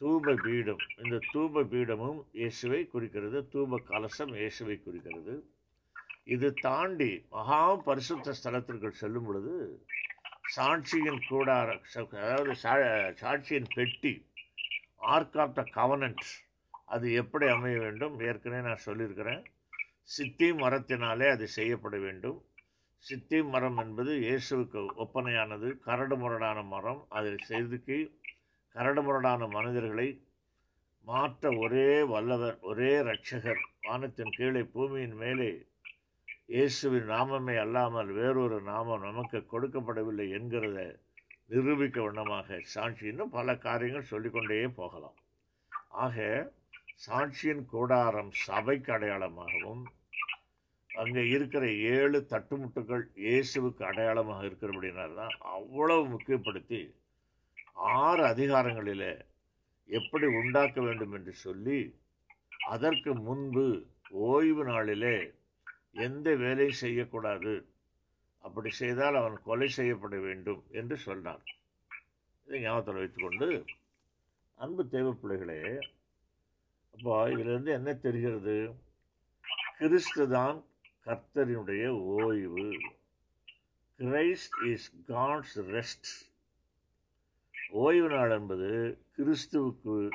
தூப 0.00 0.34
பீடம். 0.44 0.84
இந்த 1.02 1.18
தூப 1.32 1.64
பீடமும் 1.72 2.20
இயேசுவை 2.32 2.86
குறிக்கிறது. 2.86 3.40
தூப 3.54 3.80
கலசம் 3.90 4.32
இயேசுவை 4.34 4.76
குறிக்கிறது. 4.78 5.34
இது 6.26 6.48
தாண்டி 6.60 7.26
மகா 7.30 7.60
பரிசுத்த 7.86 8.34
ஸ்தலத்திற்குள் 8.38 9.00
செல்லும் 9.00 9.24
பொழுது 9.24 9.54
சாட்சியின் 10.56 11.20
கூடார 11.28 11.68
அதாவது 12.14 12.54
சாட்சியின் 13.20 13.68
பெட்டி 13.74 14.12
ஆர்க் 15.14 15.36
ஆஃப் 15.36 15.54
த 15.54 15.62
கவனன்ட் 15.74 16.26
அது 16.84 17.12
எப்படி 17.12 17.46
அமைய 17.46 17.78
வேண்டும்? 17.78 18.20
ஏற்கனவே 18.20 18.62
நான் 18.62 18.86
சொல்லியிருக்கிறேன். 18.86 19.42
சித்தி 20.02 20.52
மரத்தினாலே 20.52 21.30
அது 21.30 21.48
செய்யப்பட 21.48 21.96
வேண்டும். 21.98 22.38
சித்தி 23.04 23.42
மரம் 23.42 23.76
என்பது 23.76 24.12
இயேசுவுக்கு 24.14 24.80
ஒப்பனையானது. 25.04 25.68
கரடு 25.78 26.16
முரடான 26.16 26.62
மரம். 26.62 27.06
அதை 27.08 27.32
செய்துக்கு 27.48 27.96
கரடு 28.74 29.02
முரடான 29.02 29.46
மனிதர்களை 29.46 30.08
மாற்ற 31.06 31.50
ஒரே 31.58 32.02
வல்லவர் 32.02 32.58
ஒரே 32.60 32.92
ரட்சகர் 33.00 33.62
வானத்தின் 33.82 34.34
கீழே 34.36 34.62
பூமியின் 34.74 35.16
மேலே 35.16 35.50
இயேசுவின் 36.48 37.08
நாமமே 37.08 37.54
அல்லாமல் 37.56 38.10
வேறொரு 38.12 38.56
நாமம் 38.62 39.04
நமக்கு 39.04 39.38
கொடுக்கப்படவில்லை 39.52 40.26
என்கிறத 40.36 40.78
நிரூபிக்க 41.50 41.98
வண்ணமாக 42.02 42.58
சாட்சி 42.72 43.04
இன்னும் 43.06 43.30
பல 43.30 43.54
காரியங்கள் 43.58 44.10
சொல்லிக்கொண்டே 44.10 44.58
போகலாம். 44.76 45.16
ஆக 45.96 46.16
சாட்சியின் 47.00 47.64
கூடாரம் 47.66 48.30
சபைக்கு 48.42 48.90
அடையாளமாகவும் 48.92 49.82
அங்கே 50.90 51.22
இருக்கிற 51.28 51.64
ஏழு 51.92 52.18
தட்டுமுட்டுகள் 52.32 53.04
இயேசுவுக்கு 53.22 53.84
அடையாளமாக 53.84 54.42
இருக்கிறபடினால 54.48 55.14
தான் 55.14 55.36
அவ்வளவு 55.52 56.04
முக்கியப்படுத்தி 56.12 56.80
ஆறு 57.98 58.24
அதிகாரங்களில் 58.24 59.08
எப்படி 59.88 60.26
உண்டாக்க 60.40 60.80
வேண்டும் 60.80 61.14
என்று 61.14 61.34
சொல்லி 61.44 61.78
அதற்கு 62.68 63.12
முன்பு 63.24 63.66
ஓய்வு 64.26 64.64
நாளிலே 64.64 65.16
எந்த 65.94 66.34
வேலையும் 66.34 66.80
செய்யக்கூடாது. 66.82 67.66
அப்படி 68.38 68.70
செய்தால் 68.70 69.14
அவன் 69.14 69.42
கொலை 69.42 69.68
செய்யப்பட 69.68 70.16
வேண்டும் 70.18 70.62
என்று 70.70 70.96
சொன்னார் 70.96 71.42
இதை 72.48 72.60
ஞாபகத்தில் 72.60 72.94
வைத்துக்கொண்டு 72.94 73.64
அன்பு 74.54 74.88
தேவ 74.88 75.12
பிள்ளைகளே 75.12 75.78
அப்போ 76.94 77.30
இதிலிருந்து 77.30 77.72
என்ன 77.72 77.94
தெரிகிறது? 77.94 78.74
கிறிஸ்து 79.78 80.28
தான் 80.28 80.64
கர்த்தரினுடைய 81.06 81.88
ஓய்வு. 81.88 82.66
Christ 83.98 84.58
is 84.66 84.92
God's 85.08 85.56
rest. 85.56 86.10
ஓய்வு 87.70 88.08
நாள் 88.08 88.30
என்பது 88.30 88.98
கிறிஸ்துவுக்கு 89.16 90.10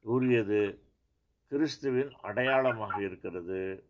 உரியது. 0.00 0.88
கிறிஸ்துவின் 1.48 2.12
அடையாளமாக 2.20 3.02
இருக்கிறது. 3.02 3.89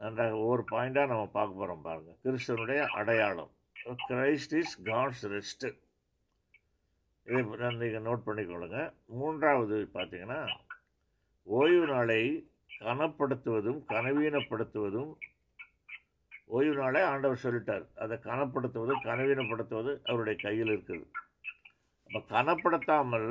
நன்றாக 0.00 0.38
ஒவ்வொரு 0.42 0.62
பாயிண்டாக 0.70 1.10
நம்ம 1.12 1.26
பார்க்க 1.36 1.60
போகிறோம் 1.60 1.84
பாருங்கள் 1.86 2.18
கிறிஸ்தனுடைய 2.24 2.80
அடையாளம். 3.00 3.52
கிரைஸ்ட் 4.10 4.54
இஸ் 4.60 4.74
காட்ஸ் 4.88 5.24
ரெஸ்ட்டு 5.34 5.70
இதை 7.26 7.68
நீங்கள் 7.82 8.06
நோட் 8.08 8.26
பண்ணிக்கொள்ளுங்க. 8.26 8.80
மூன்றாவது 9.18 9.76
பார்த்தீங்கன்னா 9.94 10.40
ஓய்வு 11.46 11.86
நாளை 11.92 12.22
கனப்படுத்துவதும் 12.80 13.80
கனவீனப்படுத்துவதும் 13.92 15.12
ஓய்வு 16.56 16.74
நாளை 16.80 17.02
ஆண்டவர் 17.10 17.44
சொல்லிட்டார். 17.44 17.84
அதை 18.02 18.16
கனப்படுத்துவது 18.28 18.94
கனவீனப்படுத்துவது 19.08 19.92
அவருடைய 20.08 20.36
கையில் 20.42 20.72
இருக்குது. 20.74 21.06
அப்போ 22.06 22.20
கனப்படுத்தாமல் 22.34 23.30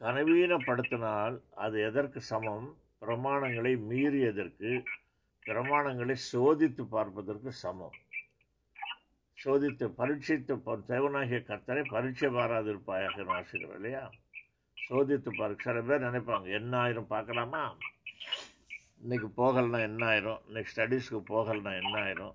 கனவீனப்படுத்தினால் 0.00 1.36
அது 1.64 1.76
எதற்கு 1.88 2.20
சமம்? 2.30 2.68
பிரமாணங்களை 3.02 3.72
மீறியதற்கு 3.90 4.70
பிரமாணங்களை 5.50 6.16
சோதித்து 6.32 6.84
பார்ப்பதற்கு 6.84 7.52
சமம். 7.52 7.92
சோதித்து 9.44 9.88
பரீட்சித்து 9.88 10.56
தேவனாகிய 10.56 11.42
கர்த்தரை 11.44 11.88
பரீட்சை 11.88 12.30
பாராதிருப்பாயாக 12.30 13.24
வாசிக்கிறோம் 13.24 13.74
இல்லையா? 13.74 14.10
சோதித்து 14.88 15.28
பார்க்க 15.36 15.62
சில 15.62 15.80
பேர் 15.80 16.02
நினைப்பாங்க 16.02 16.52
என்ன 16.52 16.78
ஆயிரும் 16.78 17.06
பார்க்கலாமா? 17.06 17.76
இன்றைக்கி 19.08 19.30
போகலைன்னா 19.36 19.80
என்ன 19.80 20.06
ஆயிரும் 20.06 20.40
இன்றைக்கி 20.48 20.66
ஸ்டடீஸ்க்கு 20.76 21.22
போகலைன்னா 21.28 21.82
என்ன 21.82 22.00
ஆயிரும் 22.00 22.34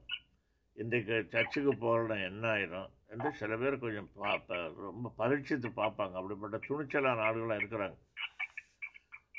இன்றைக்கு 0.73 1.25
சர்ச்சுக்கு 1.29 1.73
போகலைன்னா 1.73 2.23
என்ன 2.23 2.47
ஆயிரும் 2.47 2.89
என்று 3.07 3.31
சில 3.31 3.57
பேர் 3.57 3.79
கொஞ்சம் 3.79 4.09
பா- 4.21 4.73
ரொம்ப 4.73 5.13
பரீட்சித்து 5.17 5.69
பார்ப்பாங்க. 5.69 6.11
அப்படிப்பட்ட 6.11 6.57
துணிச்சலான 6.57 7.21
ஆளுகளாக 7.21 7.59
இருக்கிறாங்க. 7.59 7.97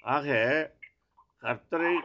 ஆக 0.03 0.31
கர்த்தரை 1.43 1.97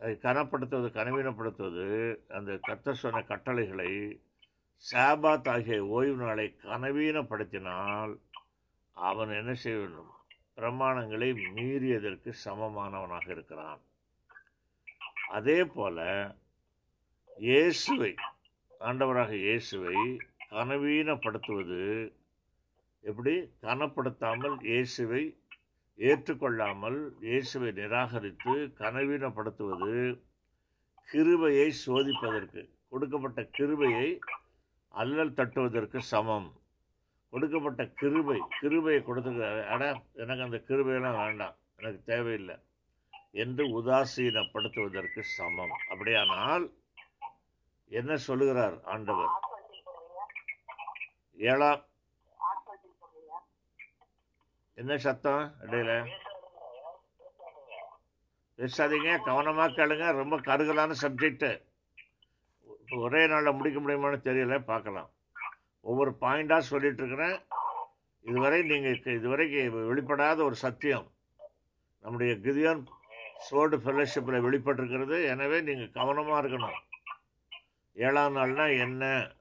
அதை 0.00 0.14
கனப்படுத்துவது 0.16 0.88
கனவீனப்படுத்துவது 0.98 1.86
அந்த 2.28 2.52
கத்த 2.68 2.92
சொன்ன 2.92 3.22
கட்டளைகளை 3.22 3.90
சாபாத் 4.84 5.48
ஆகிய 5.48 5.78
ஓய்வு 5.86 6.24
நாளை 6.24 6.46
கனவீனப்படுத்தினால் 6.64 8.12
அவன் 8.96 9.30
என்ன 9.30 9.52
செய்ய 9.54 9.78
வேண்டும்? 9.78 10.10
பிரமாணங்களை 10.56 11.28
மீறியதற்கு 11.56 12.30
சமமானவனாக 12.44 13.26
இருக்கிறான். 13.28 13.80
அதே 15.28 15.58
போல 15.64 15.98
இயேசுவை 17.36 18.12
ஆண்டவராக 18.80 19.32
இயேசுவை 19.36 19.96
கனவீனப்படுத்துவது 20.50 21.82
எப்படி? 23.04 23.34
கனப்படுத்தாமல் 23.62 24.56
இயேசுவை 24.70 25.22
ஏற்றுக்கொள்ளாமல் 25.98 26.98
இயேசுவை 27.20 27.70
நிராகரித்து 27.72 28.54
கனவீனப்படுத்துவது 28.78 30.22
கிருபையை 31.08 31.72
சோதிப்பதற்கு 31.86 32.62
கொடுக்கப்பட்ட 32.88 33.42
கிருபையை 33.42 34.18
அல்லல் 34.88 35.34
தட்டுவதற்கு 35.34 35.98
சமம். 35.98 36.48
கொடுக்கப்பட்ட 37.30 37.86
கிருபை 37.86 38.38
கிருபையை 38.60 39.02
கொடுத்துக்கிறாரு 39.02 39.66
அடா 39.66 39.88
எனக்கு 40.14 40.42
அந்த 40.42 40.62
கிருபையெல்லாம் 40.68 41.24
வேண்டாம். 41.24 41.56
எனக்கு 41.76 42.00
தேவையில்லை. 42.04 42.56
என்று 43.30 43.64
உதாசீனப்படுத்துவதற்கு 43.80 45.20
சமம். 45.20 45.74
அப்படியானால் 45.88 46.72
என்ன 47.90 48.16
சொல்லுகிறார் 48.16 48.82
ஆண்டவர்? 48.84 49.34
ஏழாம் 51.36 51.84
என்ன 54.78 54.96
சத்தம்? 54.96 55.54
இடையில. 55.60 55.92
பேசாதீங்க. 58.58 59.22
கவனமாக 59.24 59.72
கேளுங்க. 59.76 60.12
ரொம்ப 60.12 60.36
கருகலான 60.36 60.94
சப்ஜெக்டு 61.02 61.64
ஒரே 62.96 63.26
நாளில் 63.26 63.54
முடிக்க 63.54 63.80
முடியுமான்னு 63.80 64.18
தெரியல 64.28 64.64
பார்க்கலாம். 64.64 65.10
ஒவ்வொரு 65.80 66.16
பாயிண்டாக 66.20 66.58
சொல்லிட்டு 66.58 67.02
இருக்கிறேன். 67.02 67.40
இதுவரை 68.20 68.62
நீங்கள் 68.62 69.14
இதுவரைக்கும் 69.14 69.88
வெளிப்படாத 69.90 70.42
ஒரு 70.42 70.54
சத்தியம். 70.54 71.12
நம்முடைய 72.00 72.34
கிதியான் 72.34 72.84
சோடு 73.38 73.78
ஃபெல்லோஷிப்பில் 73.78 74.44
வெளிப்பட்டிருக்கிறது. 74.48 75.24
எனவே 75.26 75.60
நீங்கள் 75.60 75.90
கவனமாக 75.90 76.46
இருக்கணும். 76.46 76.78
ஏழாம் 77.94 78.36
நாள்னா 78.36 78.78
என்ன? 78.78 79.32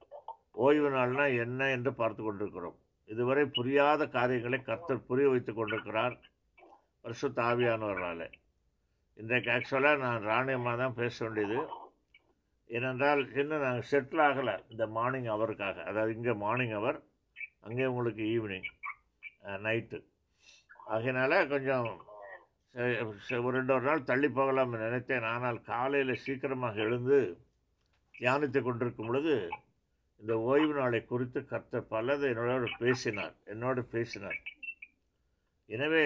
ஓய்வு 0.51 0.89
நாள்னா 0.89 1.39
என்ன 1.39 1.69
என்று 1.69 1.93
பார்த்து 1.93 2.23
கொண்டிருக்கிறோம். 2.23 2.79
இதுவரை 3.09 3.43
புரியாத 3.57 4.01
காரியங்களை 4.15 4.59
கர்த்தர் 4.61 5.07
புரிய 5.09 5.25
வைத்துக் 5.31 5.57
கொண்டிருக்கிறார் 5.57 6.15
பரிசுத்த 7.03 7.35
தாவியானவர்களால் 7.41 8.27
இன்றைக்கு 9.19 9.49
ஆக்சுவலாக 9.55 10.01
நான் 10.05 10.25
ராணியமாக 10.29 10.77
தான் 10.81 10.95
பேச 11.01 11.15
வேண்டியது. 11.25 11.59
ஏனென்றால் 12.69 13.21
இன்னும் 13.41 13.63
நாங்கள் 13.65 13.89
செட்டில் 13.91 14.23
ஆகலை 14.27 14.55
இந்த 14.73 14.83
மார்னிங் 14.95 15.29
அவருக்காக 15.35 15.83
அதாவது 15.89 16.15
இங்கே 16.17 16.33
மார்னிங் 16.43 16.75
அவர் 16.79 16.97
அங்கே 17.67 17.85
உங்களுக்கு 17.91 18.23
ஈவினிங் 18.35 18.69
நைட்டு 19.65 19.99
ஆகையினால 20.93 21.33
கொஞ்சம் 21.53 21.87
ஒரு 23.45 23.53
ரெண்டு 23.57 23.73
ஒரு 23.75 23.85
நாள் 23.89 24.07
தள்ளி 24.09 24.29
போகலாம்னு 24.37 24.85
நினைத்தேன். 24.85 25.27
ஆனால் 25.33 25.59
காலையில் 25.71 26.21
சீக்கிரமாக 26.23 26.81
எழுந்து 26.87 27.19
தியானித்து 28.15 28.59
கொண்டிருக்கும் 28.61 29.09
பொழுது 29.09 29.35
இந்த 30.21 30.33
ஓய்வு 30.49 30.73
நாளை 30.79 30.99
குறித்து 31.11 31.39
கர்த்தர் 31.51 31.89
பலதை 31.93 32.27
என்னோட 32.33 32.67
பேசினார் 32.83 33.35
என்னோடு 33.53 33.81
பேசினார். 33.95 34.39
எனவே 35.69 36.03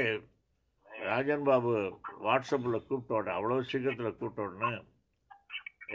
ராஜன் 1.08 1.46
பாபு 1.50 1.74
வாட்ஸ்அப்பில் 2.26 2.86
கூப்பிட்டோட 2.88 3.28
அவ்வளோ 3.38 3.58
சீக்கிரத்தில் 3.72 4.18
கூப்பிட்டோடனே 4.20 4.72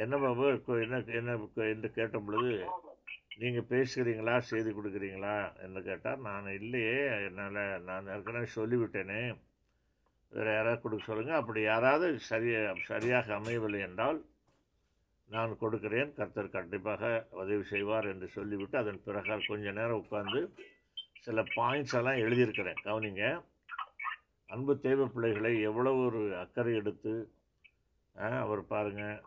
என்ன 0.03 0.15
பாபு 0.25 0.47
என்ன 0.85 1.03
என்ன 1.21 1.33
என்று 1.73 1.89
கேட்ட 1.99 2.19
பொழுது 2.27 2.55
நீங்கள் 3.41 3.71
பேசுகிறீங்களா? 3.73 4.35
செய்தி 4.51 4.71
கொடுக்குறீங்களா? 4.73 5.37
என்று 5.65 5.81
கேட்டால் 5.89 6.25
நான் 6.29 6.55
இல்லையே 6.61 6.99
என்னால் 7.27 7.59
நான் 7.89 8.11
ஏற்கனவே 8.15 8.49
சொல்லிவிட்டேனே. 8.59 9.23
வேறு 10.33 10.53
யாராவது 10.57 10.83
கொடுக்க 10.83 11.05
சொல்லுங்கள் 11.09 11.41
அப்படி 11.41 11.61
யாராவது 11.73 12.07
சரியாக 12.31 12.75
சரியாக 12.91 13.35
அமையவில்லை 13.39 13.81
என்றால் 13.89 14.19
நான் 15.29 15.59
கொடுக்கிறேன் 15.59 16.15
கர்த்தர் 16.15 16.51
கண்டிப்பாக 16.51 17.27
உதவி 17.31 17.63
செய்வார் 17.63 18.05
என்று 18.05 18.29
சொல்லிவிட்டு 18.29 18.79
அதன் 18.79 19.03
பிறகு 19.05 19.41
கொஞ்ச 19.47 19.71
நேரம் 19.71 20.07
உட்காந்து 20.11 20.49
சில 21.21 21.43
பாயிண்ட்ஸ் 21.43 21.95
எல்லாம் 21.95 22.17
எழுதியிருக்கிறேன். 22.17 22.75
கவனிங்க. 22.85 23.45
அன்பு 24.47 24.81
தெய்வ 24.81 25.07
பிள்ளைகளை 25.07 25.61
எவ்வளவு 25.61 26.05
ஒரு 26.05 26.37
அக்கறை 26.37 26.75
எடுத்து 26.75 27.31
அவர் 28.15 28.67
பாருங்கள் 28.67 29.23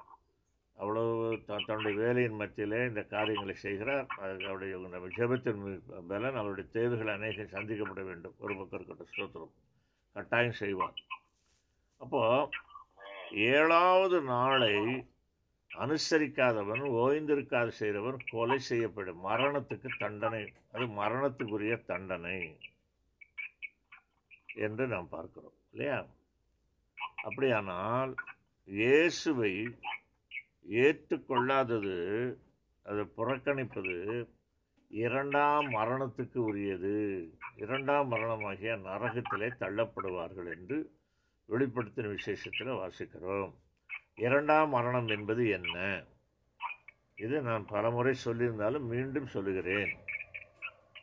அவ்வளோ 0.80 1.30
த- 1.46 1.64
தன்னுடைய 1.66 1.98
வேலையின் 1.98 2.36
மத்தியிலே 2.36 2.88
இந்த 2.88 3.04
காரியங்களை 3.04 3.54
செய்கிறார். 3.54 4.06
அவருடைய 4.06 4.78
நம்ம 4.78 5.08
ஜெபத்தின் 5.08 5.80
பலன் 6.08 6.36
அவருடைய 6.36 6.70
தேவைகள் 6.74 7.08
அநேகம் 7.08 7.46
சந்திக்கப்பட 7.46 8.04
வேண்டும். 8.04 8.36
ஒரு 8.38 8.58
பக்கம் 8.58 8.80
இருக்கட்டும் 8.80 9.08
ஸ்தோத்திரம். 9.16 9.52
கட்டாயம் 10.14 10.52
செய்வார். 10.52 10.94
அப்போது 11.98 12.50
ஏழாவது 13.32 14.22
நாளை 14.22 15.06
அனுசரிக்காதவன் 15.72 16.84
ஓய்ந்திருக்காது 17.02 17.72
செய்கிறவன் 17.80 18.20
கொலை 18.32 18.60
செய்யப்படும். 18.60 19.26
மரணத்துக்கு 19.26 19.90
தண்டனை 19.98 20.44
அது 20.72 20.86
மரணத்துக்குரிய 21.02 21.76
தண்டனை 21.86 22.40
என்று 24.66 24.88
நாம் 24.88 25.10
பார்க்கிறோம் 25.10 25.58
இல்லையா? 25.72 26.00
அப்படியானால் 27.24 28.14
இயேசுவை 28.68 29.54
ஏற்றுக்கொள்ளாதது 30.84 31.96
அதை 32.86 33.04
புறக்கணிப்பது 33.18 33.96
இரண்டாம் 34.92 35.68
மரணத்துக்கு 35.72 36.40
உரியது. 36.50 36.96
இரண்டாம் 37.56 38.12
மரணமாகிய 38.12 38.74
நரகத்திலே 38.88 39.50
தள்ளப்படுவார்கள் 39.64 40.50
என்று 40.56 40.78
வெளிப்படுத்தின 41.50 42.12
விசேஷத்தில் 42.18 42.80
வாசிக்கிறோம். 42.82 43.54
இரண்டாம் 44.18 44.70
மரணம் 44.70 45.08
என்பது 45.08 45.50
என்ன? 45.50 46.04
இது 47.16 47.42
நான் 47.42 47.66
பலமுறை 47.66 48.14
சொல்லியிருந்தாலும் 48.26 48.86
மீண்டும் 48.92 49.26
சொல்லுகிறேன். 49.26 49.92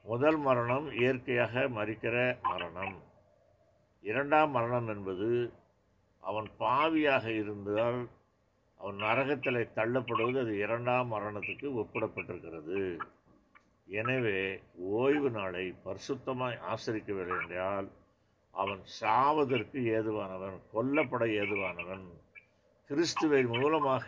முதல் 0.03 0.37
மரணம் 0.37 0.87
இயற்கையாக 0.93 1.69
மறிக்கிற 1.69 2.17
மரணம். 2.43 2.97
இரண்டாம் 4.05 4.51
மரணம் 4.51 4.89
என்பது 4.89 5.29
அவன் 6.23 6.49
பாவியாக 6.59 7.25
இருந்தால் 7.43 8.01
அவன் 8.81 8.95
நரகத்தில் 8.97 9.61
தள்ளப்படுவது 9.75 10.39
அது 10.41 10.59
இரண்டாம் 10.59 11.13
மரணத்துக்கு 11.13 11.67
ஒப்பிடப்பட்டிருக்கிறது. 11.83 12.99
எனவே 13.89 14.41
ஓய்வு 14.77 15.31
நாளை 15.31 15.65
பரிசுத்தமாய் 15.85 16.61
ஆசிரிக்கவில்லை 16.73 17.37
என்றால் 17.43 17.89
அவன் 18.55 18.83
சாவதற்கு 19.01 19.79
ஏதுவானவன் 19.97 20.59
கொல்லப்பட 20.73 21.25
ஏதுவானவன் 21.41 22.05
கிறிஸ்துவை 22.91 23.43
மூலமாக 23.53 24.07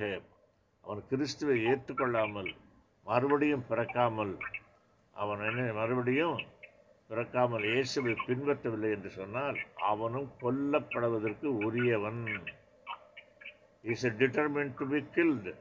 அவன் 0.85 1.01
கிறிஸ்துவை 1.11 1.57
ஏற்றுக்கொள்ளாமல் 1.71 2.51
மறுபடியும் 3.07 3.65
பிறக்காமல் 3.69 4.35
அவன் 5.17 5.43
என்ன 5.49 5.73
மறுபடியும் 5.73 6.39
பிறக்காமல் 7.11 7.65
இயேசுவை 7.73 8.13
பின்பற்றவில்லை 8.27 8.91
என்று 8.97 9.11
சொன்னால் 9.11 9.59
அவனும் 9.91 10.29
கொல்லப்படுவதற்கு 10.43 11.49
உரியவன். 11.67 12.23
Is 13.85 14.07
determine 14.21 14.73
to 14.79 14.87
be 14.93 15.01
killed 15.17 15.53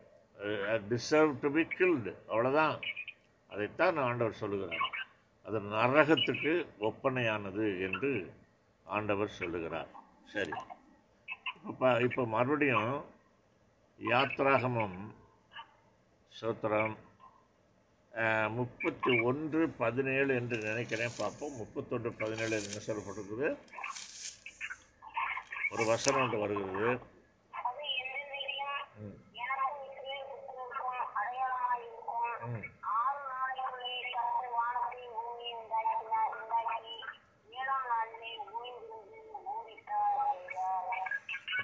deserve 0.92 1.34
to 1.44 1.52
be 1.58 1.66
killed 1.78 2.14
அவ்வளோதான் 2.32 2.78
அதைத்தான் 3.52 3.98
ஆண்டவர் 4.08 4.42
சொல்லுகிறார். 4.44 4.88
அது 5.46 5.60
நரகத்துக்கு 5.76 6.54
ஒப்பனையானது 6.90 7.66
என்று 7.88 8.12
ஆண்டவர் 8.86 9.38
சொல்லுகிறார். 9.42 9.92
சரி. 10.34 10.56
இப்போ 11.66 11.90
இப்போ 12.08 12.24
மறுபடியும் 12.34 12.92
யாத்ராகமம் 14.00 14.98
சூத்திரம் 16.32 16.96
முப்பத்தி 18.58 19.14
ஒன்று 19.30 19.62
பதினேழு 19.80 20.32
என்று 20.40 20.58
நினைக்கிறேன் 20.68 21.18
பார்ப்போம் 21.18 21.58
முப்பத்தொன்று 21.62 22.10
பதினேழு 22.22 22.54
என்ன 22.60 22.84
சொல்லப்பட்டிருக்குது. 22.86 23.50
ஒரு 25.74 25.84
வசனம் 25.92 26.22
ஒன்று 26.24 26.38
வருகிறது 26.44 26.88
அது 27.54 27.84
என்றென்றைக்கும் 27.96 28.78
ம், 29.02 29.16
எனக்கும் 29.44 29.82
இஸ்ரவேல் 29.88 30.30
புத்திரருக்கும் 30.32 30.92
அடையாளமாய் 31.20 31.84
இருக்கும். 31.84 32.30
ம். 32.52 32.64
ஆறு 32.96 33.20
நாளைக்குள்ளே 33.32 33.92
கர்த்தர் 34.14 34.54
வானத்தையும் 34.58 35.16
பூமியையும் 35.18 35.60
உண்டாக்கினார், 35.64 36.32
உண்டாக்கி 36.40 36.96
ஏழாம் 37.54 37.90
நாளிலே 37.92 38.32
ஓய்ந்திருந்து 38.54 39.20
ஓடிட்டார் 39.48 40.22
என்றார். 40.36 41.04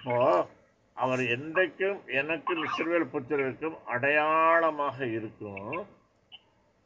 அப்போ 0.04 0.48
அவர் 0.94 1.20
என்றைக்கும் 1.20 2.06
எனக்கும் 2.06 2.62
இஸ்ரவேல் 2.64 3.12
புத்திரருக்கும் 3.14 3.76
அடையாளமாக 3.86 5.06
இருக்கும். 5.06 5.88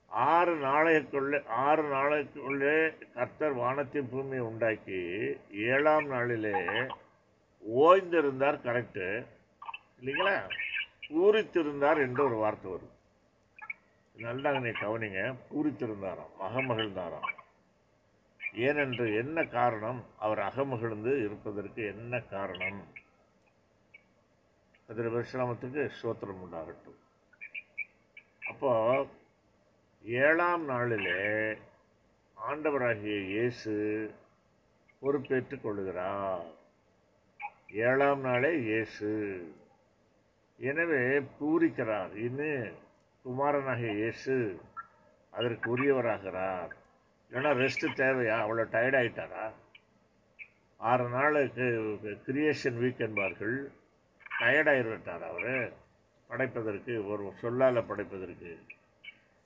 ஆறு 0.10 0.56
நாளைக்குள்ளே 0.56 1.48
ஆறு 1.48 1.84
நாளைக்குள்ளே 1.94 2.96
கர்த்தர் 3.14 3.54
வானத்தின் 3.54 4.10
பூமியை 4.10 4.44
உண்டாக்கி 4.46 5.00
ஏழாம் 5.52 6.08
நாளிலே 6.08 6.54
ஓய்ந்திருந்தார் 7.66 8.58
கரெக்டு 8.68 9.08
இல்லைங்களா? 10.00 10.36
பூரித்திருந்தார் 11.08 12.02
என்று 12.06 12.24
ஒரு 12.26 12.36
வார்த்தை 12.36 12.72
வரும். 12.72 12.94
நல்லா 14.16 14.52
நீ 14.52 14.70
கவனிங்க 14.70 15.36
பூரித்திருந்தாராம் 15.50 16.36
அகமகிழ்ந்தாராம். 16.40 17.32
ஏனென்று 18.56 19.18
என்ன 19.18 19.44
காரணம்? 19.44 20.06
அவர் 20.18 20.40
அகமகிழ்ந்து 20.40 21.24
இருப்பதற்கு 21.26 21.86
என்ன 21.86 22.20
காரணம்? 22.20 23.04
அதில் 24.90 25.14
விஸ்ராமத்துக்கு 25.14 25.84
ஸ்தோத்திரம் 25.96 26.42
உண்டாகட்டும் 26.44 27.00
அப்போ 28.42 28.72
ஏழாம் 30.06 30.66
நாளிலே 30.66 31.22
ஆண்டவராகிய 32.38 33.16
இயேசு 33.30 33.74
பொறுப்பேற்றுக் 35.02 35.64
கொள்கிறார் 35.64 36.46
ஏழாம் 37.84 38.22
நாளே 38.22 38.52
இயேசு 38.64 39.12
எனவே 40.60 41.02
பூரிக்கிறார் 41.38 42.14
இன்னும் 42.26 42.76
குமாரனாகிய 43.26 43.94
இயேசு 43.94 44.36
அதற்கு 45.34 45.68
உரியவராகிறார் 45.72 46.74
ஏன்னா 47.32 47.52
ரெஸ்ட் 47.62 47.86
தேவையா 48.00 48.36
அவ்வளோ 48.44 48.66
டயர்ட் 48.74 49.00
ஆயிட்டாரா 49.00 49.46
ஆறு 50.80 51.08
நாளுக்கு 51.10 51.68
கிரியேஷன் 52.28 52.80
வீக் 52.82 53.04
என்பார்கள் 53.06 53.58
டயர்டாயிருட்டார் 54.40 55.30
அவர். 55.30 55.74
படைப்பதற்கு 56.28 57.08
ஒரு 57.08 57.34
சொல்லால் 57.36 57.86
படைப்பதற்கு. 57.86 58.58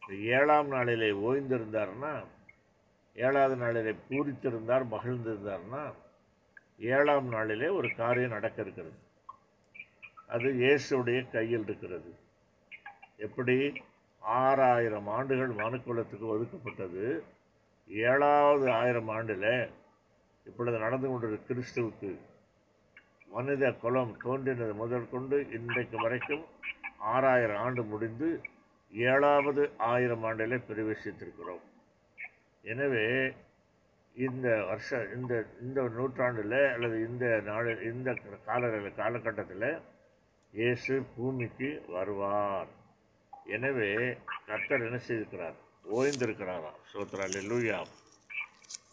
ஏழாம் 0.10 0.68
நாளிலே 0.68 1.10
ஓய்ந்திருந்தார்னா 1.10 2.26
ஏழாவது 3.16 3.56
நாளிலே 3.56 3.96
பூரித்திருந்தார் 4.10 4.86
மகிழ்ந்திருந்தார்னா 4.92 5.94
ஏழாம் 6.80 7.28
நாளிலே 7.28 7.68
ஒரு 7.68 7.96
காரியம் 7.96 8.30
நடக்க 8.30 8.62
இருக்கிறது 8.62 8.96
அது 10.28 10.44
இயேசுடைய 10.44 11.32
கையில் 11.32 11.64
இருக்கிறது. 11.64 12.16
எப்படி? 13.18 13.74
ஆறாயிரம் 14.20 15.08
ஆண்டுகள் 15.08 15.56
மனுக்குலத்துக்கு 15.56 16.28
ஒதுக்கப்பட்டது. 16.36 17.22
ஏழாவது 17.88 18.72
ஆயிரம் 18.72 19.10
ஆண்டில் 19.10 19.70
இப்பொழுது 20.46 20.78
நடந்து 20.78 21.08
கொண்டிருக்கிற 21.08 21.62
கிறிஸ்துவுக்கு 21.62 22.20
மனித 23.34 23.66
குலம் 23.82 24.14
தோன்றினது 24.24 24.74
முதற்கொண்டு 24.82 25.38
இன்றைக்கு 25.58 25.98
வரைக்கும் 26.04 26.46
ஆறாயிரம் 27.14 27.62
ஆண்டு 27.66 27.82
முடிந்து 27.92 28.30
ஏழாவது 28.94 29.64
ஆயிரம் 29.92 30.24
ஆண்டிலே 30.30 30.58
பிரவேசித்திருக்கிறோம். 30.70 31.64
எனவே 32.64 33.06
இந்த 34.26 34.48
வருஷ 34.70 34.90
இந்த 35.18 35.34
இந்த 35.66 35.82
நூற்றாண்டில் 35.98 36.60
அல்லது 36.74 36.98
இந்த 37.10 37.26
நாள் 37.50 37.70
இந்த 37.92 38.10
கால 38.48 38.72
காலகட்டத்தில் 39.02 39.70
இயேசு 40.54 40.94
பூமிக்கு 41.16 41.70
வருவார். 41.96 42.70
எனவே 43.56 43.90
கர்த்தர் 44.50 44.86
என்ன 44.88 45.00
செய்திருக்கிறார்? 45.08 45.58
ஓய்ந்திருக்கிறாராம். 45.98 46.80
சோத்ரா 46.92 47.26
லூயா 47.50 47.80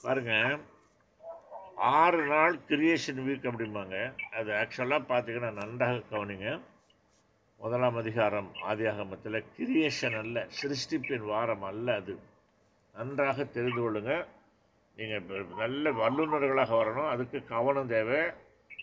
பாருங்க 0.05 0.33
ஆறு 1.77 2.27
நாள் 2.27 2.59
கிரியேஷன் 2.69 3.23
வீக் 3.27 3.49
அப்படிம்பாங்க. 3.51 3.97
அது 4.35 4.53
ஆக்சுவலாக 4.53 5.05
பார்த்தீங்கன்னா 5.09 5.53
நன்றாக 5.53 6.03
கவனிங்க. 6.11 6.61
முதலாம் 7.59 7.97
அதிகாரம் 7.97 8.51
ஆதியாகமத்தில் 8.69 9.45
கிரியேஷன் 9.59 10.19
அல்ல 10.19 10.47
சிருஷ்டிப்பின் 10.63 11.27
வாரம் 11.27 11.63
அல்ல 11.63 11.95
அது. 11.95 12.19
நன்றாக 12.95 13.45
தெரிந்து 13.45 13.83
கொள்ளுங்கள் 13.83 14.27
நீங்கள் 14.97 15.45
நல்ல 15.45 15.93
வல்லுநர்களாக 15.93 16.71
வரணும். 16.81 17.09
அதுக்கு 17.09 17.45
கவனம் 17.45 17.87
தேவை 17.87 18.31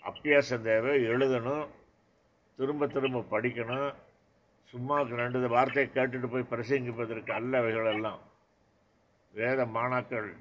அப்பியாசம் 0.04 0.62
தேவை 0.62 1.04
எழுதணும் 1.04 1.68
திரும்ப 2.58 2.88
திரும்ப 2.88 3.26
படிக்கணும். 3.32 3.94
சும்மா 4.64 5.02
ரெண்டு 5.02 5.48
வார்த்தையை 5.48 5.91
கேட்டுட்டு 5.94 6.28
போய் 6.28 6.50
பிரசங்கிப்பதற்கு 6.50 7.32
அல்ல 7.32 7.58
அவைகளெல்லாம் 7.58 8.20
வேத 9.34 9.66
மாணாக்கள் 9.66 10.36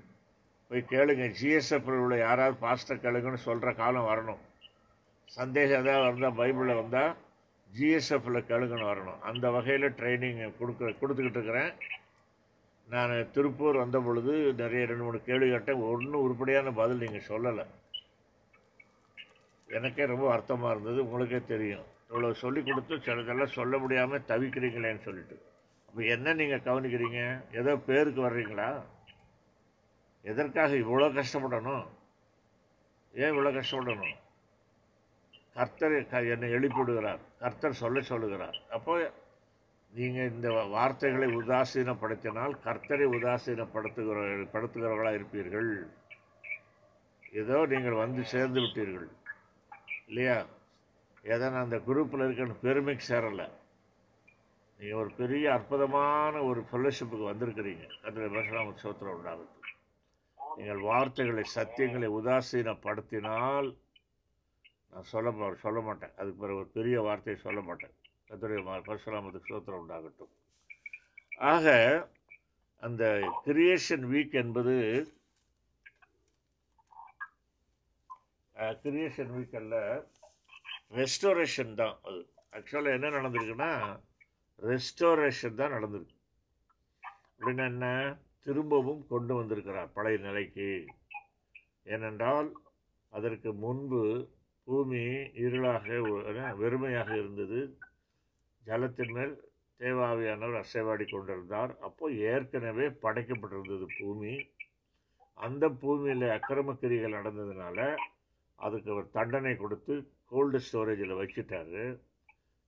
போய் 0.72 0.90
கேளுங்க. 0.92 1.24
ஜிஎஸ்எஃப் 1.38 1.88
உள்ள 2.02 2.16
யாராவது 2.16 2.56
பாஸ்டர் 2.64 3.02
கேளுங்கன்னு 3.04 3.46
சொல்கிற 3.48 3.72
காலம் 3.72 4.08
வரணும். 4.10 4.42
சந்தேகம் 5.38 5.82
ஏதாவது 5.84 6.06
வந்தால் 6.08 6.38
பைபிளில் 6.40 6.80
வந்தால் 6.80 7.10
ஜிஎஸ்எஃப்பில் 7.78 8.46
கேளுங்கன்னு 8.50 8.88
வரணும். 8.92 9.18
அந்த 9.20 9.50
வகையில் 9.50 9.86
ட்ரைனிங் 9.98 10.40
கொடுக்க 10.58 10.92
கொடுத்துக்கிட்டு 11.00 11.38
இருக்கிறேன். 11.38 11.72
நான் 12.88 13.12
திருப்பூர் 13.32 13.76
வந்த 13.82 13.98
பொழுது 14.00 14.32
நிறைய 14.62 14.86
ரெண்டு 14.86 15.04
மூணு 15.04 15.18
கேள்வி 15.28 15.50
கேட்டேன். 15.50 15.82
ஒன்றும் 15.90 16.24
உருப்படியான 16.24 16.72
பதில் 16.80 17.02
நீங்கள் 17.04 17.28
சொல்லலை. 17.28 17.64
எனக்கே 19.78 20.06
ரொம்ப 20.06 20.26
அர்த்தமாக 20.36 20.70
இருந்தது. 20.70 20.98
உங்களுக்கே 21.04 21.40
தெரியும். 21.52 21.84
இவ்வளோ 22.10 22.30
சொல்லி 22.30 22.62
கொடுத்து 22.62 22.96
சிலதெல்லாம் 22.96 23.56
சொல்ல 23.58 23.78
முடியாமல் 23.78 24.26
தவிக்கிறீங்களேன்னு 24.28 25.02
சொல்லிட்டு. 25.08 25.36
அப்போ 25.88 26.02
என்ன 26.02 26.34
நீங்கள் 26.40 26.66
கவனிக்கிறீங்க? 26.66 27.20
ஏதோ 27.60 27.76
பேருக்கு 27.76 28.20
வர்றீங்களா? 28.28 28.68
எதற்காக 30.22 30.74
இவ்வளோ 30.74 31.12
கஷ்டப்படணும்? 31.12 31.86
ஏன் 33.14 33.32
இவ்வளோ 33.32 33.62
கஷ்டப்படணும்? 33.62 34.14
கர்த்தர் 35.54 36.06
க- 36.06 36.22
என்னை 36.22 36.50
எழுப்பிவிடுகிறார். 36.52 37.18
கர்த்தர் 37.38 37.72
சொல்ல 37.72 38.00
சொல்லுகிறார். 38.00 38.56
அப்போ 38.70 39.12
நீங்கள் 39.90 40.30
இந்த 40.30 40.52
வார்த்தைகளை 40.52 41.36
உதாசீனப்படுத்தினால் 41.36 42.56
கர்த்தரை 42.64 43.04
உதாசீனப்படுத்துகிற 43.04 44.48
படுத்துகிறவர்களாக 44.52 45.18
இருப்பீர்கள். 45.18 45.86
ஏதோ 47.32 47.66
நீங்கள் 47.66 47.92
வந்து 47.92 48.24
சேர்ந்து 48.24 48.60
விட்டீர்கள். 48.60 49.08
இல்லையா? 50.06 50.46
ஏதோ 51.22 51.50
நான் 51.50 51.62
அந்த 51.62 51.76
குரூப்பில் 51.76 52.30
இருக்கன்னு 52.30 52.54
பெருமைக்கு 52.62 53.14
சேரலை. 53.14 53.50
நீங்கள் 54.78 54.98
ஒரு 54.98 55.10
பெரிய 55.16 55.52
அற்புதமான 55.52 56.42
ஒரு 56.42 56.64
ஃபெல்லோஷிப்புக்கு 56.72 57.24
வந்திருக்கிறீங்க. 57.24 58.06
அதில் 58.06 58.30
பேசலாம் 58.30 58.74
சோத்திரம் 58.82 59.16
உண்டாகுது 59.22 59.60
நீங்கள் 60.56 60.82
வார்த்தைகளை 60.90 61.44
சத்தியங்களை 61.54 62.08
உதாசீனப்படுத்தினால் 62.18 63.68
நான் 64.90 65.10
சொல்ல 65.12 65.54
சொல்ல 65.64 65.80
மாட்டேன். 65.80 66.14
அதுக்கு 66.16 66.40
பிறகு 66.42 66.60
ஒரு 66.62 66.70
பெரிய 66.78 66.96
வார்த்தையை 67.00 67.42
சொல்ல 67.42 67.60
மாட்டேன். 67.68 67.94
கத்துடைய 68.28 68.60
பரசுராமத்துக்கு 68.88 69.52
சோத்திரம் 69.52 69.82
உண்டாகட்டும். 69.82 70.32
ஆக 71.52 71.66
அந்த 72.86 73.04
கிரியேஷன் 73.46 74.04
வீக் 74.12 74.34
என்பது 74.42 74.74
கிரியேஷன் 78.84 79.32
வீக் 79.36 79.56
அல்ல 79.60 79.76
ரெஸ்டோரேஷன் 80.98 81.74
தான் 81.80 81.96
அது. 82.08 82.20
ஆக்சுவலாக 82.56 82.96
என்ன 82.98 83.10
நடந்திருக்குன்னா 83.16 83.70
ரெஸ்டோரேஷன் 84.70 85.58
தான் 85.60 85.74
நடந்திருக்கு. 85.76 86.16
அப்படின்னா 87.36 87.64
என்ன? 87.72 87.86
திரும்பவும் 88.46 89.02
கொண்டு 89.12 89.32
வந்திருக்கிறார் 89.34 89.94
பழைய 89.96 90.18
நிலைக்கு. 90.26 90.68
ஏனென்றால் 91.94 92.48
அதற்கு 93.12 93.50
முன்பு 93.64 94.02
பூமி 94.66 95.04
இருளாக 95.44 95.86
வெறுமையாக 96.60 97.10
இருந்தது. 97.22 97.60
ஜலத்தின் 98.64 99.12
மேல் 99.16 99.34
தேவாவியானவர் 99.80 100.62
அசைவாடி 100.62 101.04
கொண்டிருந்தார். 101.10 101.72
அப்போ 101.86 102.04
ஏற்கனவே 102.30 102.86
படைக்கப்பட்டிருந்தது 103.04 103.86
பூமி. 103.98 104.34
அந்த 105.38 105.64
பூமியில் 105.82 106.26
அக்கிரமக்கிரிகள் 106.36 107.16
நடந்ததுனால 107.18 107.78
அதுக்கு 108.58 108.88
அவர் 108.94 109.14
தண்டனை 109.16 109.54
கொடுத்து 109.56 109.94
கோல்டு 110.32 110.58
ஸ்டோரேஜில் 110.66 111.20
வச்சுட்டாரு. 111.20 111.84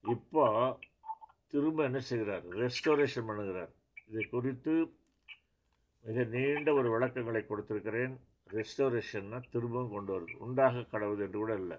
இப்போ 0.04 0.46
திரும்ப 1.52 1.84
என்ன 1.84 2.00
செய்கிறார்? 2.10 2.46
ரெஸ்டோரேஷன் 2.62 3.28
பண்ணுகிறார். 3.28 3.72
இதை 4.10 4.24
குறித்து 4.34 4.74
மிக 6.06 6.24
நீண்ட 6.34 6.70
ஒரு 6.78 6.88
விளக்கங்களை 6.94 7.40
கொடுத்திருக்கிறேன். 7.50 8.14
ரெஸ்டோரேஷன்னா 8.56 9.38
திரும்பவும் 9.52 9.94
கொண்டு 9.94 10.10
வருது 10.14 10.34
உண்டாக 10.46 10.82
கடவுது 10.94 11.22
என்று 11.26 11.38
கூட 11.42 11.52
இல்லை. 11.62 11.78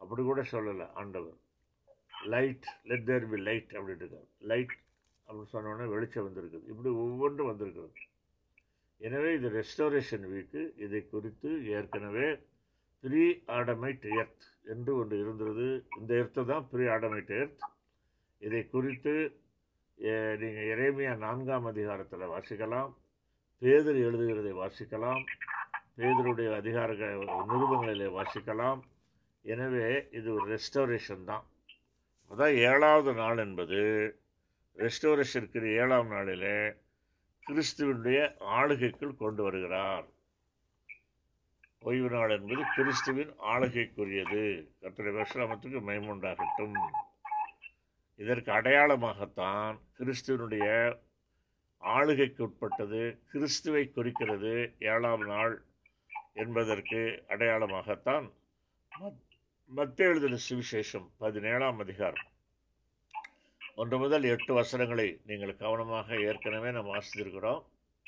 அப்படி 0.00 0.22
கூட 0.28 0.40
சொல்லலை 0.52 0.86
ஆண்டவர். 1.00 1.36
Light 2.32 2.66
let 2.90 3.06
there 3.10 3.28
be 3.32 3.38
light 3.48 3.70
அப்படின்ட்டு 3.78 4.18
லைட் 4.50 4.74
அப்படின்னு 5.26 5.52
சொன்னோன்னே 5.52 5.86
வெளிச்சம் 5.92 6.26
வந்திருக்குது. 6.26 6.66
இப்படி 6.72 6.90
ஒவ்வொன்றும் 7.04 7.50
வந்திருக்கிறது. 7.50 7.94
எனவே 9.00 9.30
இது 9.36 9.48
ரெஸ்டோரேஷன் 9.60 10.26
வீக்கு 10.32 10.60
இதை 10.86 11.00
குறித்து 11.14 11.50
ஏற்கனவே 11.76 12.28
ப்ரீ 13.04 13.24
ஆடமைட் 13.58 14.04
எர்த் 14.18 14.44
என்று 14.74 14.92
ஒன்று 15.00 15.16
இருந்தது. 15.24 15.68
இந்த 16.00 16.10
எர்த்து 16.22 16.44
தான் 16.52 16.66
ப்ரீ 16.72 16.84
ஆடமைட் 16.96 17.32
எர்த் 17.40 17.64
இதை 18.42 18.62
குறித்து 18.74 19.14
நீங்கள் 20.42 20.68
இறைமையாக 20.74 21.22
நான்காம் 21.26 21.66
அதிகாரத்தில் 21.72 22.32
வாசிக்கலாம். 22.34 22.92
பேதர் 23.62 23.98
எழுதுகிறதை 24.06 24.52
வாசிக்கலாம். 24.62 25.22
பேதருடைய 25.98 26.48
அதிகார 26.56 26.92
நிருபங்களிலே 27.50 28.08
வாசிக்கலாம். 28.18 28.80
எனவே 29.44 30.08
இது 30.10 30.28
ஒரு 30.34 30.46
ரெஸ்டோரேஷன் 30.54 31.24
தான். 31.24 31.44
அதான் 32.30 32.54
ஏழாவது 32.70 33.12
நாள் 33.14 33.38
என்பது. 33.38 33.80
ரெஸ்டோரேஷனுக்கு 34.76 35.62
ஏழாம் 35.82 36.08
நாளிலே 36.08 36.56
கிறிஸ்துவனுடைய 37.46 38.18
ஆளுகைக்குள் 38.58 39.20
கொண்டு 39.22 39.42
வருகிறார். 39.42 40.06
ஓய்வு 41.78 42.10
நாள் 42.10 42.30
என்பது 42.30 42.62
கிறிஸ்துவின் 42.74 43.32
ஆளுகைக்குரியது. 43.52 44.44
கத்திரை 44.82 45.12
வருஷத்துக்கு 45.12 45.80
மைமுண்டாகட்டும் 45.90 46.78
இதற்கு 48.16 48.52
அடையாளமாகத்தான் 48.52 49.76
கிறிஸ்துவனுடைய 49.98 50.66
ஆளுகைக்கு 51.84 52.42
உட்பட்டது 52.42 53.18
கிறிஸ்துவை 53.30 53.90
குறிக்கிறது 53.90 54.74
ஏழாம் 54.78 55.26
நாள் 55.26 55.64
என்பதற்கு 56.32 57.24
அடையாளமாகத்தான் 57.28 58.32
மத்- 59.76 59.96
எழுதின 59.96 60.36
சுவிசேஷம் 60.50 61.10
பதினேழாம் 61.18 61.78
அதிகாரம். 61.78 62.24
ஒன்று 63.74 63.98
முதல் 63.98 64.22
எட்டு 64.22 64.54
வசனங்களை 64.54 65.20
நீங்கள் 65.26 65.56
கவனமாக 65.56 66.20
ஏற்கனவே 66.20 66.70
நாம் 66.70 66.86
வாசித்திருக்கிறோம். 66.86 67.64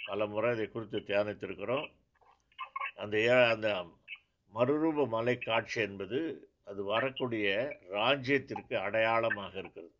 பல 0.06 0.26
முறை 0.26 0.54
இதை 0.54 0.68
குறித்து 0.68 0.98
தியானித்திருக்கிறோம். 0.98 1.92
அந்த 2.96 3.18
ஏ- 3.18 3.50
அந்த 3.50 3.96
மறுரூப 4.54 5.08
மலை 5.08 5.38
காட்சி 5.38 5.80
என்பது 5.80 6.48
அது 6.64 6.84
வரக்கூடிய 6.84 7.78
ராஜ்யத்திற்கு 7.92 8.74
அடையாளமாக 8.74 9.58
இருக்கிறது. 9.58 9.92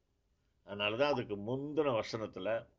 அதனால 0.65 0.97
தான் 0.97 1.13
அதுக்கு 1.13 1.37
முந்தின 1.37 1.93
வசனத்தில் 1.93 2.75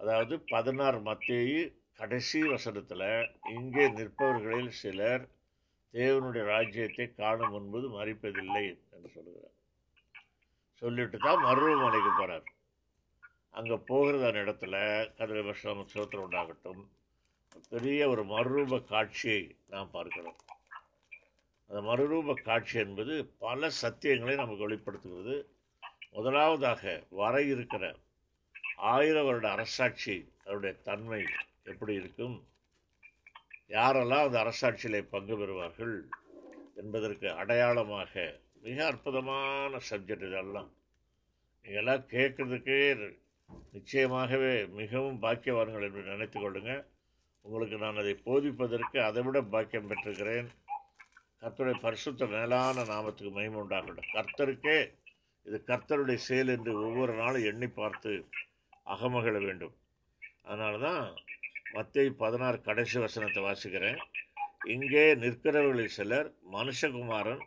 அதாவது 0.00 0.34
பதினாறு 0.48 0.98
மத்தேயு 1.00 1.62
கடைசி 1.94 2.40
வசனத்தில் 2.42 3.08
இங்கே 3.54 3.84
நிற்பவர்களில் 3.88 4.76
சிலர் 4.80 5.24
தேவனுடைய 5.94 6.44
ராஜ்யத்தை 6.44 7.06
காணும் 7.14 7.50
முன்பது 7.50 7.86
மறிப்பதில்லை 7.88 8.66
என்று 8.94 9.08
சொல்கிறார் 9.14 9.54
சொல்லிட்டு 10.82 11.18
தான் 11.18 11.44
மருவமலைக்கு 11.44 12.12
போகிறார் 12.12 12.46
அங்கே 13.54 13.76
போகிறதான 13.88 14.40
இடத்துல 14.44 14.76
கதிரை 15.18 15.42
விஷம் 15.42 15.88
சோத்திரம் 15.92 16.24
உண்டாகட்டும். 16.26 16.82
பெரிய 17.68 18.00
ஒரு 18.08 18.22
மறுரூப 18.24 18.78
காட்சியை 18.84 19.42
நாம் 19.66 19.90
பார்க்கிறோம். 19.90 20.38
அந்த 21.70 21.80
மறுரூப 21.80 22.36
காட்சி 22.42 22.76
என்பது 22.78 23.14
பல 23.38 23.70
சத்தியங்களை 23.82 24.34
நமக்கு 24.36 24.66
வெளிப்படுத்துகிறது. 24.66 25.36
முதலாவதாக 26.12 26.82
வர 27.20 27.34
இருக்கிற 27.42 27.84
ஆயிரம் 28.78 29.24
வருட 29.24 29.50
அரசாட்சி 29.50 30.32
அதனுடைய 30.44 30.74
தன்மை 30.76 31.24
எப்படி 31.64 31.94
இருக்கும்? 31.94 32.46
யாரெல்லாம் 33.68 34.26
அந்த 34.26 34.38
அரசாட்சியிலே 34.44 35.00
பங்கு 35.10 35.36
பெறுவார்கள் 35.36 35.96
என்பதற்கு 36.74 37.28
அடையாளமாக 37.32 38.40
மிக 38.62 38.86
அற்புதமான 38.86 39.78
சப்ஜெக்ட் 39.90 40.28
இதெல்லாம். 40.28 40.70
இதெல்லாம் 41.62 42.04
கேட்குறதுக்கே 42.10 43.10
நிச்சயமாகவே 43.72 44.68
மிகவும் 44.68 45.22
பாக்கியவான்கள் 45.22 45.82
என்று 45.82 46.02
நினைத்து 46.02 46.38
கொள்ளுங்க. 46.40 46.84
உங்களுக்கு 47.42 47.76
நான் 47.76 47.96
அதை 47.96 48.14
போதிப்பதற்கு 48.24 48.98
அதை 48.98 49.22
விட 49.22 49.40
பாக்கியம் 49.42 49.90
பெற்றிருக்கிறேன். 49.90 50.48
கர்த்தருடைய 51.40 51.80
பரிசுத்த 51.80 52.26
மேலான 52.26 52.82
நாமத்துக்கு 52.82 53.30
மகிமை 53.30 53.60
உண்டாகட்டும். 53.60 54.12
கர்த்தருக்கே 54.12 54.78
இது 55.46 55.64
கர்த்தருடைய 55.66 56.14
செயல் 56.14 56.48
என்று 56.48 56.72
ஒவ்வொரு 56.86 57.12
நாளும் 57.12 57.44
எண்ணி 57.44 57.66
பார்த்து 57.66 58.24
அகமகிழ 58.94 59.36
வேண்டும். 59.46 59.74
அதனால 60.46 60.74
தான் 60.86 61.04
மத்திய 61.76 62.12
பதினாறு 62.22 62.58
கடைசி 62.68 62.96
வசனத்தை 63.04 63.40
வாசிக்கிறேன். 63.46 64.00
இங்கே 64.74 65.04
நிற்கிறவர்களில் 65.22 65.96
சிலர் 65.96 66.28
மனுஷகுமாரன் 66.56 67.42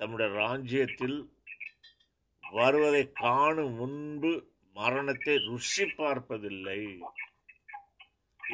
தம்முடைய 0.00 0.28
ராஜ்யத்தில் 0.42 1.18
வருவதை 2.44 3.02
காணும் 3.22 3.74
முன்பு 3.80 4.32
மரணத்தை 4.76 5.34
ருசி 5.48 5.84
பார்ப்பதில்லை 6.00 6.80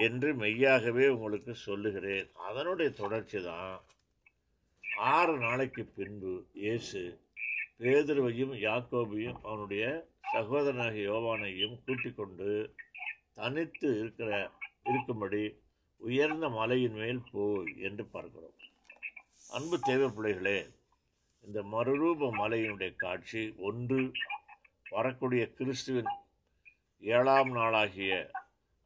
என்று 0.06 0.30
மெய்யாகவே 0.42 1.06
உங்களுக்கு 1.14 1.52
சொல்லுகிறேன். 1.66 2.28
அதனுடைய 2.48 2.88
தொடர்ச்சி 3.02 3.40
தான் 3.50 3.76
ஆறு 5.12 5.34
நாளைக்கு 5.44 5.82
பின்பு 5.98 6.32
இயேசு 6.62 7.02
பேதுருவையும் 7.82 8.54
யாக்கோபையும் 8.66 9.38
அவனுடைய 9.46 9.84
சகோதரனாகிய 10.32 11.04
யோவானையும் 11.10 11.76
கூட்டிக் 11.84 12.16
கொண்டு 12.16 12.74
தனித்து 13.34 13.98
இருக்கிற 13.98 14.50
இருக்கும்படி 14.84 15.42
உயர்ந்த 15.96 16.48
மலையின் 16.48 16.94
மேல் 16.94 17.22
போய் 17.32 17.80
என்று 17.80 18.04
பார்க்கிறோம். 18.06 18.56
அன்பு 19.50 19.80
தேவை 19.80 20.08
பிள்ளைகளே 20.08 20.58
இந்த 21.44 21.62
மறுரூப 21.62 22.30
மலையினுடைய 22.40 22.94
காட்சி 22.94 23.54
ஒன்று 23.56 24.12
வரக்கூடிய 24.90 25.52
கிறிஸ்துவின் 25.52 26.12
ஏழாம் 27.00 27.52
நாளாகிய 27.52 28.30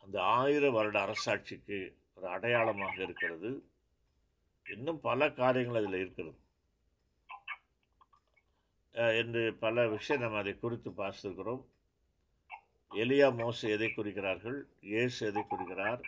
அந்த 0.05 0.23
ஆயிர 0.23 0.71
வருட 0.71 0.99
அரசாட்சிக்கு 1.07 1.79
ஒரு 2.15 2.29
அடையாளமாக 2.29 3.03
இருக்கிறது. 3.03 3.51
இன்னும் 4.67 5.01
பல 5.01 5.31
காரியங்கள் 5.33 5.85
அதில் 5.85 6.01
இருக்கிறது. 6.01 6.39
என்று 9.21 9.43
பல 9.65 9.87
விஷயம் 9.89 10.23
நம்ம 10.23 10.39
அதை 10.39 10.55
குறித்து 10.59 10.91
பார்த்துருக்கிறோம். 11.01 11.63
எலியா 12.91 13.29
மோசு 13.41 13.65
எதை 13.75 13.89
குறிக்கிறார்கள்? 13.97 14.59
இயேசு 14.91 15.19
எதை 15.31 15.43
குறிக்கிறார்? 15.43 16.01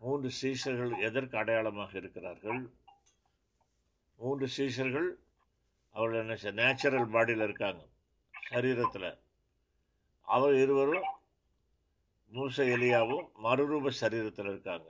மூன்று 0.00 0.28
சீஷர்கள் 0.40 0.92
எதற்கு 1.08 1.36
அடையாளமாக 1.42 1.92
இருக்கிறார்கள்? 2.00 2.60
மூன்று 4.20 4.46
சீஷர்கள் 4.56 5.08
அவர்கள் 5.96 6.22
என்ன 6.22 6.52
நேச்சுரல் 6.62 7.12
பாடியில் 7.14 7.44
இருக்காங்க 7.46 7.82
சரீரத்தில். 8.50 9.10
அவர் 10.28 10.54
இருவரும் 10.62 11.08
மூச 12.32 12.64
எலியாவும் 12.76 13.26
மறுரூப 13.44 13.92
சரீரத்தில் 14.00 14.50
இருக்காங்க. 14.52 14.88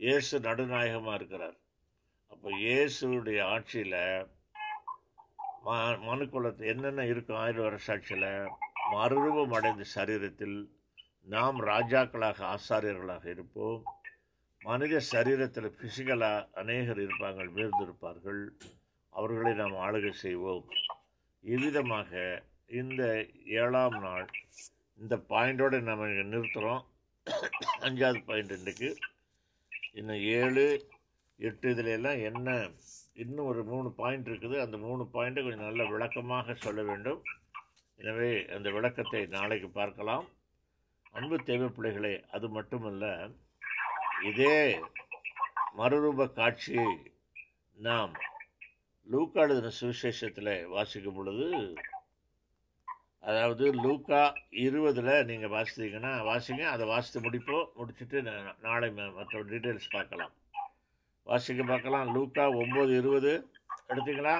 இயேசு 0.00 0.34
நடுநாயகமாக 0.46 1.18
இருக்கிறார். 1.20 1.56
அப்போ 2.32 2.48
இயேசுடைய 2.64 3.40
ஆட்சியில் 3.54 4.00
ம 5.64 5.76
மனுக்குலத்து 6.08 6.64
என்னென்ன 6.72 7.04
இருக்கும் 7.12 7.40
ஆயிரம் 7.44 7.66
வருஷ 7.68 7.96
மறுரூபம் 8.92 9.54
அடைந்த 9.56 9.84
சரீரத்தில் 9.94 10.58
நாம் 11.26 11.58
ராஜாக்களாக 11.62 12.38
ஆசாரியர்களாக 12.54 13.24
இருப்போம். 13.34 13.80
மனித 14.60 15.00
சரீரத்தில் 15.12 15.74
பிசிக்கலாக 15.80 16.46
அநேகர் 16.60 17.00
இருப்பாங்க 17.06 17.42
மீர்ந்திருப்பார்கள் 17.56 18.42
அவர்களை 19.12 19.52
நாம் 19.54 19.76
ஆளுகை 19.86 20.12
செய்வோம். 20.24 20.64
இவ்விதமாக 21.44 22.10
இந்த 22.80 23.02
ஏழாம் 23.60 23.98
நாள் 24.06 24.26
இந்த 24.98 25.16
பாயிண்டோடு 25.30 25.78
நம்ம 25.80 26.06
நிறுத்துகிறோம் 26.32 26.82
அஞ்சாவது 27.86 28.20
பாயிண்ட் 28.28 28.56
இன்றைக்கு. 28.58 28.90
இன்னும் 29.92 30.22
ஏழு 30.40 30.66
எட்டு 31.40 31.68
இதுல 31.74 31.92
எல்லாம் 31.98 32.20
என்ன 32.30 32.48
இன்னும் 33.18 33.46
ஒரு 33.46 33.64
மூணு 33.64 33.88
பாயிண்ட் 33.90 34.28
இருக்குது. 34.28 34.56
அந்த 34.60 34.76
மூணு 34.76 35.02
பாயிண்ட்டை 35.02 35.42
கொஞ்சம் 35.42 35.68
நல்ல 35.68 35.84
விளக்கமாக 35.84 36.54
சொல்ல 36.54 36.82
வேண்டும். 36.82 37.20
எனவே 38.00 38.46
அந்த 38.46 38.70
விளக்கத்தை 38.70 39.26
நாளைக்கு 39.26 39.68
பார்க்கலாம். 39.70 40.26
அன்பு 41.12 41.36
தேவை 41.44 41.68
பிள்ளைகளே 41.68 42.24
அது 42.30 42.48
மட்டுமல்ல 42.48 43.04
இதே 44.22 44.58
மறுரூப 45.78 46.32
காட்சியை 46.32 46.88
நாம் 47.78 48.12
லூக்காடுதின 49.06 49.70
சுவிசேஷத்தில் 49.80 50.66
வாசிக்கும் 50.68 51.14
பொழுது 51.14 51.46
அதாவது 53.20 53.72
லூக்கா 53.74 54.20
இருபதில் 54.64 55.24
நீங்கள் 55.24 55.50
வாசித்தீங்கன்னா 55.50 56.12
வாசிங்க 56.30 56.64
அதை 56.74 56.86
வாசித்து 56.86 57.18
முடிப்போம் 57.20 57.68
முடிச்சுட்டு 57.78 58.18
நாளை 58.60 58.88
ம- 58.90 59.14
மற்ற 59.14 59.44
டீட்டெயில்ஸ் 59.44 59.90
பார்க்கலாம். 59.90 60.34
வாசிக்க 61.28 61.62
பார்க்கலாம். 61.62 62.12
லூக்கா 62.14 62.50
ஒம்பது 62.50 62.98
இருபது. 62.98 63.50
எடுத்தீங்களா? 63.88 64.34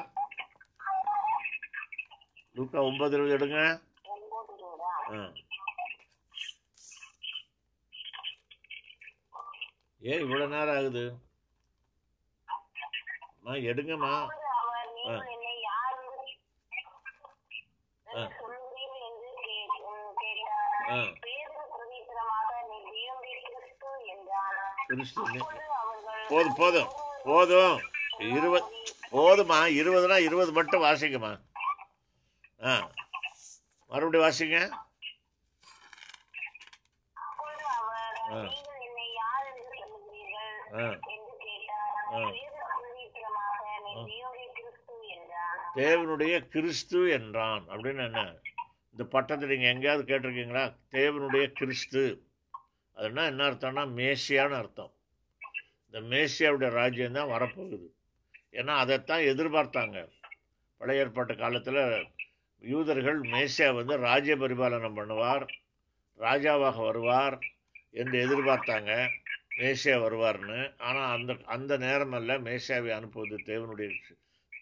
லூக்கா 2.52 2.82
ஒம்பது 2.82 3.12
இருபது 3.12 3.36
எடுங்க. 3.36 3.80
ஆ. 5.10 5.32
ஏன் 10.00 10.22
இவ்வளோ 10.22 10.48
நேரம் 10.48 10.76
ஆகுது. 10.76 11.04
அம்மா 13.36 13.54
எடுங்கம்மா. 13.54 14.12
ஆ. 15.08 15.22
ஆ. 20.90 21.04
தேவனுடைய 22.90 23.38
கிறிஸ்து 24.86 25.67
போதும் 26.28 26.54
போதும். 26.56 26.88
போதும். 27.24 27.80
இருபது 28.18 28.66
போதுமா 29.12 29.56
இருபதுனா 29.66 30.18
இருபது 30.18 30.52
மட்டும் 30.52 30.82
வாசிங்கம்மா. 30.82 31.40
ஆ. 32.64 32.90
மறுபடியும் 33.88 34.30
வாசிங்க. 34.30 34.70
ஆ. 38.30 38.52
ஆ. 40.74 40.98
ஆ. 42.14 42.32
தேவனுடைய 43.94 44.48
கிறிஸ்து 44.52 45.06
என்றான். 45.08 45.58
தேவனுடைய 45.74 46.48
கிறிஸ்து 46.48 47.10
என்றான் 47.10 47.64
அப்படின்னு 47.68 48.04
என்ன? 48.04 48.34
இந்த 48.90 49.04
பட்டத்தை 49.04 49.48
நீங்கள் 49.48 49.72
எங்கேயாவது 49.72 50.18
கேட்டிருக்கீங்களா? 50.18 50.76
தேவனுடைய 50.90 51.46
கிறிஸ்து. 51.46 52.22
அதுனா 52.96 53.26
என்ன 53.26 53.44
அர்த்தம்னா 53.44 53.86
மேசியான்னு 53.96 54.56
அர்த்தம். 54.56 54.92
இந்த 55.94 56.00
மேசியாவுடைய 56.00 56.70
ராஜ்யம் 56.70 57.12
தான் 57.12 57.30
வரப்போகுது. 57.30 57.86
ஏன்னா 58.52 58.74
அதைத்தான் 58.76 59.20
எதிர்பார்த்தாங்க. 59.20 60.08
பழைய 60.80 61.00
ஏற்பாட்டு 61.00 61.36
காலத்தில் 61.36 61.82
யூதர்கள் 62.62 63.20
மேசியா 63.20 63.74
வந்து 63.74 63.96
ராஜ்ய 63.96 64.36
பரிபாலனம் 64.36 64.98
பண்ணுவார் 64.98 65.44
ராஜாவாக 66.20 66.76
வருவார் 66.84 67.38
என்று 67.90 68.16
எதிர்பார்த்தாங்க. 68.26 68.92
மேசியா 69.58 69.96
வருவார்னு. 70.04 70.74
ஆனால் 70.78 71.12
அந்த 71.16 71.36
அந்த 71.44 71.78
நேரமல்ல 71.78 72.38
மேசியாவை 72.38 72.90
அனுப்புவது 72.90 73.36
தேவனுடைய 73.46 73.90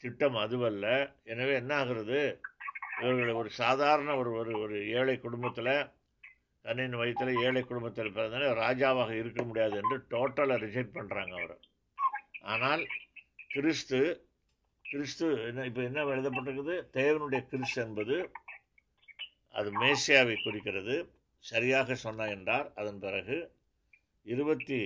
திட்டம் 0.01 0.37
அதுவல்ல. 0.37 1.14
எனவே 1.24 1.55
என்ன 1.55 1.85
ஆகுறது? 1.85 2.20
இவர்கள் 3.01 3.33
ஒரு 3.33 3.51
சாதாரண 3.51 4.16
ஒரு 4.16 4.31
ஒரு 4.33 4.61
ஒரு 4.61 4.77
ஏழை 4.89 5.18
குடும்பத்தில் 5.18 5.74
தன்னின் 6.66 6.96
வயிற்றில் 6.96 7.40
ஏழை 7.42 7.62
குடும்பத்தில் 7.62 8.14
பிறந்தனால 8.14 8.54
ராஜாவாக 8.60 9.10
இருக்க 9.10 9.42
முடியாது 9.42 9.76
என்று 9.76 9.96
டோட்டலாக 10.10 10.62
ரிஜெக்ட் 10.64 10.96
பண்ணுறாங்க 10.98 11.34
அவர். 11.40 11.58
ஆனால் 12.54 12.82
கிறிஸ்து 13.48 14.00
கிறிஸ்து 14.84 15.26
என்ன 15.48 15.64
இப்போ 15.64 15.82
என்ன 15.82 16.04
எழுதப்பட்டிருக்குது? 16.04 16.74
தேவனுடைய 16.92 17.40
கிறிஸ்து 17.46 17.82
என்பது 17.82 18.16
அது 19.52 19.68
மேசியாவை 19.80 20.36
குறிக்கிறது. 20.42 20.96
சரியாக 21.38 21.94
சொன்ன 21.94 22.28
என்றார். 22.28 22.72
அதன் 22.74 22.98
பிறகு 22.98 23.36
இருபத்தி 24.22 24.80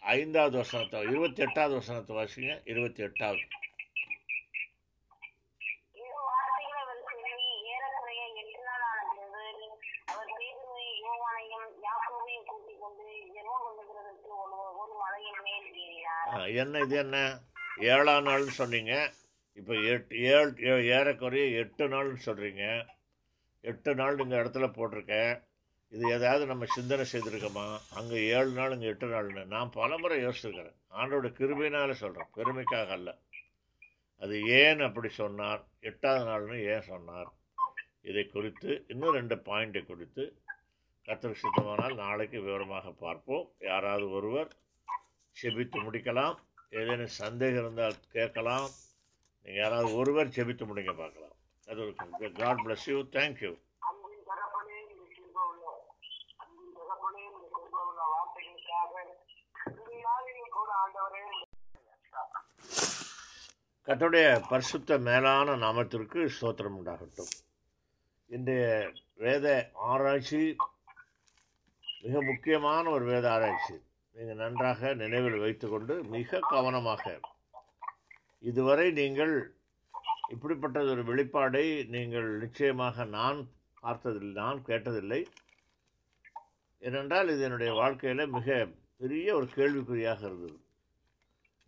ஐந்தாவது 0.00 0.56
வசனத்தை 0.56 1.02
இருபத்தி 1.02 1.42
எட்டாவது 1.42 1.74
வசனத்தை 1.74 2.16
வாசிங்க. 2.16 2.54
இருபத்தி 2.64 3.02
எட்டாவது. 3.02 3.44
என்ன 16.42 16.78
இது 16.78 16.96
என்ன? 16.96 17.38
ஏழாம் 17.78 18.26
நாள்னு 18.26 18.46
சொன்னீங்க. 18.46 19.12
இப்போ 19.54 19.74
எட்டு 19.74 20.18
ஏழு 20.18 20.54
ஏ- 20.62 20.84
ஏறக்குறைய 20.84 21.58
எட்டு 21.58 21.88
நாள்னு 21.88 22.16
சொல்கிறீங்க 22.26 22.86
எட்டு 23.60 23.94
நாள் 23.94 24.18
இந்த 24.18 24.36
இடத்துல 24.36 24.70
போட்டிருக்கேன் 24.70 25.42
இது 25.88 26.08
எதாவது 26.08 26.46
நம்ம 26.46 26.64
சிந்தனை 26.64 27.04
செய்திருக்கோமா? 27.12 27.78
அங்கே 27.94 28.26
ஏழு 28.26 28.50
நாள் 28.50 28.72
இங்கே 28.72 28.86
எட்டு 28.86 29.06
நாள்னு. 29.06 29.46
நான் 29.46 29.70
பலமுறை 29.70 30.26
யோசிச்சிருக்கிறேன். 30.26 30.74
ஆண்டோட 30.90 31.26
கிருபையினால 31.32 31.90
சொல்கிறேன் 31.90 32.28
பெருமைக்காக 32.36 32.86
அல்ல. 32.86 33.18
அது 34.18 34.42
ஏன் 34.42 34.80
அப்படி 34.80 35.08
சொன்னார்? 35.08 35.64
எட்டாவது 35.80 36.24
நாள்னு 36.24 36.72
ஏன் 36.72 36.80
சொன்னார்? 36.80 37.32
இதை 38.00 38.26
குறித்து 38.26 38.84
இன்னும் 38.88 39.12
ரெண்டு 39.12 39.34
பாயிண்டை 39.34 39.86
குறித்து 39.86 40.42
கத்திர 41.06 41.34
சித்தமானால் 41.34 41.94
நாளைக்கு 41.94 42.40
விவரமாக 42.40 42.90
பார்ப்போம். 42.90 43.52
யாராவது 43.60 44.10
ஒருவர் 44.10 44.56
செபித்து 45.36 45.78
முடிக்கலாம். 45.86 46.36
ஏதேனும் 46.78 47.16
சந்தேகம் 47.22 47.62
இருந்தால் 47.62 47.96
கேட்கலாம். 48.16 48.68
நீங்கள் 49.44 49.62
யாராவது 49.62 49.88
ஒருவர் 50.00 50.34
செபித்து 50.36 50.64
முடிங்க 50.68 50.92
பார்க்கலாம். 51.02 51.36
அது 51.68 51.80
ஒரு 51.84 52.30
காட் 52.40 52.62
பிளஸ் 52.64 52.86
யூ 52.92 52.98
தேங்க்யூ 53.16 53.52
அன்பின் 53.88 54.24
தகப்பனே 54.30 54.76
இந்த 54.92 55.06
கிருபவுள்ள 55.16 55.64
அன்பின் 56.42 56.74
தகப்பனே 56.78 57.22
இந்த 57.30 57.46
கிருபவுள்ள 57.54 58.00
வார்த்தைகளுக்காக 58.14 58.92
இந்த 59.70 59.92
நாளிலும் 60.08 60.54
கூட 60.58 60.70
ஆண்டவரே 60.82 61.22
கர்த்தருடைய 63.88 64.28
பரிசுத்த 64.50 64.98
மேலான 65.08 65.56
நாமத்திற்கு 65.62 66.20
ஸ்தோத்திரம் 66.34 66.76
உண்டாகட்டும். 66.78 67.32
இன்றைய 68.30 68.66
வேத 69.24 69.46
ஆராய்ச்சி 69.90 70.40
மிக 72.04 72.14
முக்கியமான 72.30 72.84
ஒரு 72.96 73.04
வேத 73.10 73.26
ஆராய்ச்சி. 73.32 73.76
நீங்கள் 74.16 74.40
நன்றாக 74.42 74.94
நினைவில் 74.94 75.38
வைத்துக்கொண்டு 75.38 75.94
மிக 76.14 76.40
கவனமாக 76.50 77.04
இதுவரை 78.50 78.86
நீங்கள் 78.98 79.34
இப்படிப்பட்டது 80.34 80.88
ஒரு 80.94 81.02
வெளிப்பாடை 81.10 81.64
நீங்கள் 81.94 82.28
நிச்சயமாக 82.42 83.04
நான் 83.16 83.38
பார்த்ததில்லை 83.80 84.34
நான் 84.42 84.60
கேட்டதில்லை. 84.66 85.20
ஏனென்றால் 86.82 87.28
இது 87.28 87.42
என்னுடைய 87.42 87.72
வாழ்க்கையில் 87.72 88.32
மிக 88.36 88.66
பெரிய 89.00 89.34
ஒரு 89.36 89.46
கேள்விக்குறியாக 89.56 90.22
இருந்தது. 90.28 90.58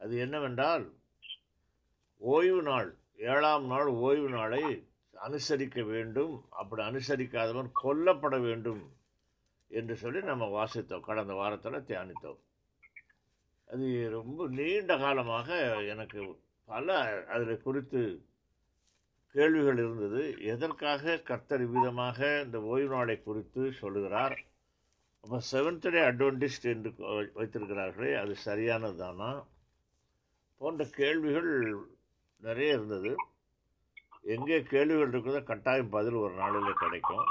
அது 0.01 0.15
என்னவென்றால் 0.19 0.85
ஓய்வு 2.23 2.63
நாள் 2.63 2.91
ஏழாம் 3.33 3.67
நாள் 3.67 3.89
ஓய்வு 4.07 4.29
நாளை 4.29 4.63
அனுசரிக்க 5.15 5.81
வேண்டும். 5.93 6.35
அப்படி 6.51 6.83
அனுசரிக்காதவன் 6.83 7.71
கொல்லப்பட 7.83 8.39
வேண்டும். 8.39 8.83
என்று 9.81 9.95
சொல்லி 10.03 10.21
நம்ம 10.31 10.45
வாசித்தோம். 10.57 11.07
கடந்த 11.09 11.35
வாரத்தில் 11.41 11.87
தியானித்தோம். 11.91 12.41
அது 13.69 13.87
ரொம்ப 14.17 14.47
நீண்ட 14.59 14.93
காலமாக 15.05 15.49
எனக்கு 15.93 16.21
பல 16.69 16.95
அதில் 17.35 17.65
குறித்து 17.67 18.03
கேள்விகள் 19.35 19.81
இருந்தது. 19.85 20.23
எதற்காக 20.53 21.17
கர்த்தர் 21.29 21.65
விதமாக 21.75 22.19
இந்த 22.45 22.59
ஓய்வு 22.73 22.93
நாளை 22.95 23.17
குறித்து 23.23 23.63
சொல்லுகிறார்? 23.81 24.37
அப்போ 25.23 25.39
செவன்த் 25.51 25.91
டே 25.95 26.03
அட்வென்டிஸ்ட் 26.11 26.67
என்று 26.73 26.91
வைத்திருக்கிறார்களே 27.39 28.11
அது 28.23 28.35
சரியானது 28.49 28.97
தானா 28.97 29.31
போன்ற 30.61 30.85
கேள்விகள் 30.99 31.51
நிறைய 32.43 32.77
இருந்தது. 32.79 33.13
எங்கே 34.37 34.59
கேள்விகள் 34.73 35.13
இருக்குதோ 35.15 35.41
கட்டாயம் 35.51 35.95
பதில் 35.97 36.23
ஒரு 36.25 36.35
நாளில் 36.43 36.81
கிடைக்கும். 36.83 37.27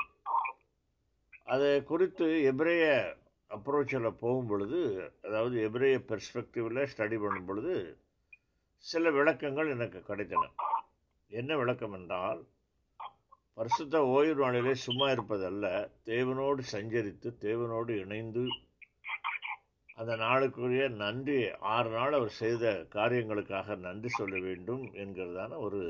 அதை 1.47 1.83
குறித்து 1.83 2.43
எபிரேய 2.43 2.85
அப்ரோச்சில் 3.49 4.07
போகும் 4.19 4.47
பொழுது 4.47 4.79
அதாவது 5.21 5.61
எபிரேய 5.61 5.97
பெர்ஸ்பெக்டிவில் 6.07 6.89
ஸ்டடி 6.91 7.17
பண்ணும் 7.19 7.45
பொழுது 7.45 7.75
சில 8.77 9.11
விளக்கங்கள் 9.11 9.69
எனக்கு 9.69 9.99
கிடைத்தன. 10.07 10.43
என்ன 11.31 11.57
விளக்கம் 11.57 11.93
என்றால் 11.93 12.41
பரிசுத்த 13.53 14.01
ஓய்வு 14.05 14.35
நாளிலே 14.35 14.73
சும்மா 14.73 15.07
இருப்பதல்ல 15.09 15.65
தேவனோடு 16.05 16.63
சஞ்சரித்து 16.71 17.29
தேவனோடு 17.45 17.91
இணைந்து 17.99 18.43
அந்த 19.95 20.15
நாளுக்குரிய 20.15 20.89
நன்றி 20.89 21.37
ஆறு 21.73 21.89
நாள் 21.89 22.13
அவர் 22.13 22.33
செய்த 22.41 22.73
காரியங்களுக்காக 22.95 23.77
நன்றி 23.77 24.09
சொல்ல 24.09 24.39
வேண்டும் 24.39 24.83
என்கிறதான 24.93 25.57
ஒரு 25.57 25.81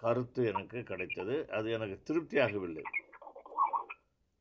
கருத்து 0.00 0.46
எனக்கு 0.46 0.82
கிடைத்தது. 0.82 1.36
அது 1.50 1.70
எனக்கு 1.70 1.98
திருப்தியாகவில்லை. 2.08 2.84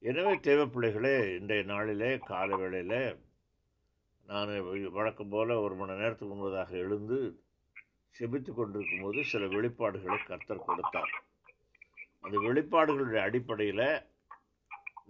எனவே 0.03 0.33
தேவ 0.47 0.59
பிள்ளைகளே 0.65 1.15
இன்றைய 1.37 1.63
நாளிலே 1.71 2.09
காலை 2.27 2.55
வேளையில் 2.59 2.99
நான் 4.29 4.51
வழக்கம் 4.97 5.31
போல் 5.33 5.51
ஒரு 5.63 5.75
மணி 5.75 5.97
நேரத்துக்கு 6.01 6.35
முன்பதாக 6.35 6.71
எழுந்து 6.83 7.17
செபித்து 8.15 8.51
கொண்டிருக்கும் 8.53 9.03
போது 9.05 9.19
சில 9.31 9.45
வெளிப்பாடுகளை 9.55 10.17
கர்த்தர் 10.29 10.67
கொடுத்தார். 10.67 11.11
அந்த 12.21 12.35
வெளிப்பாடுகளுடைய 12.45 13.21
அடிப்படையில் 13.27 13.85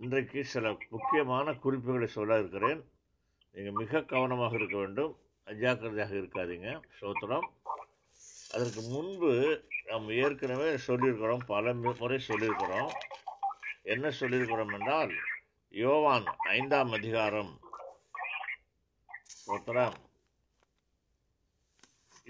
இன்றைக்கு 0.03 0.41
சில 0.53 0.71
முக்கியமான 0.95 1.53
குறிப்புகளை 1.65 2.07
சொல்ல 2.17 2.39
இருக்கிறேன். 2.39 2.81
நீங்கள் 3.55 3.79
மிக 3.81 4.01
கவனமாக 4.13 4.59
இருக்க 4.59 4.77
வேண்டும். 4.77 5.13
அஜாக்கிரதையாக 5.47 6.15
இருக்காதீங்க. 6.21 6.71
சோத்திரம் 6.99 7.47
அதற்கு 8.55 8.81
முன்பு 8.95 9.31
நாம் 9.89 10.09
ஏற்கனவே 10.23 10.69
சொல்லியிருக்கிறோம் 10.87 11.45
பல 11.53 11.73
முறை 12.01 12.19
சொல்லியிருக்கிறோம். 12.31 12.91
என்ன 13.93 14.07
சொல்லியிருக்கிறோம் 14.19 14.73
என்றால் 14.77 15.13
யோவான் 15.81 16.27
ஐந்தாம் 16.55 16.91
அதிகாரம் 16.97 17.51
ஸ்தோத்திரம். 19.33 19.97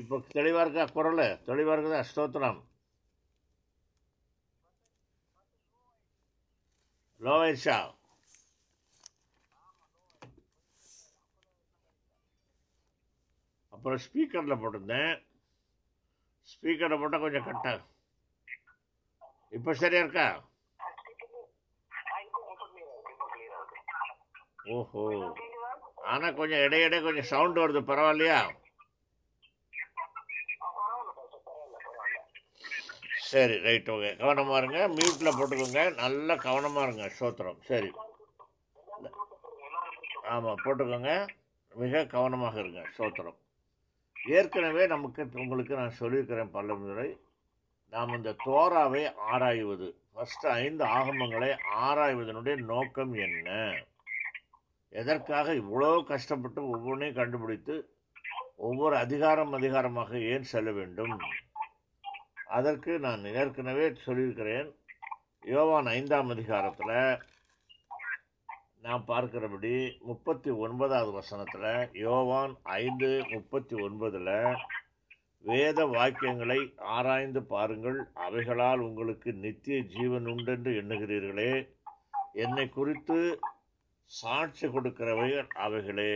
இப்போ 0.02 0.18
தெளிவாக 0.38 0.64
இருக்கா 0.66 0.84
குரல்? 0.98 1.24
தெளிவாக 1.48 1.76
இருக்குதா? 1.76 2.02
ஸ்தோத்திரம். 2.12 2.60
லோவேஷா 7.22 7.80
அப்புறம் 13.74 14.02
ஸ்பீக்கரில் 14.06 14.62
போட்டிருந்தேன். 14.62 15.16
ஸ்பீக்கரில் 16.54 17.02
போட்டால் 17.02 17.26
கொஞ்சம் 17.26 17.48
கட்ட 17.50 17.68
இப்போ 19.58 19.72
சரியா 19.82 20.04
இருக்கா? 20.04 20.28
ஓஹோ. 24.66 25.36
ஆனால் 26.04 26.34
கொஞ்சம் 26.34 26.60
இடையிடையே 26.60 27.04
கொஞ்சம் 27.04 27.24
சவுண்ட் 27.24 27.58
வருது 27.58 27.82
பரவாயில்லையா? 27.92 28.52
சரி 33.18 33.58
ரைட் 33.58 33.90
ஓகே 33.90 34.18
கவனமாக 34.18 34.58
இருங்க. 34.58 34.88
மியூட்டில் 34.88 35.38
போட்டுக்கோங்க. 35.40 35.96
நல்லா 35.96 36.36
கவனமாக 36.36 36.88
இருங்க 36.88 37.12
சோத்திரம். 37.20 37.60
சரி. 37.62 37.92
ஆமாம் 40.22 40.58
போட்டுக்கோங்க. 40.66 41.28
மிக 41.76 42.06
கவனமாக 42.06 42.60
இருங்க 42.60 42.86
சோத்திரம். 42.98 43.38
ஏற்கனவே 44.28 44.88
நமக்கு 44.88 45.30
உங்களுக்கு 45.34 45.76
நான் 45.76 45.98
சொல்லியிருக்கிறேன் 46.00 46.52
பல 46.52 46.74
முறை 46.74 47.18
நாம் 47.90 48.14
இந்த 48.14 48.36
தோராவை 48.46 49.14
ஆராய்வது. 49.16 49.96
ஃபஸ்ட்டு 50.16 50.48
ஐந்து 50.48 50.86
ஆகமங்களை 50.86 51.58
ஆராய்வதனுடைய 51.76 52.56
நோக்கம் 52.56 53.14
என்ன? 53.14 53.74
எதற்காக 54.90 55.54
இவ்வளோ 55.54 56.04
கஷ்டப்பட்டு 56.04 56.70
ஒவ்வொன்றையும் 56.70 57.18
கண்டுபிடித்து 57.18 57.76
ஒவ்வொரு 58.56 58.96
அதிகாரம் 58.96 59.54
அதிகாரமாக 59.54 60.20
ஏன் 60.20 60.44
செல்ல 60.44 60.72
வேண்டும்? 60.72 61.18
அதற்கு 62.46 63.00
நான் 63.00 63.26
ஏற்கனவே 63.26 63.94
சொல்லியிருக்கிறேன். 63.94 64.70
யோவான் 65.42 65.86
ஐந்தாம் 65.86 66.30
அதிகாரத்தில் 66.30 67.20
நான் 68.82 69.04
பார்க்கிறபடி 69.08 70.00
முப்பத்தி 70.00 70.50
ஒன்பதாவது 70.50 71.12
வசனத்தில் 71.12 71.90
யோவான் 71.94 72.58
ஐந்து 72.64 73.26
முப்பத்தி 73.30 73.76
ஒன்பதில் 73.76 74.58
வேத 75.44 75.86
வாக்கியங்களை 75.86 76.80
ஆராய்ந்து 76.80 77.44
பாருங்கள். 77.44 78.00
அவைகளால் 78.14 78.80
உங்களுக்கு 78.80 79.34
நித்திய 79.34 79.82
ஜீவன் 79.82 80.26
உண்டென்று 80.26 80.72
எண்ணுகிறீர்களே. 80.72 81.70
என்னை 82.34 82.70
குறித்து 82.70 83.40
சாட்சி 84.12 84.66
கொடுக்கிறவைகள் 84.68 85.50
அவைகளே 85.66 86.14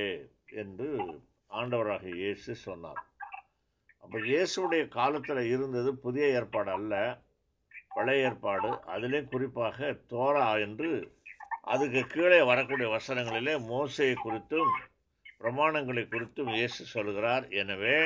என்று 0.61 0.87
ஆண்டவராக 1.59 2.05
இயேசு 2.21 2.51
சொன்னார். 2.67 3.01
அப்போ 4.03 4.17
இயேசுடைய 4.29 4.83
காலத்தில் 4.97 5.41
இருந்தது 5.51 5.89
புதிய 6.05 6.25
ஏற்பாடு 6.37 6.71
அல்ல 6.77 6.93
பழைய 7.95 8.25
ஏற்பாடு. 8.27 8.69
அதிலே 8.93 9.19
குறிப்பாக 9.33 9.91
தோரா 10.13 10.47
என்று 10.65 10.91
அதுக்கு 11.73 12.01
கீழே 12.13 12.39
வரக்கூடிய 12.51 12.87
வசனங்களிலே 12.95 13.53
மோசையை 13.71 14.15
குறித்தும் 14.23 14.71
பிரமாணங்களை 15.41 16.03
குறித்தும் 16.07 16.51
இயேசு 16.57 16.81
சொல்கிறார். 16.95 17.45
எனவே 17.61 17.97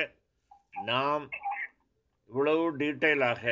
நாம் 0.92 1.26
இவ்வளவு 2.30 2.64
டீட்டெயிலாக 2.82 3.44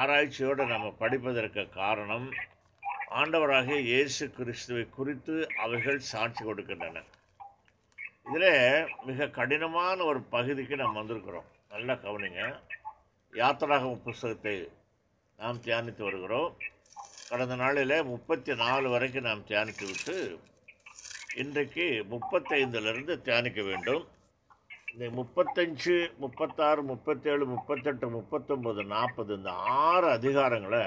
ஆராய்ச்சியோடு 0.00 0.64
நம்ம 0.66 0.88
படிப்பதற்கு 1.02 1.62
காரணம் 1.80 2.26
ஆண்டவராகிய 3.20 3.78
இயேசு 3.78 4.24
கிறிஸ்துவை 4.36 4.84
குறித்து 4.90 5.34
அவைகள் 5.64 5.98
சாட்சி 6.10 6.42
கொடுக்கின்றன. 6.44 7.02
இதில் 8.26 8.88
மிக 9.06 9.28
கடினமான 9.38 10.04
ஒரு 10.04 10.20
பகுதிக்கு 10.34 10.76
நாம் 10.76 10.98
வந்திருக்கிறோம். 11.00 11.48
நல்லா 11.72 11.94
கவனிங்க. 11.94 12.42
யாத்திராகம 13.32 14.00
புஸ்தகத்தை 14.04 14.56
நாம் 15.38 15.60
தியானித்து 15.66 16.02
வருகிறோம். 16.08 16.50
கடந்த 17.28 17.54
நாளில் 17.54 17.96
முப்பத்தி 18.04 18.54
நாலு 18.54 18.88
வரைக்கும் 18.88 19.28
நாம் 19.28 19.46
தியானித்து 19.48 19.84
விட்டு 19.90 20.16
இன்றைக்கு 21.42 21.86
முப்பத்தைந்துலேருந்து 22.14 23.16
தியானிக்க 23.20 23.62
வேண்டும். 23.62 24.04
இந்த 24.92 25.06
முப்பத்தஞ்சு 25.18 25.96
முப்பத்தாறு 26.22 26.82
முப்பத்தேழு 26.82 27.44
முப்பத்தெட்டு 27.46 28.08
முப்பத்தொம்பது 28.18 28.82
நாற்பது 28.86 29.36
இந்த 29.36 29.52
ஆறு 29.52 30.08
அதிகாரங்களை 30.10 30.84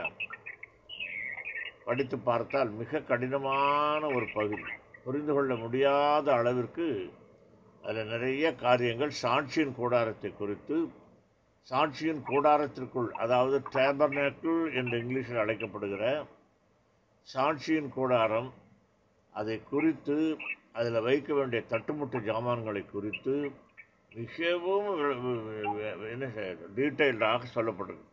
படித்து 1.87 2.17
பார்த்தால் 2.29 2.71
மிக 2.81 3.01
கடினமான 3.09 4.01
ஒரு 4.15 4.27
பகுதி. 4.33 4.69
புரிந்து 5.05 5.33
கொள்ள 5.33 5.53
முடியாத 5.55 6.27
அளவிற்கு 6.39 6.87
அதில் 7.83 8.11
நிறைய 8.13 8.45
காரியங்கள் 8.63 9.11
சாட்சியின் 9.23 9.75
கூடாரத்தை 9.79 10.29
குறித்து 10.39 10.77
சாட்சியின் 11.71 12.21
கூடாரத்திற்குள் 12.29 13.09
அதாவது 13.23 13.57
டேபர்னேக்கிள் 13.75 14.59
என்று 14.79 14.95
இங்கிலீஷில் 15.03 15.43
அழைக்கப்படுகிற 15.43 16.03
சாட்சியின் 17.27 17.91
கூடாரம் 17.97 18.49
அதை 19.35 19.57
குறித்து 19.71 20.17
அதில் 20.79 21.05
வைக்க 21.07 21.29
வேண்டிய 21.33 21.61
தட்டுமுட்டு 21.69 22.17
ஜாமான்களை 22.29 22.83
குறித்து 22.89 23.35
மிகவும் 24.15 24.89
என்ன 26.11 26.25
டீட்டெயில்டாக 26.77 27.41
சொல்லப்படுது. 27.55 28.03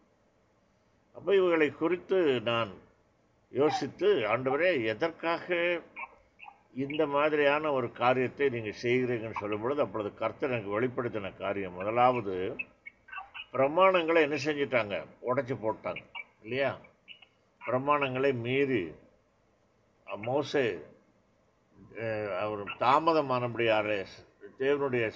அப்போ 1.16 1.30
இவைகளை 1.40 1.68
குறித்து 1.82 2.18
நான் 2.50 2.72
யோசித்து 3.52 4.06
ஆண்டவரே 4.06 4.84
எதற்காக 4.84 5.46
இந்த 6.74 7.06
மாதிரியான 7.06 7.72
ஒரு 7.72 7.92
காரியத்தை 7.92 8.48
நீங்கள் 8.48 8.80
செய்கிறீங்கன்னு 8.82 9.38
சொல்லும் 9.38 9.60
பொழுது 9.60 9.82
அப்பொழுது 9.82 10.14
கர்த்தர் 10.14 10.50
எனக்கு 10.50 10.80
வெளிப்படுத்தின 10.80 11.36
காரியம். 11.36 11.72
முதலாவது 11.72 12.56
பிரமாணங்களை 13.52 14.20
என்ன 14.20 14.36
செஞ்சிட்டாங்க? 14.44 14.94
உடைச்சி 15.26 15.56
போட்டாங்க 15.58 16.02
இல்லையா? 16.42 16.78
பிரமாணங்களை 17.66 18.34
மீறி 18.34 18.94
மோசே 20.06 20.64
அவர் 22.40 22.62
தாமதமானபடியாரே 22.80 23.98
தேவனுடைய 24.58 25.06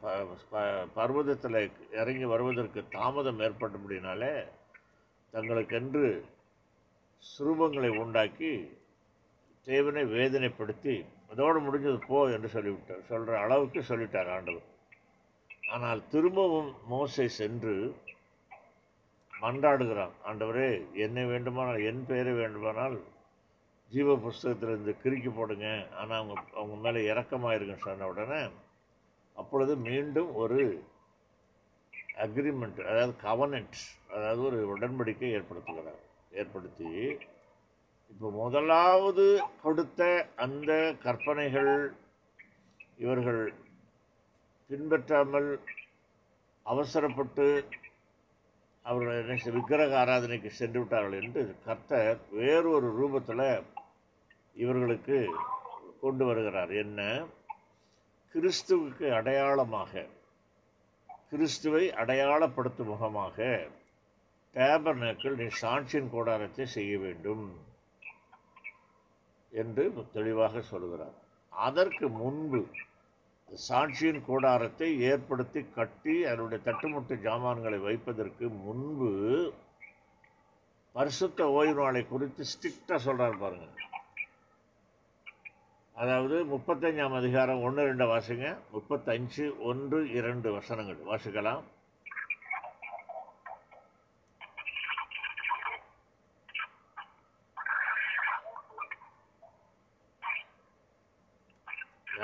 ப- 0.00 0.24
ப- 0.50 0.86
பர்வதத்தில் 0.96 1.58
இறங்கி 1.92 2.24
வருவதற்கு 2.24 2.88
தாமதம் 2.90 3.40
ஏற்பட்டபடினாலே 3.40 4.34
தங்களுக்கென்று 5.32 6.04
சுரூபங்களை 7.30 7.90
உண்டாக்கி 8.02 8.50
தேவனை 9.66 10.02
வேதனைப்படுத்தி 10.16 10.94
அதோடு 11.32 11.58
முடிஞ்சது 11.66 11.98
போ 12.10 12.18
என்று 12.34 12.48
சொல்லிவிட்டார். 12.54 13.06
சொல்கிற 13.10 13.38
அளவுக்கு 13.44 13.80
சொல்லிட்டார் 13.88 14.30
ஆண்டவர். 14.36 14.66
ஆனால் 15.74 16.02
திரும்பவும் 16.12 16.70
மோசை 16.90 17.26
சென்று 17.40 17.74
மன்றாடுகிறான். 19.32 20.14
ஆண்டவரே 20.28 20.68
என்னை 21.04 21.24
வேண்டுமானால் 21.32 21.84
என் 21.90 22.04
பெயரை 22.10 22.34
வேண்டுமானால் 22.42 22.96
ஜீவ 23.92 24.14
புஸ்தகத்திலிருந்து 24.24 24.92
கிறுக்கி 25.02 25.30
போடுங்க. 25.32 25.66
ஆனால் 26.00 26.20
அவங்க 26.20 26.42
அவங்க 26.58 26.76
மேலே 26.84 27.02
இறக்கமாயிருக்குன்னு 27.12 27.86
சொன்ன 27.88 28.08
உடனே 28.12 28.40
அப்பொழுது 29.40 29.72
மீண்டும் 29.88 30.30
ஒரு 30.42 30.60
அக்ரிமெண்ட் 32.24 32.80
அதாவது 32.90 33.14
கவனன்ட் 33.28 33.78
அதாவது 34.14 34.42
ஒரு 34.48 34.58
உடன்படிக்கை 34.74 35.30
ஏற்படுத்துகிறார். 35.38 36.02
ஏற்படுத்தி 36.36 36.90
இப்போ 38.10 38.28
முதலாவது 38.30 39.26
கொடுத்த 39.62 40.00
அந்த 40.36 40.70
கற்பனைகள் 41.02 41.72
இவர்கள் 42.96 43.42
பின்பற்றாமல் 44.70 45.50
அவசரப்பட்டு 46.66 47.46
அவர்கள் 48.84 49.18
என்ன 49.18 49.50
விக்கிரக 49.50 49.92
ஆராதனைக்கு 50.04 50.50
சென்று 50.50 50.78
விட்டார்கள் 50.80 51.16
என்று 51.22 51.42
கர்த்தர் 51.64 52.18
வேறொரு 52.30 52.88
ரூபத்தில் 53.00 53.48
இவர்களுக்கு 54.56 55.18
கொண்டு 56.00 56.24
வருகிறார். 56.24 56.72
என்ன? 56.74 57.00
கிறிஸ்துவுக்கு 58.34 59.06
அடையாளமாக 59.10 60.04
கிறிஸ்துவை 61.30 61.84
அடையாளப்படுத்தும் 61.92 62.90
முகமாக 62.92 63.36
டேபர்னேக்கள் 64.56 65.38
நீ 65.40 65.46
சாட்சியின் 65.62 66.10
கூடாரத்தை 66.10 66.66
செய்ய 66.66 66.98
வேண்டும் 66.98 67.44
என்று 69.50 69.84
தெளிவாக 70.12 70.60
சொல்கிறார். 70.60 71.16
அதற்கு 71.48 72.08
முன்பு 72.08 72.60
சாட்சியின் 73.68 74.22
கூடாரத்தை 74.24 74.88
ஏற்படுத்தி 75.10 75.60
கட்டி 75.74 76.24
அதனுடைய 76.24 76.60
தட்டுமுட்டு 76.66 77.14
ஜாமான்களை 77.26 77.78
வைப்பதற்கு 77.82 78.48
முன்பு 78.48 79.10
பரிசுத்த 80.92 81.50
ஓய்வு 81.50 81.80
நாளை 81.82 82.02
குறித்து 82.06 82.44
ஸ்ட்ரிக்டாக 82.52 82.96
சொல்கிறார் 82.96 83.38
பாருங்க. 83.38 83.66
அதாவது 85.92 86.36
முப்பத்தஞ்சாம் 86.56 87.16
அதிகாரம் 87.22 87.62
ஒன்று 87.62 87.84
ரெண்டு 87.84 88.06
வாசிங்க. 88.06 88.56
முப்பத்தஞ்சு 88.72 89.58
ஒன்று 89.58 89.98
இரண்டு 90.10 90.52
வசனங்கள். 90.52 91.00
வாசிக்கலாம். 91.12 91.62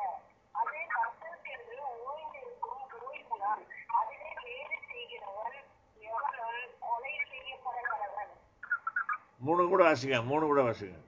அதே 0.55 0.83
கர்த்தருக்கென்று 0.95 1.79
ஓய்ந்திருக்கும் 2.05 2.81
ஓய்வு 3.03 3.39
நாள் 3.45 3.65
அதிலே 3.99 4.31
வேலை 4.45 4.79
செய்கிறவன் 4.91 5.59
எவனும் 6.09 6.59
கொலை 6.85 7.15
செய்யப்படுகிறவன் 7.33 8.35
மூணு 9.41 9.63
கூட 9.67 9.83
வாசிங்க 9.87 10.19
மூணு 10.29 10.45
கூட 10.47 10.63
வாசிங்க 10.67 10.99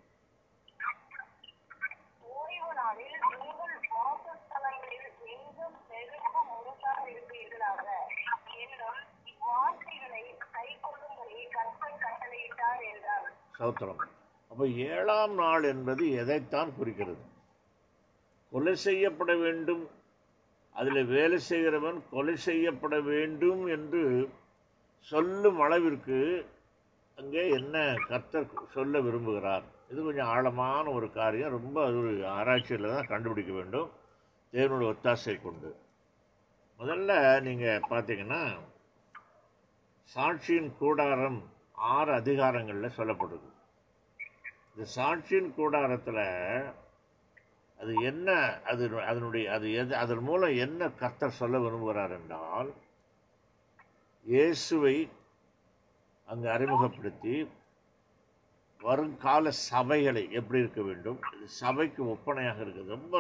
ஓய்வு 2.34 2.72
நாளில் 2.78 3.18
உங்கள் 3.40 3.76
வாசஸ்தலங்களில் 3.92 5.04
எங்கும் 5.34 5.76
பெருக்கும் 5.90 6.48
முழுசாதிருப்பீர்களாக 6.50 7.84
என்னும் 8.62 9.00
இவ்வார்த்தைகளை 9.30 10.22
கைக்கொள்ளும்படி 10.54 11.38
கர்த்தர் 11.54 12.02
கட்டளையிட்டார் 12.04 12.82
என்றார் 12.90 13.28
சௌத்திரம் 13.59 14.01
அப்போ 14.51 14.66
ஏழாம் 14.66 15.35
நாள் 15.35 15.62
என்பது 15.62 16.10
எதைத்தான் 16.10 16.70
குறிக்கிறது? 16.76 17.24
கொலை 18.52 18.74
செய்யப்பட 18.74 19.36
வேண்டும். 19.36 19.85
அதில் 20.72 21.05
வேலை 21.05 21.39
செய்கிறவன் 21.39 22.09
கொலை 22.10 22.36
செய்யப்பட 22.36 23.01
வேண்டும் 23.01 23.66
என்று 23.66 24.02
சொல்லும் 25.01 25.60
அளவிற்கு 25.60 26.18
அங்கே 27.18 27.48
என்ன 27.48 27.94
கர்த்தர் 28.09 28.48
சொல்ல 28.72 29.01
விரும்புகிறார்? 29.01 29.64
இது 29.89 30.02
கொஞ்சம் 30.02 30.26
ஆழமான 30.26 30.85
ஒரு 30.90 31.12
காரியம். 31.12 31.51
ரொம்ப 31.51 31.85
அது 31.85 31.98
ஒரு 31.98 32.26
ஆராய்ச்சியில் 32.26 32.93
தான் 32.94 33.06
கண்டுபிடிக்க 33.06 33.52
வேண்டும். 33.52 33.90
தேவனுடைய 34.52 34.93
ஒத்தாசை 34.94 35.43
கொண்டு. 35.43 35.70
முதல்ல 36.81 37.40
நீங்கள் 37.40 37.89
பார்த்தீங்கன்னா 37.90 38.43
சாட்சியின் 40.16 40.70
கூடாரம் 40.78 41.40
ஆறு 41.78 42.10
அதிகாரங்களில் 42.20 42.96
சொல்லப்படுது. 42.98 43.48
இந்த 44.70 44.84
சாட்சியின் 44.96 45.51
கூடாரத்தில் 45.59 46.24
அது 47.80 47.92
என்ன 48.10 48.28
அது 48.70 48.84
அதனுடைய 49.10 49.44
அது 49.56 49.66
எது 49.80 49.92
அதன் 50.02 50.24
மூலம் 50.28 50.55
என்ன 50.64 50.88
கர்த்தர் 51.01 51.38
சொல்ல 51.40 51.59
விரும்புகிறார் 51.64 52.14
என்றால் 52.18 52.70
இயேசுவை 54.26 54.96
அங்கு 56.28 56.48
அறிமுகப்படுத்தி 56.56 57.34
வருங்கால 58.80 59.51
சபைகளை 59.70 60.22
எப்படி 60.38 60.62
இருக்க 60.62 60.80
வேண்டும் 60.88 61.18
இது 61.34 61.46
சபைக்கு 61.62 62.02
ஒப்பனையாக 62.14 62.59
இருக்குது. 62.64 62.94
ரொம்ப 62.96 63.14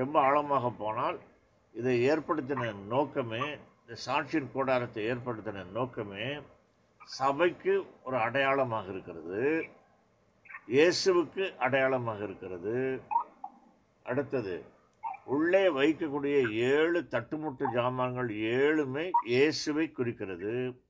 ரொம்ப 0.00 0.16
ஆழமாக 0.26 0.70
போனால் 0.82 1.18
இதை 1.74 1.94
ஏற்படுத்தின 2.10 2.72
நோக்கமே 2.94 3.44
இந்த 3.80 3.94
சாட்சியின் 4.06 4.52
கூடாரத்தை 4.54 5.02
ஏற்படுத்தின 5.12 5.64
நோக்கமே 5.78 6.26
சபைக்கு 7.04 7.86
ஒரு 8.02 8.16
அடையாளமாக 8.16 8.90
இருக்கிறது. 8.90 9.68
இயேசுவுக்கு 10.68 11.56
அடையாளமாக 11.56 12.22
இருக்கிறது. 12.24 13.02
அடுத்தது 14.02 14.64
உள்ளே 15.24 15.68
வைக்கக்கூடிய 15.68 16.36
ஏழு 16.54 17.00
தட்டுமுட்டு 17.10 17.64
ஜாமான்கள் 17.74 18.28
ஏழுமே 18.28 19.10
இயேசுவை 19.24 19.90
குறிக்கிறது. 19.90 20.80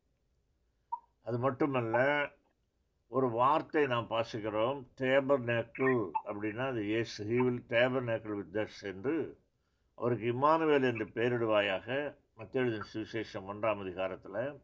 அது 1.22 1.38
மட்டுமல்ல 1.38 1.96
ஒரு 3.08 3.30
வார்த்தை 3.30 3.86
நாம் 3.86 4.10
பாசிக்கிறோம் 4.10 4.78
டேபர் 5.00 5.42
நேக்கிள் 5.50 5.98
அப்படின்னா 6.28 6.66
அது 6.66 6.82
இயேசு 6.84 7.24
he 7.24 7.38
will 7.44 7.64
tabernacle 8.10 8.36
with 8.40 8.54
us 8.56 8.80
என்று. 8.82 9.14
அவருக்கு 9.94 10.26
இமானுவேல் 10.32 10.88
என்று 10.90 11.06
பெயரிடுவாயாக 11.14 12.16
மத்திய 12.36 12.64
சுவிசேஷம் 12.64 13.48
ஒன்றாம் 13.52 13.82
அதிகாரத்தில். 13.84 14.60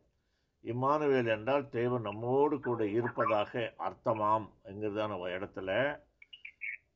இம்மானுவேல் 0.64 1.30
என்றால் 1.36 1.64
தேவன் 1.76 2.06
நம்மோடு 2.08 2.56
கூட 2.60 2.82
இருப்பதாக 2.98 3.52
அர்த்தமாம் 3.86 4.46
என்கிறதான 4.70 5.18
இடத்துல 5.36 5.70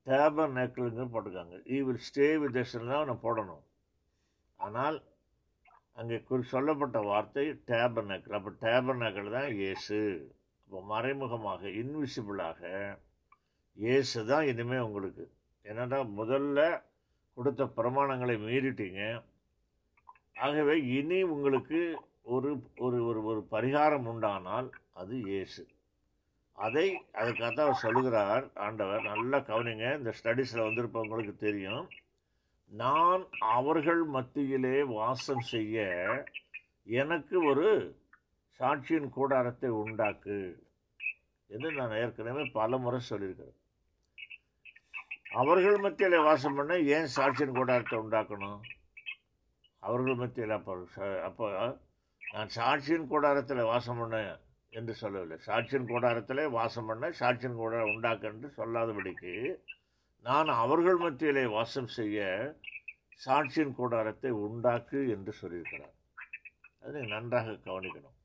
டேபர் 0.08 0.54
நேக்கிள்னு 0.56 1.04
போட்டிருக்காங்க 1.12 1.56
ஈ 1.74 1.78
வில் 1.86 2.04
ஸ்டே 2.08 2.28
வித் 2.42 2.58
தான் 2.58 2.98
அவனை 3.00 3.14
போடணும். 3.24 3.64
ஆனால் 4.60 4.96
அங்கே 6.00 6.16
குறி 6.28 6.42
சொல்லப்பட்ட 6.54 6.98
வார்த்தை 7.10 7.44
டேபர் 7.70 8.08
நேக்கல் 8.10 8.38
அப்போ 8.38 8.52
டேபர் 8.64 9.00
நேக்கல் 9.02 9.34
தான் 9.36 9.50
இயேசு. 9.60 9.98
இப்போ 10.66 10.80
மறைமுகமாக 10.92 11.62
இன்விசிபிளாக 11.80 12.60
இயேசு 13.78 14.18
தான் 14.30 14.46
இனிமேல் 14.52 14.86
உங்களுக்கு. 14.86 15.24
என்னடா 15.66 15.98
முதல்ல 16.20 16.60
கொடுத்த 17.36 17.64
பிரமாணங்களை 17.78 18.36
மீறிட்டீங்க. 18.46 19.02
ஆகவே 20.44 20.74
இனி 20.96 21.18
உங்களுக்கு 21.34 21.80
ஒரு 22.22 22.62
ஒரு 22.76 23.06
ஒரு 23.06 23.24
ஒரு 23.24 23.46
பரிகாரம் 23.50 24.04
உண்டானால் 24.04 24.70
அது 24.92 25.20
இயேசு. 25.20 25.66
அதை 26.52 27.04
அதுக்காக 27.14 27.60
அவர் 27.60 27.74
சொல்லுகிறார் 27.74 28.50
ஆண்டவர் 28.54 29.02
நல்லா 29.02 29.38
கவனிங்க 29.38 29.98
இந்த 29.98 30.12
ஸ்டடீஸில் 30.22 30.62
வந்திருப்பவங்களுக்கு 30.62 31.36
தெரியும். 31.36 31.88
நான் 32.66 33.26
அவர்கள் 33.38 34.04
மத்தியிலே 34.04 34.82
வாசம் 34.82 35.40
செய்ய 35.40 35.86
எனக்கு 36.84 37.44
ஒரு 37.44 37.96
சாட்சியின் 38.58 39.08
கூடாரத்தை 39.08 39.70
உண்டாக்கு 39.70 40.66
என்று 41.46 41.72
நான் 41.72 41.90
ஏற்கனவே 41.90 42.50
பல 42.52 42.76
முறை 42.76 43.00
சொல்லியிருக்கிறேன். 43.00 43.56
அவர்கள் 45.32 45.76
மத்தியில் 45.76 46.18
வாசம் 46.18 46.54
பண்ண 46.54 46.78
ஏன் 46.78 47.08
சாட்சியின் 47.16 47.54
கூடாரத்தை 47.54 47.98
உண்டாக்கணும்? 47.98 48.60
அவர்கள் 49.78 50.14
மத்தியில் 50.14 50.50
அப்போ 50.50 50.76
ச- 50.96 51.20
அப்போ 51.20 51.78
நான் 52.34 52.50
சாட்சியின் 52.56 53.10
கூடாரத்தில் 53.12 53.68
வாசம் 53.70 53.98
பண்ண 53.98 54.16
என்று 54.72 54.92
சொல்லவில்லை. 54.94 55.38
சாட்சியின் 55.46 55.88
கூடாரத்தில் 55.90 56.42
வாசம் 56.58 56.86
பண்ண 56.86 57.10
சாட்சியின் 57.20 57.58
கூடாரம் 57.60 57.92
உண்டாக்க 57.94 58.28
என்று 58.28 58.48
சொல்லாதபடிக்கு 58.58 59.34
நான் 60.24 60.50
அவர்கள் 60.62 60.96
மத்தியிலே 60.96 61.44
வாசம் 61.56 61.90
செய்ய 61.98 62.20
சாட்சியின் 63.24 63.74
கூடாரத்தை 63.80 64.30
உண்டாக்கு 64.44 65.00
என்று 65.14 65.32
சொல்லியிருக்கிறார். 65.40 65.96
அதை 66.80 66.92
நீங்கள் 66.94 67.14
நன்றாக 67.16 67.56
கவனிக்கணும். 67.68 68.16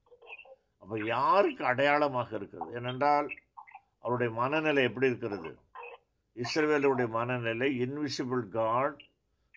அப்போ 0.83 0.95
யாருக்கு 1.05 1.63
அடையாளமாக 1.65 2.29
இருக்கிறது? 2.35 2.69
ஏனென்றால் 2.73 3.27
அவருடைய 4.03 4.31
மனநிலை 4.33 4.83
எப்படி 4.83 5.07
இருக்கிறது? 5.07 5.51
இஸ்ரவேலுடைய 6.35 7.07
மனநிலை 7.09 7.69
இன்விசிபிள் 7.85 8.43
காட் 8.57 8.97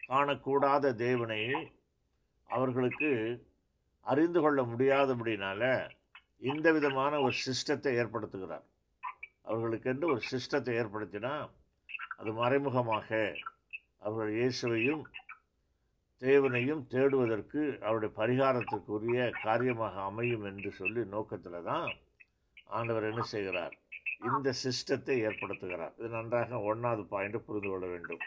காணக்கூடாத 0.09 0.93
தேவனை 1.05 1.41
அவர்களுக்கு 2.49 3.11
அறிந்து 4.07 4.41
கொள்ள 4.41 4.61
முடியாதபடினால 4.73 5.63
இந்த 6.51 6.67
விதமான 6.77 7.13
ஒரு 7.27 7.35
சிஸ்டத்தை 7.47 7.93
ஏற்படுத்துகிறார். 8.03 8.67
அவர்களுக்கென்று 9.49 10.07
ஒரு 10.13 10.23
சிஸ்டத்தை 10.33 10.75
ஏற்படுத்தினா 10.81 11.33
அது 12.21 12.31
மறைமுகமாக 12.43 13.09
அவர்கள் 14.07 14.33
இயேசுவையும் 14.41 15.03
தேவனையும் 16.23 16.83
தேடுவதற்கு 16.93 17.61
அவருடைய 17.87 18.11
பரிகாரத்துக்குரிய 18.21 19.21
காரியமாக 19.45 19.95
அமையும் 20.09 20.45
என்று 20.51 20.71
சொல்லி 20.81 21.03
நோக்கத்தில் 21.15 21.67
தான் 21.71 21.89
ஆண்டவர் 22.79 23.09
என்ன 23.11 23.23
செய்கிறார்? 23.35 23.75
இந்த 24.29 24.49
சிஸ்டத்தை 24.65 25.15
ஏற்படுத்துகிறார். 25.29 25.95
இது 25.99 26.11
நன்றாக 26.17 26.61
ஒன்றாவது 26.71 27.05
பாயிண்ட் 27.13 27.45
புரிந்து 27.47 27.71
கொள்ள 27.71 27.87
வேண்டும். 27.93 28.25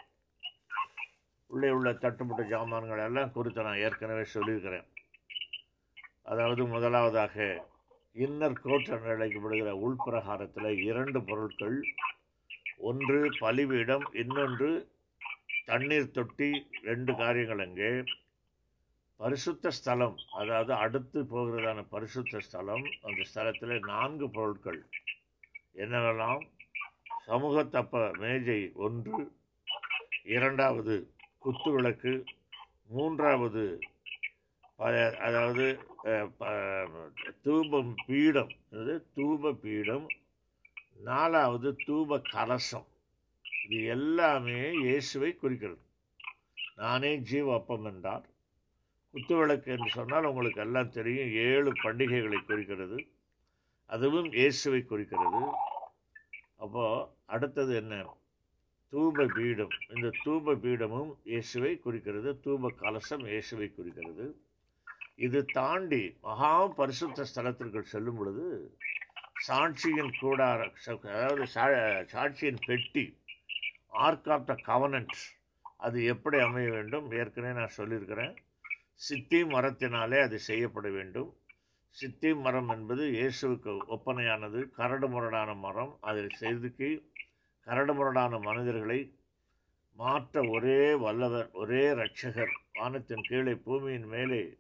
உள்ளே 1.52 1.70
உள்ள 1.78 1.90
தட்டுப்பட்ட 2.04 2.44
ஜாமான்கள் 2.54 3.06
எல்லாம் 3.08 3.34
குறித்து 3.36 3.68
நான் 3.68 3.84
ஏற்கனவே 3.86 4.26
சொல்லியிருக்கிறேன். 4.36 4.88
அதாவது 6.26 6.64
முதலாவதாக 6.66 7.36
இன்னர் 8.16 8.58
கோட் 8.62 8.90
என்று 8.90 9.10
அழைக்கப்படுகிற 9.14 9.70
உள்பிரகாரத்தில் 9.86 10.70
இரண்டு 10.82 11.20
பொருட்கள். 11.22 11.78
ஒன்று 12.78 13.20
பலிபீடம் 13.40 14.06
இன்னொன்று 14.14 14.70
தண்ணீர் 15.66 16.12
தொட்டி 16.12 16.50
ரெண்டு 16.82 17.12
காரியங்கள் 17.16 17.60
அங்கே. 17.60 17.92
பரிசுத்த 19.20 19.70
ஸ்தலம் 19.70 20.18
அதாவது 20.32 20.74
அடுத்து 20.74 21.20
போகிறதான 21.24 21.86
பரிசுத்த 21.90 22.40
ஸ்தலம் 22.40 22.86
அந்த 23.02 23.22
ஸ்தலத்தில் 23.34 23.76
நான்கு 23.86 24.28
பொருட்கள். 24.30 24.82
என்னவெல்லாம்? 25.76 26.44
சமூகத்தப்ப 27.28 28.02
மேஜை 28.18 28.60
ஒன்று 28.76 29.20
இரண்டாவது 30.24 30.96
குத்து 31.40 31.70
விளக்கு 31.72 32.14
மூன்றாவது 32.88 33.64
அதாவது 35.26 35.66
தூபம் 37.44 37.94
பீடம் 38.06 38.54
அது 38.74 38.94
தூப 39.16 39.54
பீடம் 39.62 40.08
நாலாவது 41.02 41.70
தூப 41.86 42.20
கலசம் 42.30 42.88
இது 43.66 43.78
எல்லாமே 43.88 44.60
இயேசுவை 44.82 45.32
குறிக்கிறது 45.36 45.82
நானே 46.78 47.12
ஜீவ 47.24 47.48
அப்பம் 47.54 47.86
என்றார் 47.86 48.26
குத்துவிளக்கு 49.14 49.70
என்று 49.72 49.90
சொன்னால் 49.90 50.30
உங்களுக்கு 50.30 50.62
எல்லாம் 50.62 50.94
தெரியும் 50.94 51.34
ஏழு 51.46 51.72
பண்டிகைகளை 51.84 52.40
குறிக்கிறது 52.42 52.98
அதுவும் 53.90 54.30
இயேசுவை 54.34 54.82
குறிக்கிறது 54.84 55.42
அப்போது 56.58 57.04
அடுத்தது 57.28 57.74
என்ன 57.76 58.04
தூப 58.94 59.26
பீடம் 59.36 59.76
இந்த 59.90 60.08
தூப 60.24 60.56
பீடமும் 60.56 61.12
இயேசுவை 61.26 61.74
குறிக்கிறது 61.78 62.32
தூப 62.44 62.72
கலசம் 62.82 63.24
இயேசுவை 63.28 63.68
குறிக்கிறது 63.72 64.26
இது 65.16 65.46
தாண்டி 65.46 66.18
மகா 66.22 66.68
பரிசுத்த 66.68 67.26
ஸ்தலத்திற்குள் 67.36 67.82
செல்லும் 67.82 68.16
பொழுது 68.16 68.78
சாட்சியின் 69.48 70.12
கூடார 70.22 70.72
அதாவது 71.02 71.44
சா- 71.56 72.08
சாட்சியின் 72.14 72.58
பெட்டி 72.66 73.22
ஆர்க் 73.88 74.30
ஆஃப் 74.30 74.48
த 74.48 74.54
கவனன்ட் 74.54 75.16
அது 75.78 76.04
எப்படி 76.04 76.40
அமைய 76.40 76.70
வேண்டும்? 76.70 77.12
ஏற்கனவே 77.12 77.54
நான் 77.54 77.68
சொல்லியிருக்கிறேன். 77.68 78.36
சித்தி 78.94 79.44
மரத்தினாலே 79.44 80.22
அது 80.22 80.40
செய்யப்பட 80.40 80.90
வேண்டும். 80.90 81.38
சித்தி 81.90 82.34
மரம் 82.34 82.70
என்பது 82.70 83.06
இயேசுவுக்கு 83.06 83.78
ஒப்பனையானது. 83.90 84.70
கரடு 84.70 85.08
முரடான 85.08 85.54
மரம். 85.54 85.98
அதை 86.02 86.28
செதுக்கி 86.30 87.12
கரடு 87.60 87.94
முரடான 87.94 88.40
மனிதர்களை 88.40 89.16
மாற்ற 89.94 90.42
ஒரே 90.50 90.96
வல்லவர் 90.96 91.50
ஒரே 91.52 91.86
இரட்சகர். 91.88 92.52
வானத்தின் 92.74 93.22
கீழே 93.22 93.56
பூமியின் 93.56 94.06
மேலே 94.06 94.58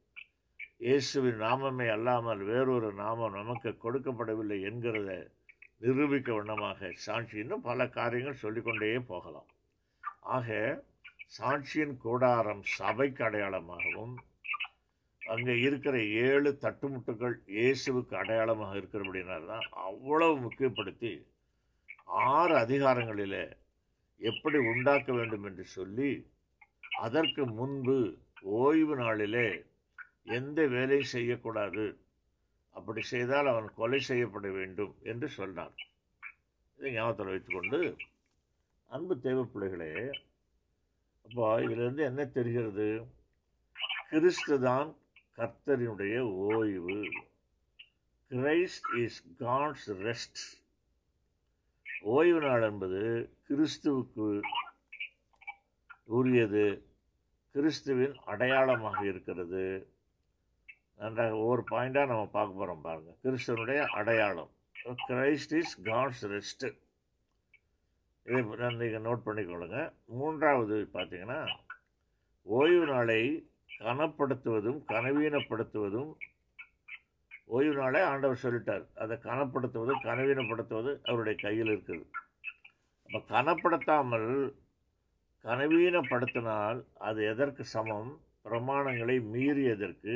இயேசுவின் 0.84 1.40
நாமமே 1.42 1.86
அல்லாமல் 1.88 2.42
வேறொரு 2.44 2.90
நாமம் 2.94 3.36
நமக்கு 3.36 3.70
கொடுக்கப்படவில்லை 3.84 4.58
என்கிறத 4.70 5.12
நிரூபிக்க 5.82 6.30
வண்ணமாக 6.34 6.90
சாட்சி 6.98 7.36
இன்னும் 7.38 7.62
பல 7.62 7.88
காரியங்கள் 7.90 8.42
சொல்லிக்கொண்டே 8.42 8.90
போகலாம். 9.10 9.50
ஆக 10.30 10.50
சாட்சியின் 11.30 11.96
கூடாரம் 11.98 12.64
சபைக்கு 12.74 13.22
அடையாளமாகவும் 13.24 14.16
அங்கே 15.22 15.54
இருக்கிற 15.60 15.96
ஏழு 16.26 16.50
தட்டுமுட்டுகள் 16.64 17.36
இயேசுவுக்கு 17.54 18.16
அடையாளமாக 18.18 18.74
இருக்கிறபடினால 18.80 19.46
தான் 19.46 19.68
அவ்வளவு 19.84 20.36
முக்கியப்படுத்தி 20.46 21.14
ஆறு 22.30 22.56
அதிகாரங்களிலே 22.58 23.46
எப்படி 24.22 24.58
உண்டாக்க 24.72 25.12
வேண்டும் 25.14 25.46
என்று 25.46 25.66
சொல்லி 25.78 26.12
அதற்கு 27.00 27.44
முன்பு 27.56 27.98
ஓய்வு 28.58 28.96
நாளிலே 28.96 29.48
எந்த 30.26 30.68
வேலையும் 30.68 31.12
செய்யக்கூடாது. 31.16 32.00
அப்படி 32.76 33.02
செய்தால் 33.02 33.48
அவன் 33.48 33.74
கொலை 33.76 34.00
செய்யப்பட 34.00 34.50
வேண்டும் 34.52 34.96
என்று 35.04 35.28
சொன்னார் 35.30 35.76
இதை 36.80 36.92
ஞாபகத்தில் 36.92 37.26
வைத்துக்கொண்டு 37.26 37.96
அன்பு 38.86 39.20
தேவ 39.20 39.44
பிள்ளைகளே 39.44 40.10
அப்போ 41.26 41.62
இதிலிருந்து 41.64 42.04
என்ன 42.04 42.26
தெரிகிறது? 42.26 42.88
கிறிஸ்து 44.10 44.62
தான் 44.62 44.96
கர்த்தரினுடைய 45.38 46.20
ஓய்வு. 46.20 46.98
Christ 48.32 48.90
is 48.98 49.22
God's 49.40 49.88
rest. 49.88 50.42
ஓய்வு 52.02 52.40
நாள் 52.40 52.62
என்பது 52.62 53.02
கிறிஸ்துவுக்கு 53.50 54.42
உரியது. 56.06 56.66
கிறிஸ்துவின் 57.52 58.16
அடையாளமாக 58.26 59.06
இருக்கிறது. 59.06 59.92
நன்றாக 61.00 61.38
ஒவ்வொரு 61.42 61.64
பாயிண்டாக 61.72 62.10
நம்ம 62.12 62.26
பார்க்க 62.36 62.60
போகிறோம் 62.60 62.84
பாருங்கள் 62.86 63.18
கிறிஸ்தனுடைய 63.24 63.80
அடையாளம். 64.00 64.52
கிரைஸ்ட் 65.10 65.54
இஸ் 65.60 65.76
காட்ஸ் 65.90 66.24
ரெஸ்ட்டு 66.34 66.70
இதை 68.26 68.70
நீங்கள் 68.82 69.06
நோட் 69.08 69.26
பண்ணிக்கொள்ளுங்க. 69.26 69.80
மூன்றாவது 70.20 70.76
பார்த்தீங்கன்னா 70.94 71.40
ஓய்வு 72.46 72.86
நாளை 72.92 73.22
கனப்படுத்துவதும் 73.80 74.80
கனவீனப்படுத்துவதும் 74.94 76.12
ஓய்வு 77.56 77.74
நாளை 77.80 78.02
ஆண்டவர் 78.12 78.44
சொல்லிட்டார். 78.44 78.86
அதை 79.04 79.16
கனப்படுத்துவது 79.28 79.94
கனவீனப்படுத்துவது 80.08 80.92
அவருடைய 81.10 81.36
கையில் 81.46 81.72
இருக்குது. 81.74 82.06
அப்போ 83.06 83.20
கனப்படுத்தாமல் 83.34 84.30
கனவீனப்படுத்தினால் 85.46 86.80
அது 87.08 87.20
எதற்கு 87.32 87.64
சமம்? 87.74 88.12
பிரமாணங்களை 88.48 89.18
மீறியதற்கு 89.34 90.14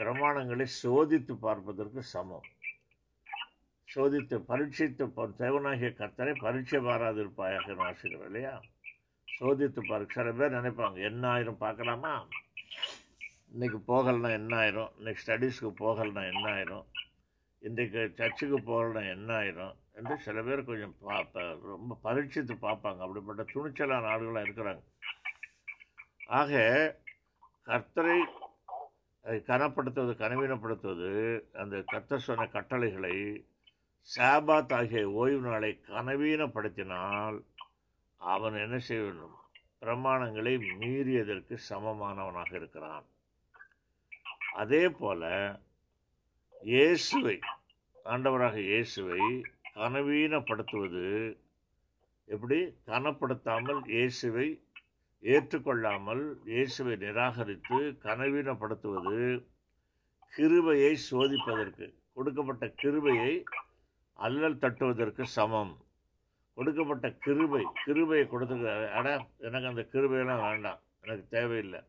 பிரமாணங்களை 0.00 0.66
சோதித்து 0.82 1.34
பார்ப்பதற்கு 1.34 2.02
சமம். 2.02 2.42
சோதித்து 3.94 4.38
பரீட்சித்து 4.38 5.06
தேவனாகிய 5.06 5.90
கர்த்தரை 5.94 6.34
பரீட்சை 6.38 6.80
பாராதிருப்பாயாக 6.80 7.74
வாசிக்கிறோம் 7.74 8.24
இல்லையா? 8.24 8.60
சோதித்து 9.40 9.80
பாரு 9.88 10.06
சில 10.08 10.32
பேர் 10.32 10.52
நினைப்பாங்க 10.52 11.02
என்ன 11.02 11.28
ஆயிரும் 11.28 11.56
பார்க்கலாமா? 11.56 12.26
இன்றைக்கி 13.58 13.82
போகலைன்னா 13.88 14.30
என்ன 14.30 14.56
ஆயிரும் 14.56 14.90
இன்றைக்கி 15.04 15.16
ஸ்டடீஸ்க்கு 15.26 15.72
போகலைன்னா 15.80 16.32
என்ன 16.32 16.50
ஆயிரும் 16.50 16.84
இன்றைக்கு 17.58 18.12
சர்ச்சுக்கு 18.14 18.58
போகலைன்னா 18.58 19.10
என்ன 19.10 19.34
ஆயிரும் 19.34 19.74
என்று 19.92 20.16
சில 20.16 20.42
பேர் 20.42 20.64
கொஞ்சம் 20.64 20.94
பா- 21.06 21.60
ரொம்ப 21.60 21.98
பரீட்சித்து 22.04 22.54
பார்ப்பாங்க. 22.54 22.98
அப்படிப்பட்ட 22.98 23.42
துணிச்சலான 23.42 24.06
ஆளுகளாக 24.08 24.44
இருக்கிறாங்க. 24.44 24.82
ஆக 26.26 26.54
கர்த்தரை 27.66 28.20
கனப்படுத்துவது 29.24 30.12
கனவீனப்படுத்துவது 30.22 31.10
அந்த 31.52 31.76
கத்த 31.92 32.16
சொன்ன 32.16 32.46
கட்டளைகளை 32.46 33.16
சாபாத் 34.08 34.72
ஆகிய 34.72 35.10
ஓய்வு 35.10 35.48
நாளை 35.48 35.80
கனவீனப்படுத்தினால் 35.88 37.38
அவன் 38.16 38.54
என்ன 38.54 38.78
செய்ய 38.78 39.02
வேண்டும்? 39.02 39.36
பிரமாணங்களை 39.80 40.54
மீறியதற்கு 40.80 41.56
சமமானவனாக 41.68 42.50
இருக்கிறான். 42.52 43.06
அதே 44.52 44.88
போல 44.88 45.22
இயேசுவை 46.62 47.36
ஆண்டவராக 48.04 48.56
இயேசுவை 48.60 49.20
கனவீனப்படுத்துவது 49.74 51.06
எப்படி? 52.28 52.58
கனப்படுத்தாமல் 52.86 53.80
இயேசுவை 53.86 54.48
ஏற்றுக்கொள்ளாமல் 55.22 56.22
இயேசுவை 56.52 56.94
நிராகரித்து 56.96 57.78
கனவீனப்படுத்துவது 58.04 59.18
கிருபையை 60.32 60.92
சோதிப்பதற்கு 61.10 61.86
கொடுக்கப்பட்ட 62.14 62.64
கிருபையை 62.82 63.32
அல்லல் 64.18 64.60
தட்டுவதற்கு 64.62 65.24
சமம். 65.36 65.74
கொடுக்கப்பட்ட 66.56 67.06
கிருபை 67.24 67.62
கிருபையை 67.84 68.24
கொடுத்துருக்காரு 68.30 68.86
அட 68.98 69.08
எனக்கு 69.46 69.70
அந்த 69.70 69.82
கிருபையெல்லாம் 69.92 70.42
வேண்டாம் 70.48 70.80
எனக்கு 71.02 71.24
தேவையில்லை 71.36 71.80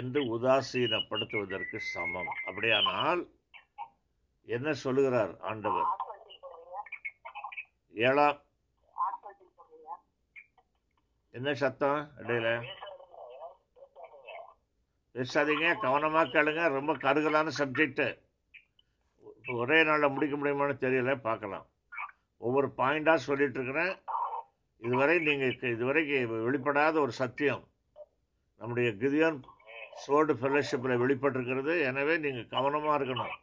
என்று 0.00 0.20
உதாசீனப்படுத்துவதற்கு 0.34 1.78
சமம். 1.94 2.32
அப்படியானால் 2.46 3.22
என்ன 4.48 4.72
சொல்லுகிறார் 4.84 5.34
ஆண்டவர்? 5.50 5.90
ஏழாம் 7.94 8.40
என்ன 11.34 11.54
சத்தம்? 11.54 12.10
இடையில. 12.18 12.48
பேசாதீங்க. 15.14 15.80
கவனமாக 15.80 16.28
கேளுங்க. 16.28 16.68
ரொம்ப 16.72 16.92
கருகலான 16.94 17.50
சப்ஜெக்டு 17.58 18.20
ஒரே 19.48 19.84
நாளில் 19.84 20.10
முடிக்க 20.10 20.36
முடியுமான்னு 20.36 20.74
தெரியல 20.84 21.20
பார்க்கலாம். 21.20 21.66
ஒவ்வொரு 22.38 22.72
பாயிண்டாக 22.76 23.14
சொல்லிட்டு 23.14 23.60
இருக்கிறேன். 23.60 24.02
இதுவரை 24.78 25.18
நீங்கள் 25.18 25.72
இதுவரைக்கும் 25.72 26.44
வெளிப்படாத 26.46 27.00
ஒரு 27.00 27.12
சத்தியம். 27.12 27.68
நம்முடைய 28.58 28.90
கிதியான் 28.90 29.42
சோடு 29.94 30.34
ஃபெல்லோஷிப்பில் 30.34 31.02
வெளிப்பட்டிருக்கிறது. 31.04 31.82
எனவே 31.82 32.18
நீங்கள் 32.18 32.46
கவனமாக 32.46 33.04
இருக்கணும். 33.04 33.34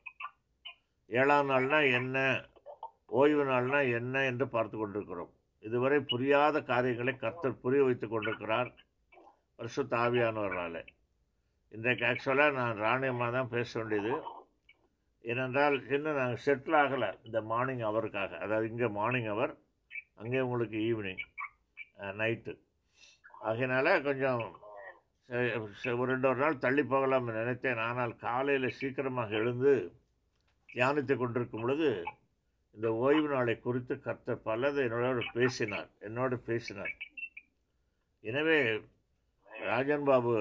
ஏழாம் 1.07 1.49
நாள்னா 1.49 1.91
என்ன? 1.93 2.45
ஓய்வு 3.05 3.43
நாள்னா 3.43 3.93
என்ன 3.93 4.25
என்று 4.25 4.47
பார்த்து 4.47 4.77
கொண்டிருக்கிறோம். 4.77 5.33
இதுவரை 5.63 5.97
புரியாத 6.11 6.57
காரியங்களை 6.71 7.13
கர்த்தர் 7.23 7.61
புரிய 7.63 7.81
வைத்துக் 7.85 8.13
கொண்டிருக்கிறார் 8.13 8.69
பரிசுத்த 9.59 9.95
தாவியானவர்களால் 9.95 10.81
இன்றைக்கு 11.73 12.03
ஆக்சுவலாக 12.09 12.57
நான் 12.59 12.79
ராணியமாக 12.85 13.31
தான் 13.35 13.51
பேச 13.55 13.69
வேண்டியது. 13.79 14.13
ஏனென்றால் 15.25 15.75
இன்னும் 15.95 16.19
நாங்கள் 16.19 16.43
செட்டில் 16.45 16.77
ஆகலை 16.81 17.09
இந்த 17.27 17.39
மார்னிங் 17.51 17.83
அவருக்காக 17.89 18.37
அதாவது 18.45 18.69
இங்கே 18.71 18.87
மார்னிங் 18.99 19.29
அவர் 19.33 19.53
அங்கே 20.21 20.39
உங்களுக்கு 20.47 20.77
ஈவினிங் 20.89 21.23
நைட்டு 22.21 22.53
ஆகையினால 23.49 23.87
கொஞ்சம் 24.07 24.41
ஒரு 25.99 26.07
ரெண்டு 26.11 26.27
ஒரு 26.29 26.39
நாள் 26.43 26.63
தள்ளி 26.65 26.83
போகலாம்னு 26.93 27.39
நினைத்தேன். 27.39 27.81
ஆனால் 27.89 28.13
காலையில் 28.25 28.77
சீக்கிரமாக 28.79 29.35
எழுந்து 29.41 29.73
தியானித்து 30.69 31.15
கொண்டிருக்கும் 31.17 31.63
பொழுது 31.65 31.89
இந்த 32.75 32.87
ஓய்வு 33.05 33.27
நாளை 33.33 33.53
குறித்து 33.65 33.93
கர்த்தர் 34.05 34.45
பலதை 34.47 34.81
என்னோட 34.87 35.21
பேசினார் 35.37 35.89
என்னோடு 36.07 36.35
பேசினார். 36.49 36.93
எனவே 38.23 38.57
ராஜன் 39.51 40.05
பாபு 40.09 40.33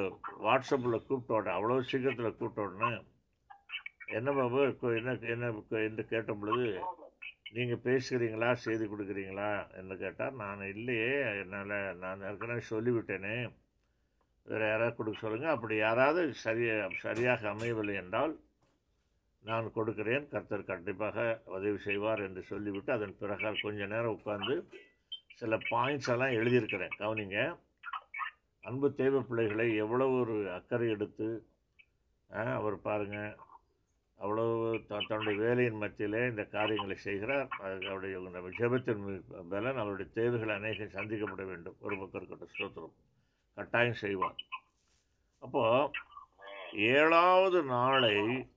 வாட்ஸ்அப்பில் 0.47 1.05
கூப்பிட்டோட 1.07 1.49
அவ்வளோ 1.57 1.79
சீக்கிரத்தில் 1.91 2.37
கூப்பிட்டோடனே 2.39 2.91
என்ன 4.19 4.29
பாபு 4.39 4.61
என்ன 4.99 5.17
என்ன 5.35 5.53
என்று 5.89 6.05
கேட்ட 6.13 6.33
பொழுது 6.43 6.69
நீங்கள் 7.57 7.85
பேசுகிறீங்களா? 7.89 8.49
செய்தி 8.65 8.85
கொடுக்குறீங்களா? 8.87 9.51
என்று 9.79 9.95
கேட்டால் 10.03 10.39
நான் 10.43 10.63
இல்லையே 10.75 11.13
என்னால் 11.43 11.75
நான் 12.05 12.25
ஏற்கனவே 12.29 12.63
சொல்லிவிட்டேனே. 12.73 13.37
வேறு 14.49 14.67
யாராவது 14.69 14.97
கொடுக்க 14.99 15.25
சொல்லுங்கள் 15.25 15.55
அப்படி 15.55 15.75
யாராவது 15.87 16.21
சரியாக 16.45 16.91
சரியாக 17.07 17.49
அமையவில்லை 17.55 17.95
என்றால் 18.03 18.35
நான் 19.45 19.73
கொடுக்கிறேன். 19.73 20.29
கர்த்தர் 20.29 20.65
கண்டிப்பாக 20.65 21.43
உதவி 21.45 21.79
செய்வார் 21.79 22.21
என்று 22.21 22.43
சொல்லிவிட்டு 22.43 22.93
அதன் 22.93 23.17
பிறகு 23.19 23.55
கொஞ்ச 23.61 23.87
நேரம் 23.87 24.21
உட்காந்து 24.25 24.63
சில 25.35 25.57
பாயிண்ட்ஸ் 25.57 26.09
எல்லாம் 26.09 26.31
எழுதியிருக்கிறேன். 26.31 26.89
கவனிங்க. 26.99 27.59
அன்பு 28.63 28.95
தேவ 28.95 29.21
பிள்ளைகளை 29.21 29.77
எவ்வளவு 29.77 30.21
ஒரு 30.21 30.53
அக்கறை 30.53 30.89
எடுத்து 30.89 31.47
அவர் 32.29 32.81
பாருங்கள் 32.81 33.37
அவ்வளோ 34.21 34.73
த- 34.87 35.05
தன்னுடைய 35.09 35.41
வேலையின் 35.41 35.77
மத்தியிலே 35.77 36.19
இந்த 36.19 36.45
காரியங்களை 36.45 36.97
செய்கிறார். 36.97 37.49
அவருடைய 37.49 38.19
இந்த 38.19 38.39
ஜெபத்தின் 38.39 39.23
பலன் 39.51 39.77
அவருடைய 39.77 40.11
தேவைகள் 40.15 40.49
அநேகம் 40.49 40.89
சந்திக்கப்பட 40.89 41.47
வேண்டும். 41.47 41.77
ஒரு 41.81 41.99
பக்கம் 41.99 42.23
இருக்கட்டும் 42.23 42.49
ஸ்தோத்திரம். 42.59 42.93
கட்டாயம் 43.55 43.95
செய்வார். 43.95 44.35
அப்போது 45.39 45.91
ஏழாவது 46.73 47.63
நாளை 47.63 48.49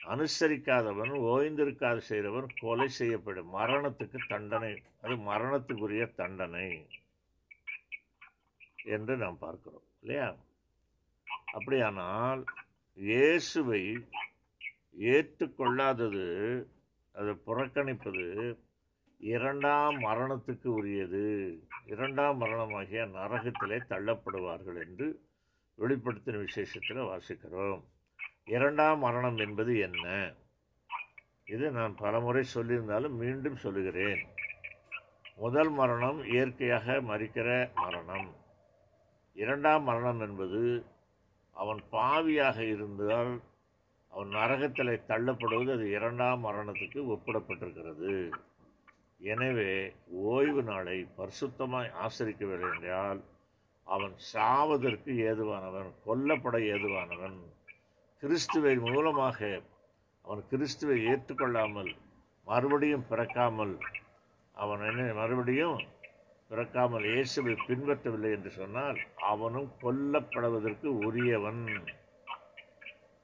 அனுசரிக்காதவன் 0.00 1.12
ஓய்ந்திருக்காது 1.30 2.00
செய்கிறவன் 2.08 2.48
கொலை 2.60 2.88
செய்யப்படும். 2.88 3.54
மரணத்துக்கு 3.54 4.18
தண்டனை 4.28 4.72
அது 5.00 5.14
மரணத்துக்குரிய 5.30 6.04
தண்டனை 6.14 6.68
என்று 8.94 9.16
நாம் 9.16 9.38
பார்க்கிறோம் 9.38 9.86
இல்லையா? 10.00 10.28
அப்படியானால் 11.52 12.44
இயேசுவை 12.98 13.82
ஏற்றுக்கொள்ளாதது 15.14 16.26
அதை 17.14 17.32
புறக்கணிப்பது 17.46 18.24
இரண்டாம் 19.20 19.96
மரணத்துக்கு 20.00 20.68
உரியது. 20.80 21.24
இரண்டாம் 21.86 22.40
மரணமாகிய 22.40 23.02
நரகத்திலே 23.18 23.78
தள்ளப்படுவார்கள் 23.92 24.78
என்று 24.86 25.06
வெளிப்படுத்தின 25.78 26.40
விசேஷத்தில் 26.44 27.08
வாசிக்கிறோம். 27.10 27.82
இரண்டாம் 28.46 28.98
மரணம் 28.98 29.36
என்பது 29.36 29.78
என்ன? 29.78 30.34
இது 31.44 31.70
நான் 31.70 31.94
பலமுறை 31.94 32.44
சொல்லியிருந்தாலும் 32.54 33.14
மீண்டும் 33.22 33.56
சொல்லுகிறேன். 33.56 34.22
முதல் 35.36 35.70
மரணம் 35.70 36.24
இயற்கையாக 36.24 36.96
மறிக்கிற 37.00 37.48
மரணம். 37.74 38.28
இரண்டாம் 39.36 39.82
மரணம் 39.82 40.20
என்பது 40.20 40.60
அவன் 41.56 41.82
பாவியாக 41.92 42.58
இருந்தால் 42.58 43.32
அவன் 44.12 44.28
நரகத்தில் 44.28 45.04
தள்ளப்படுவது 45.08 45.72
அது 45.72 45.90
இரண்டாம் 45.90 46.44
மரணத்துக்கு 46.44 47.00
ஒப்பிடப்பட்டிருக்கிறது. 47.14 48.30
எனவே 49.20 49.72
ஓய்வு 50.08 50.62
நாளை 50.62 50.98
பரிசுத்தமாய் 51.18 51.94
ஆசரிக்கவில்லை 52.04 52.70
என்றால் 52.74 53.20
அவன் 53.86 54.16
சாவதற்கு 54.32 55.12
ஏதுவானவன் 55.30 55.90
கொல்லப்பட 56.04 56.56
ஏதுவானவன் 56.58 57.38
கிறிஸ்துவை 58.26 58.72
மூலமாக 58.84 59.38
அவன் 60.24 60.40
கிறிஸ்துவை 60.50 60.96
ஏற்றுக்கொள்ளாமல் 61.10 61.90
மறுபடியும் 62.46 63.04
பிறக்காமல் 63.10 63.74
அவன் 64.54 64.82
என்ன 64.88 65.02
மறுபடியும் 65.18 65.76
பிறக்காமல் 66.50 67.06
இயேசுவை 67.10 67.54
பின்பற்றவில்லை 67.66 68.30
என்று 68.36 68.50
சொன்னால் 68.56 68.98
அவனும் 69.30 69.68
கொல்லப்படுவதற்கு 69.82 70.88
உரியவன். 71.08 71.62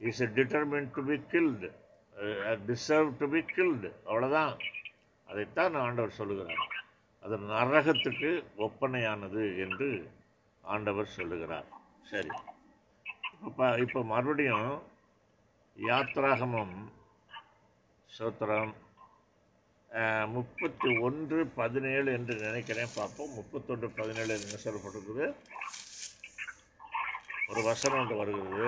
Is 0.01 0.23
a 0.27 0.29
determined 0.39 0.93
to 0.99 1.05
be 1.11 1.17
killed 1.33 1.71
deserve 2.71 3.11
to 3.23 3.29
be 3.35 3.43
killed 3.57 3.91
அவ்வளோதான் 4.09 4.55
அதைத்தான் 5.29 5.81
ஆண்டவர் 5.85 6.19
சொல்லுகிறார். 6.21 6.65
அது 7.25 7.39
நரகத்துக்கு 7.51 8.33
ஒப்பனையானது 8.69 9.45
என்று 9.67 9.91
ஆண்டவர் 10.65 11.15
சொல்லுகிறார். 11.19 11.69
சரி. 12.13 12.33
இப்போ 13.49 13.67
இப்போ 13.85 14.01
மறுபடியும் 14.15 14.73
யாத்ராகமம் 15.77 16.77
சூத்திரம் 18.11 18.73
முப்பத்தி 20.35 20.91
ஒன்று 20.99 21.47
பதினேழு 21.47 22.13
என்று 22.13 22.35
நினைக்கிறேன் 22.35 22.95
பார்ப்போம். 22.95 23.33
முப்பத்தொன்று 23.33 23.91
பதினேழு 23.91 24.33
என்று 24.35 24.59
சொல்லப்பட்டிருக்குது. 24.65 25.27
ஒரு 27.49 27.63
வசனம் 27.63 28.01
ஒன்று 28.03 28.17
வருகிறது. 28.17 28.67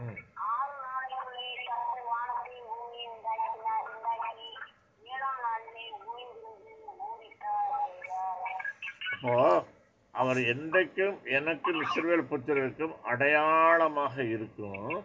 ம், 0.00 0.20
அப்போ 9.12 9.34
அவர் 10.20 10.40
என்றைக்கும் 10.52 11.16
எனக்கும் 11.38 11.78
இஸ்ரவேல் 11.82 12.30
புத்திரருக்கும் 12.30 12.94
அடையாளமாக 13.02 14.14
இருக்கும். 14.34 15.04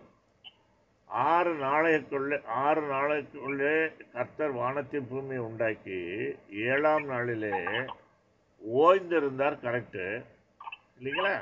ஆறு 1.07 1.51
நாளைக்குள்ளே 1.63 2.37
ஆறு 2.63 2.81
நாளைக்குள்ளே 2.93 3.73
கர்த்தர் 4.13 4.53
வானத்தின் 4.53 5.07
பூமியை 5.09 5.41
உண்டாக்கி 5.47 5.99
ஏழாம் 6.69 7.05
நாளிலே 7.05 7.55
ஓய்ந்திருந்தார் 8.83 9.57
கரெக்டு 9.65 10.05
இல்லைங்களா? 10.97 11.35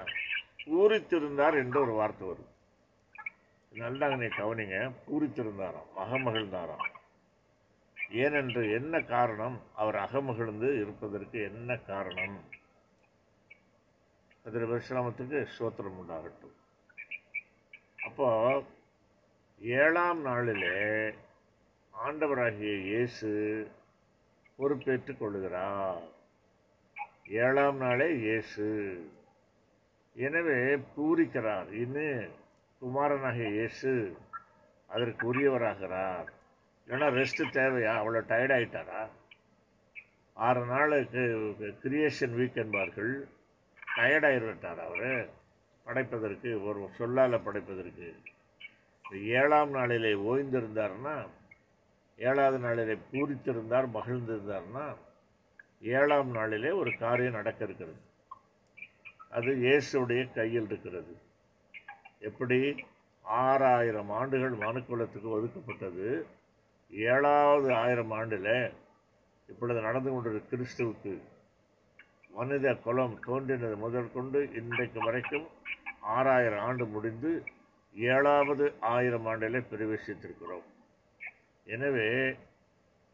பூரித்திருந்தார் 0.66 1.56
என்று 1.64 1.78
ஒரு 1.82 1.92
வார்த்தை 1.92 2.28
வரும். 2.28 2.50
நல்லதாக 3.72 4.16
நீ 4.16 4.28
கவனிங்க 4.40 4.78
பூரித்திருந்தாராம் 5.06 5.92
மகமகிழ்ந்தாராம் 6.00 6.88
ஏனென்று 8.24 8.64
என்ன 8.78 9.02
காரணம்? 9.14 9.58
அவர் 9.76 9.98
அகமகிழ்ந்து 10.06 10.70
இருப்பதற்கு 10.82 11.38
என்ன 11.52 11.78
காரணம்? 11.92 12.38
அதில் 14.46 14.70
விஸ்ராமத்துக்கு 14.70 15.40
ஸ்தோத்திரம் 15.52 15.98
உண்டாகட்டும் 16.02 16.56
அப்போ 18.00 18.30
ஏழாம் 19.62 20.22
நாளிலே 20.22 20.78
ஆண்டவராகிய 21.94 22.74
இயேசு 22.88 23.32
பொறுப்பேற்றுக் 24.60 25.20
கொள்கிறார் 25.20 26.02
ஏழாம் 27.40 27.78
நாளே 27.78 28.08
இயேசு 28.20 28.68
எனவே 30.16 30.58
பூரிக்கிறார் 30.94 31.70
இன்னும் 31.82 32.32
குமாரனாகிய 32.82 33.50
இயேசு 33.50 33.92
அதற்கு 34.90 35.24
உரியவராகிறார் 35.28 36.30
ஏன்னா 36.88 37.08
ரெஸ்ட் 37.18 37.44
தேவையா 37.56 37.94
அவ்வளோ 38.00 38.22
டயர்டாயிட்டாரா 38.32 39.04
ஆறு 40.38 40.64
நாளுக்கு 40.66 41.24
கிரியேஷன் 41.84 42.36
வீக் 42.40 42.60
என்பார்கள் 42.62 43.14
டயர்டாகிவிட்டார் 43.98 44.78
அவர்? 44.78 45.30
படைப்பதற்கு 45.84 46.64
ஒரு 46.64 46.90
சொல்லால் 46.98 47.42
படைப்பதற்கு. 47.42 48.14
ஏழாம் 49.12 49.70
நாளிலே 49.70 50.14
ஓய்ந்திருந்தார்னா 50.14 51.28
ஏழாவது 52.18 52.60
நாளிலே 52.60 52.98
பூரித்திருந்தார் 53.12 53.88
மகிழ்ந்திருந்தார்னா 53.94 54.96
ஏழாம் 55.82 56.32
நாளிலே 56.32 56.70
ஒரு 56.70 56.98
காரியம் 56.98 57.34
நடக்க 57.34 57.64
இருக்கிறது 57.64 58.00
அது 59.30 59.56
இயேசுடைய 59.56 60.34
கையில் 60.34 60.66
இருக்கிறது. 60.66 61.18
எப்படி? 62.20 62.76
ஆறாயிரம் 63.22 64.10
ஆண்டுகள் 64.10 64.58
மனுக்குலத்துக்கு 64.58 65.30
ஒதுக்கப்பட்டது. 65.38 66.24
ஏழாவது 66.92 67.74
ஆயிரம் 67.74 68.12
ஆண்டில் 68.12 68.74
இப்பொழுது 69.48 69.82
நடந்து 69.82 70.12
கொண்டிருக்கிற 70.12 70.64
கிறிஸ்துவுக்கு 70.64 71.22
மனித 72.38 72.68
குலம் 72.86 73.16
தோன்றினது 73.26 73.78
முதற்கொண்டு 73.84 74.40
இன்றைக்கு 74.60 75.00
வரைக்கும் 75.08 75.48
ஆறாயிரம் 76.16 76.64
ஆண்டு 76.68 76.86
முடிந்து 76.94 77.32
ஏழாவது 77.96 78.66
ஆயிரம் 78.94 79.28
ஆண்டிலே 79.32 79.60
பிரவேசித்திருக்கிறோம். 79.72 80.66
எனவே 81.68 82.08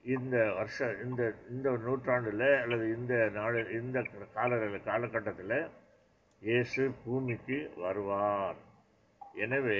இந்த 0.06 0.36
வருஷ 0.58 0.78
இந்த 1.06 1.22
இந்த 1.54 1.72
நூற்றாண்டில் 1.86 2.48
அல்லது 2.62 2.86
இந்த 2.98 3.14
நாள் 3.38 3.58
இந்த 3.80 3.98
கால 4.38 4.60
காலகட்டத்தில் 4.90 5.58
இயேசு 6.42 6.84
பூமிக்கு 7.04 7.58
வருவார். 7.84 8.60
எனவே 9.46 9.80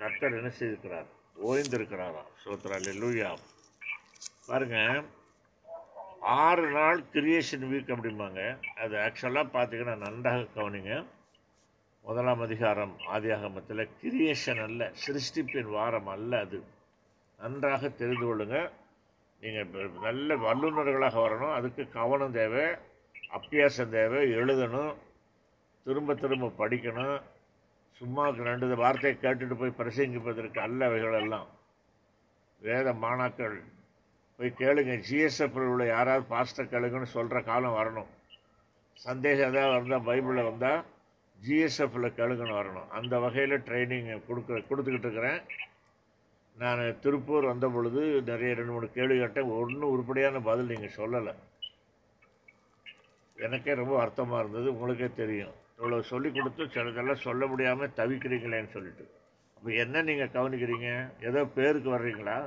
கர்த்தர் 0.00 0.36
என்ன 0.38 0.50
செய்திருக்கிறார்? 0.58 1.08
ஓய்ந்திருக்கிறாராம். 1.48 2.30
சோத்ரா 2.44 2.78
லூயா 3.02 3.30
பாருங்க 4.48 4.78
ஆறு 6.20 6.70
நாள் 6.70 7.04
கிரியேஷன் 7.12 7.66
வீக் 7.72 7.92
அப்படிம்பாங்க. 7.94 8.40
அது 8.78 8.96
ஆக்சுவலாக 8.96 9.48
பார்த்தீங்கன்னா 9.52 9.96
நன்றாக 9.96 10.46
கவனிங்க. 10.56 11.06
முதலாம் 12.02 12.40
அதிகாரம் 12.40 12.96
ஆதியாகமத்தில் 13.12 13.88
கிரியேஷன் 14.02 14.62
அல்ல 14.62 14.92
சிருஷ்டிப்பின் 15.06 15.70
வாரம் 15.70 16.06
அல்ல 16.06 16.38
அது. 16.38 16.62
நன்றாக 17.38 17.88
தெரிந்து 17.88 18.26
கொள்ளுங்கள் 18.26 18.70
நீங்கள் 19.40 19.90
நல்ல 19.90 20.36
வல்லுநர்களாக 20.36 21.14
வரணும். 21.24 21.54
அதுக்கு 21.54 21.88
கவனம் 21.88 22.32
தேவை 22.32 22.76
அப்பியாசம் 23.30 23.88
தேவை 23.88 24.32
எழுதணும் 24.32 24.94
திரும்ப 25.84 26.14
திரும்ப 26.14 26.52
படிக்கணும். 26.58 27.22
சும்மா 27.92 28.28
ரெண்டு 28.28 28.76
வார்த்தையை 28.76 29.20
கேட்டுட்டு 29.22 29.54
போய் 29.54 29.78
பிரசங்கிப்பதற்கு 29.78 30.58
அல்ல 30.58 30.86
அவைகளெல்லாம் 30.86 31.46
வேத 32.60 32.92
மாணாக்கள் 32.92 33.62
போய் 34.40 34.58
கேளுங்க. 34.60 34.92
ஜிஎஸ்எஃப்ல 35.06 35.64
உள்ள 35.70 35.84
யாராவது 35.86 36.24
பாஸ்டர் 36.32 36.70
கேளுங்கன்னு 36.72 37.08
சொல்கிற 37.16 37.40
காலம் 37.48 37.76
வரணும். 37.80 38.10
சந்தேகம் 39.06 39.50
ஏதாவது 39.52 39.74
வந்தால் 39.78 40.06
பைபிளில் 40.08 40.48
வந்தால் 40.50 40.80
ஜிஎஸ்எஃப்பில் 41.46 42.14
கேளுங்கன்னு 42.18 42.56
வரணும். 42.60 42.88
அந்த 42.98 43.18
வகையில் 43.24 43.64
ட்ரைனிங் 43.68 44.08
கொடுக்க 44.28 44.62
கொடுத்துக்கிட்டு 44.70 45.08
இருக்கிறேன். 45.08 45.40
நான் 46.62 46.80
திருப்பூர் 47.04 47.50
வந்த 47.50 47.68
பொழுது 47.74 48.00
நிறைய 48.30 48.54
ரெண்டு 48.54 48.72
மூணு 48.72 48.88
கேள்வி 48.96 49.18
கேட்டேன். 49.18 49.52
ஒன்றும் 49.58 49.92
உருப்படியான 49.94 50.40
பதில் 50.48 50.72
நீங்கள் 50.72 50.96
சொல்லலை. 51.00 51.34
எனக்கே 53.46 53.74
ரொம்ப 53.82 53.94
வருத்தமாக 53.96 54.40
இருந்தது. 54.42 54.68
உங்களுக்கே 54.74 55.10
தெரியும். 55.22 55.54
இவ்வளோ 55.78 56.00
சொல்லி 56.12 56.30
கொடுத்து 56.30 56.64
சிலதெல்லாம் 56.64 57.24
சொல்ல 57.26 57.46
முடியாமல் 57.46 57.94
தவிக்கிறீங்களேன்னு 58.00 58.72
சொல்லிட்டு. 58.76 59.04
அப்போ 59.56 59.70
என்ன 59.84 60.02
நீங்கள் 60.08 60.34
கவனிக்கிறீங்க? 60.38 60.90
ஏதோ 61.28 61.40
பேருக்கு 61.58 61.90
வர்றீங்களா? 61.96 62.38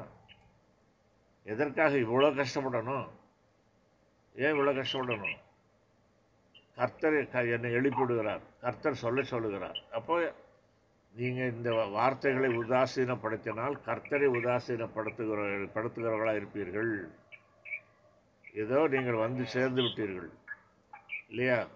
எதற்காக 1.43 1.95
இவ்வளோ 1.95 2.33
கஷ்டப்படணும்? 2.33 3.07
ஏன் 4.35 4.53
இவ்வளோ 4.53 4.83
கஷ்டப்படணும்? 4.83 5.35
கர்த்தர் 6.75 7.29
க- 7.29 7.45
என்னை 7.45 7.71
எழுப்பிவிடுகிறார். 7.71 8.41
கர்த்தர் 8.61 8.95
சொல்ல 8.95 9.23
சொல்லுகிறார். 9.23 9.77
அப்போ 9.91 10.33
நீங்கள் 11.13 11.51
இந்த 11.51 11.73
வார்த்தைகளை 11.73 12.57
உதாசீனப்படுத்தினால் 12.57 13.77
கர்த்தரை 13.85 14.27
உதாசீனப்படுத்துகிற 14.27 15.69
படுத்துகிறவர்களாக 15.73 16.39
இருப்பீர்கள். 16.39 17.11
ஏதோ 18.53 18.87
நீங்கள் 18.87 19.13
வந்து 19.13 19.45
சேர்ந்து 19.45 19.81
விட்டீர்கள். 19.81 20.29
இல்லையா? 21.29 21.67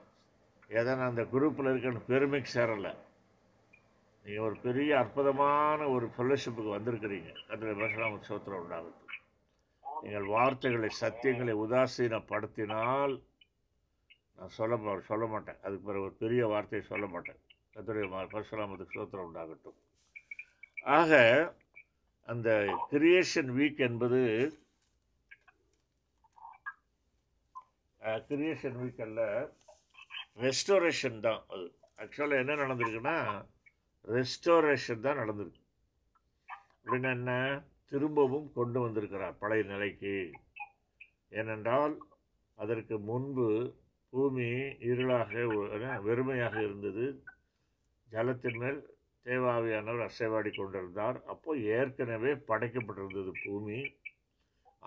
ஏதோ 0.70 0.96
நான் 0.96 1.10
அந்த 1.10 1.22
குரூப்பில் 1.22 1.70
இருக்கிற 1.70 2.00
பெருமைக்கு 2.08 2.60
சேரலை. 2.60 2.96
நீங்கள் 4.26 4.46
ஒரு 4.46 4.58
பெரிய 4.60 4.98
அற்புதமான 4.98 5.88
ஒரு 5.88 6.10
ஃபெல்லோஷிப்புக்கு 6.18 6.70
வந்திருக்கிறீங்க. 6.70 7.52
அதில் 7.52 7.76
பேசலாம் 7.76 8.20
சோத்திரம் 8.30 8.62
உண்டாகுது 8.62 9.06
நீங்கள் 10.02 10.28
வார்த்தைகளை 10.36 10.90
சத்தியங்களை 11.02 11.54
உதாசீனப்படுத்தினால் 11.64 13.16
நான் 14.38 14.56
சொல்ல 14.58 15.00
சொல்ல 15.12 15.26
மாட்டேன். 15.34 15.60
அதுக்கு 15.64 15.86
பிறகு 15.88 16.06
ஒரு 16.08 16.16
பெரிய 16.24 16.42
வார்த்தையை 16.48 16.88
சொல்ல 16.88 17.06
மாட்டேன். 17.14 17.40
கத்துடைய 17.74 18.06
பரசுராமத்துக்கு 18.34 18.98
சோத்திரம் 18.98 19.28
உண்டாகட்டும். 19.28 19.78
ஆக 20.98 21.12
அந்த 22.32 22.50
கிரியேஷன் 22.92 23.52
வீக் 23.60 23.80
என்பது 23.88 24.22
கிரியேஷன் 28.30 28.78
வீக் 28.82 29.02
அல்ல 29.06 29.22
ரெஸ்டோரேஷன் 30.46 31.20
தான் 31.26 31.42
அது. 31.54 31.66
ஆக்சுவலாக 32.02 32.44
என்ன 32.44 32.56
நடந்திருக்குன்னா 32.64 33.18
ரெஸ்டோரேஷன் 34.16 35.06
தான் 35.06 35.20
நடந்திருக்கு. 35.22 35.62
அப்படின்னா 36.82 37.10
என்ன? 37.20 37.34
திரும்பவும் 37.92 38.48
கொண்டு 38.58 38.80
வந்திருக்கிறார் 38.80 39.40
பழைய 39.42 39.64
நிலைக்கு. 39.72 40.16
ஏனென்றால் 41.40 41.96
அதற்கு 42.64 42.96
முன்பு 43.10 43.48
பூமி 44.14 44.50
இருளாக 44.90 45.32
வெறுமையாக 46.08 46.56
இருந்தது. 46.68 47.06
ஜலத்தின் 48.12 48.60
மேல் 48.62 48.80
தேவாவியானவர் 49.26 50.08
அசைவாடி 50.10 50.52
கொண்டிருந்தார். 50.56 51.18
அப்போ 51.34 51.52
ஏற்கனவே 51.78 52.32
படைக்கப்பட்டிருந்தது 52.50 53.32
பூமி. 53.44 53.80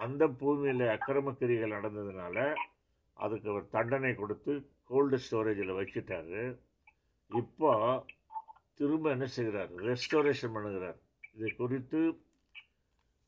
அந்த 0.04 0.22
பூமியில் 0.40 0.84
அக்கிரமக்கிரிகள் 0.94 1.76
நடந்ததுனால 1.76 2.36
அதுக்கு 3.24 3.48
அவர் 3.52 3.72
தண்டனை 3.76 4.12
கொடுத்து 4.14 4.52
கோல்டு 4.90 5.16
ஸ்டோரேஜில் 5.24 5.78
வச்சுட்டாரு. 5.80 6.42
இப்போ 7.30 7.72
திரும்ப 8.78 9.10
என்ன 9.16 9.26
செய்கிறார்? 9.36 9.72
ரெஸ்டோரேஷன் 9.88 10.54
பண்ணுகிறார். 10.56 10.98
இது 11.36 11.48
குறித்து 11.60 12.00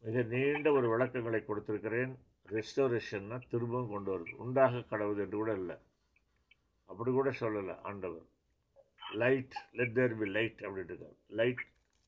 மிக 0.05 0.23
நீண்ட 0.33 0.69
ஒரு 0.77 0.87
விளக்கங்களை 0.93 1.41
கொடுத்துருக்கிறேன். 1.49 2.12
ரெஸ்டோரேஷன்னா 2.55 3.37
திரும்பவும் 3.51 3.93
கொண்டு 3.95 4.11
வருது. 4.12 4.33
உண்டாக 4.45 4.81
கடவுள் 4.93 5.20
என்று 5.24 5.37
கூட 5.41 5.53
இல்லை. 5.61 5.77
அப்படி 6.91 7.11
கூட 7.19 7.31
சொல்லலை 7.41 7.74
ஆண்டவர். 7.91 8.24
Light 9.23 9.55
let 9.79 9.95
there 9.99 10.16
be 10.20 10.27
light 10.37 10.61
அப்படின்ட்டு 10.66 11.09
லைட் 11.41 11.62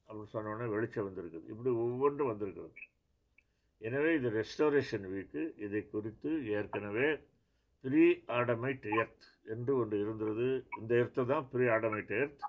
அப்படின்னு 0.09 0.33
சொன்னோன்னே 0.37 0.67
வெளிச்சம் 0.75 1.07
வந்திருக்குது. 1.09 1.47
இப்படி 1.53 1.71
ஒவ்வொன்றும் 1.85 2.31
வந்திருக்கிறது. 2.33 2.75
எனவே 3.87 4.11
இது 4.19 4.29
ரெஸ்டோரேஷன் 4.41 5.07
வீக்கு. 5.15 5.45
இதை 5.67 5.83
குறித்து 5.95 6.33
ஏற்கனவே 6.57 7.09
ப்ரீ 7.85 8.05
ஆடமைட் 8.39 8.85
எர்த் 8.99 9.27
என்று 9.55 9.73
ஒன்று 9.81 9.97
இருந்தது. 10.05 10.49
இந்த 10.81 10.93
எர்த்தை 11.03 11.25
தான் 11.33 11.49
ப்ரீ 11.55 11.65
ஆடமைட் 11.77 12.13
எர்த் 12.21 12.45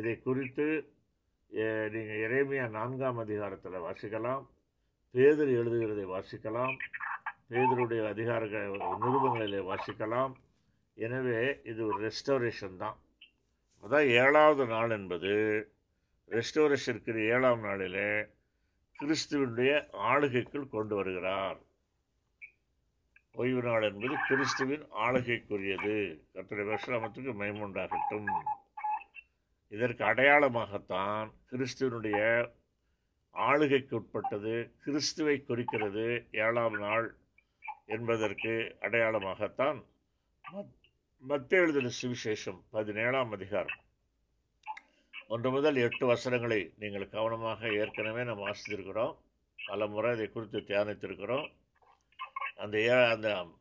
இதை 0.00 0.14
குறித்து 0.28 0.66
நீங்கள் 1.94 2.22
எரேமியா 2.26 2.64
நான்காம் 2.78 3.18
அதிகாரத்தில் 3.24 3.84
வாசிக்கலாம். 3.88 4.44
பேதர் 5.14 5.50
எழுதுகிறதை 5.58 6.04
வாசிக்கலாம். 6.14 6.76
பேதருடைய 7.50 8.00
அதிகார 8.12 8.44
நிருபங்களிலே 9.02 9.60
வாசிக்கலாம். 9.70 10.32
எனவே 10.96 11.40
இது 11.70 11.80
ஒரு 11.86 11.98
ரெஸ்டோரேஷன் 12.06 12.76
தான். 12.82 12.96
அதான் 13.84 14.08
ஏழாவது 14.22 14.64
நாள் 14.72 14.94
என்பது. 14.98 15.32
ரெஸ்டோரேஷனுக்கு 16.30 17.14
ஏழாம் 17.34 17.62
நாளிலே 17.66 18.10
கிறிஸ்துவனுடைய 18.98 19.72
ஆளுகைக்குள் 20.10 20.74
கொண்டு 20.76 20.94
வருகிறார். 20.96 21.58
ஓய்வு 23.40 23.62
நாள் 23.68 23.86
என்பது 23.88 24.14
கிறிஸ்துவின் 24.28 24.84
ஆளுகைக்குரியது. 25.06 25.96
கர்த்தருடைய 26.34 26.68
விசிராமத்துக்கு 26.72 27.32
மேம்புண்டாகட்டும் 27.42 28.30
இதற்கு 29.72 30.02
அடையாளமாகத்தான் 30.04 31.28
கிறிஸ்துவனுடைய 31.50 32.20
ஆளுகைக்கு 33.36 33.96
உட்பட்டது 33.96 34.72
கிறிஸ்துவை 34.84 35.44
குறிக்கிறது 35.44 36.26
ஏழாம் 36.32 36.78
நாள் 36.78 37.16
என்பதற்கு 37.86 38.76
அடையாளமாகத்தான் 38.80 39.84
மத்திய 41.18 41.60
எழுதின 41.60 41.90
சுவிசேஷம் 42.02 42.62
பதினேழாம் 42.70 43.30
அதிகாரம். 43.30 43.76
ஒன்று 45.28 45.50
முதல் 45.50 45.76
எட்டு 45.76 46.06
வசனங்களை 46.06 46.72
நீங்கள் 46.78 47.08
கவனமாக 47.08 47.72
ஏற்கனவே 47.72 48.24
நாம் 48.24 48.38
வாசித்திருக்கிறோம். 48.38 49.16
பல 49.66 49.86
முறை 49.86 50.14
இதை 50.14 50.28
குறித்து 50.28 50.58
தியானித்திருக்கிறோம். 50.58 51.52
அந்த 52.56 52.78
ஏ- 52.78 53.10
அந்த 53.10 53.56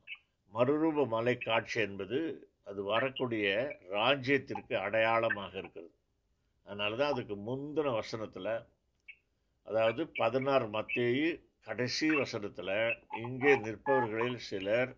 மறுரூப 0.54 1.08
மலை 1.08 1.38
காட்சி 1.38 1.82
என்பது 1.82 2.50
அது 2.66 2.84
வரக்கூடிய 2.84 3.78
ராஜ்யத்திற்கு 3.92 4.74
அடையாளமாக 4.74 5.58
இருக்கிறது. 5.58 5.92
அதனால 6.66 6.96
தான் 6.96 7.12
அதுக்கு 7.12 7.36
முந்தின 7.36 7.94
வசனத்தில் 7.94 8.74
அதாவது 9.68 10.02
பதினாறு 10.18 10.68
மத்தேயு 10.68 11.30
கடைசி 11.62 12.08
வசனத்தில் 12.16 12.76
இங்கே 13.18 13.54
நிற்பவர்களில் 13.58 14.42
சிலர் 14.48 14.92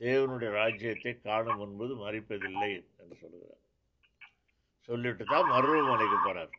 தேவனுடைய 0.00 0.50
ராஜ்யத்தை 0.52 1.12
காணும் 1.20 1.56
முன்பது 1.56 1.94
மறிப்பதில்லை 1.96 2.72
என்று 3.00 3.16
சொல்கிறார் 3.20 3.60
சொல்லிட்டு 4.88 5.24
தான் 5.24 5.50
மருவமனைக்கு 5.50 6.18
போகிறார் 6.18 6.52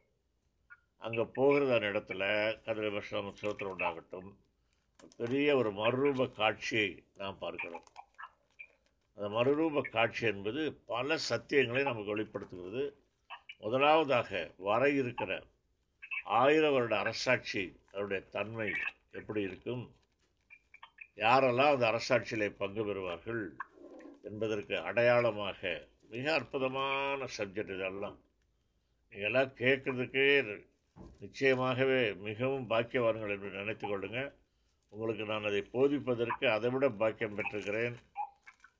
அங்கே 1.01 1.23
போகிறதான 1.35 1.89
இடத்துல 1.91 2.23
கதிர 2.65 2.85
விஷம் 2.89 3.35
சோத்திரம் 3.41 3.73
உண்டாகட்டும். 3.73 4.29
பெரிய 5.17 5.47
ஒரு 5.57 5.69
மறுரூப 5.71 6.27
காட்சியை 6.31 6.89
நாம் 7.13 7.37
பார்க்கிறோம். 7.39 7.85
அந்த 9.17 9.27
மறுரூப 9.29 9.83
காட்சி 9.89 10.23
என்பது 10.25 10.61
பல 10.85 11.17
சத்தியங்களை 11.29 11.83
நமக்கு 11.83 12.13
வெளிப்படுத்துகிறது. 12.13 12.83
முதலாவதாக 13.59 14.31
வர 14.69 14.89
இருக்கிற 14.91 15.31
ஆயிரம் 16.25 16.73
வருட 16.73 16.97
அரசாட்சி 16.97 17.63
அதனுடைய 17.91 18.23
தன்மை 18.31 18.73
எப்படி 19.11 19.41
இருக்கும்? 19.41 19.95
யாரெல்லாம் 21.17 21.73
அந்த 21.73 21.85
அரசாட்சியிலே 21.91 22.49
பங்கு 22.57 22.83
பெறுவார்கள் 22.85 23.43
என்பதற்கு 24.23 24.79
அடையாளமாக 24.79 25.87
மிக 26.09 26.33
அற்புதமான 26.33 27.27
சப்ஜெக்ட் 27.37 27.75
இதெல்லாம். 27.75 28.17
இதெல்லாம் 29.09 29.51
கேட்குறதுக்கே 29.55 30.57
நிச்சயமாகவே 31.21 32.17
மிகவும் 32.17 32.69
பாக்கியவான்கள் 32.69 33.33
என்று 33.35 33.49
நினைத்து 33.49 33.85
கொள்ளுங்க. 33.87 34.31
உங்களுக்கு 34.89 35.25
நான் 35.25 35.43
அதை 35.43 35.61
போதிப்பதற்கு 35.73 36.45
அதை 36.47 36.69
விட 36.69 36.89
பாக்கியம் 36.89 37.37
பெற்றிருக்கிறேன். 37.37 37.95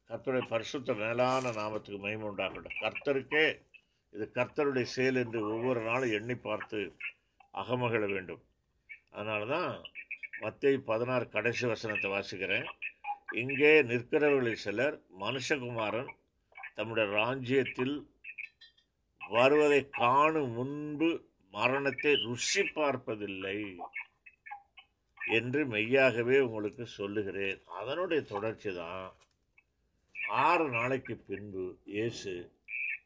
கர்த்தருடைய 0.09 0.47
பரிசுத்த 0.49 0.93
மேலான 0.93 1.51
நாமத்துக்கு 1.51 1.99
மகிமை 1.99 2.27
உண்டாகட்டும். 2.30 2.80
கர்த்தருக்கே 2.81 3.45
இது 4.13 4.31
கர்த்தருடைய 4.34 4.84
செயல் 4.84 5.15
என்று 5.15 5.39
ஒவ்வொரு 5.53 5.81
நாளும் 5.81 6.11
எண்ணி 6.11 6.35
பார்த்து 6.35 6.91
அகமகிழ 7.61 8.03
வேண்டும். 8.15 8.41
அதனால 9.15 9.41
தான் 9.56 9.72
மத்திய 10.44 10.80
பதினாறு 10.90 11.26
கடைசி 11.36 11.65
வசனத்தை 11.73 12.10
வாசிக்கிறேன். 12.14 12.68
இங்கே 13.41 13.72
நிற்கிறவர்களில் 13.91 14.64
சிலர் 14.65 14.95
மனுஷகுமாரன் 15.23 16.11
தம்முடைய 16.77 17.06
ராஜ்யத்தில் 17.19 17.95
வருவதை 19.22 19.82
காணும் 19.99 20.52
முன்பு 20.57 21.10
மரணத்தை 21.53 22.11
ருசி 22.26 22.64
பார்ப்பதில்லை 22.77 23.60
என்று 25.38 25.61
மெய்யாகவே 25.73 26.38
உங்களுக்கு 26.48 26.86
சொல்லுகிறேன். 26.99 27.60
அதனுடைய 27.80 28.22
தொடர்ச்சி 28.34 28.72
தான் 28.82 29.07
ஆறு 30.44 30.65
நாளைக்கு 30.76 31.15
பின்பு 31.30 31.65
இயேசு 31.95 32.34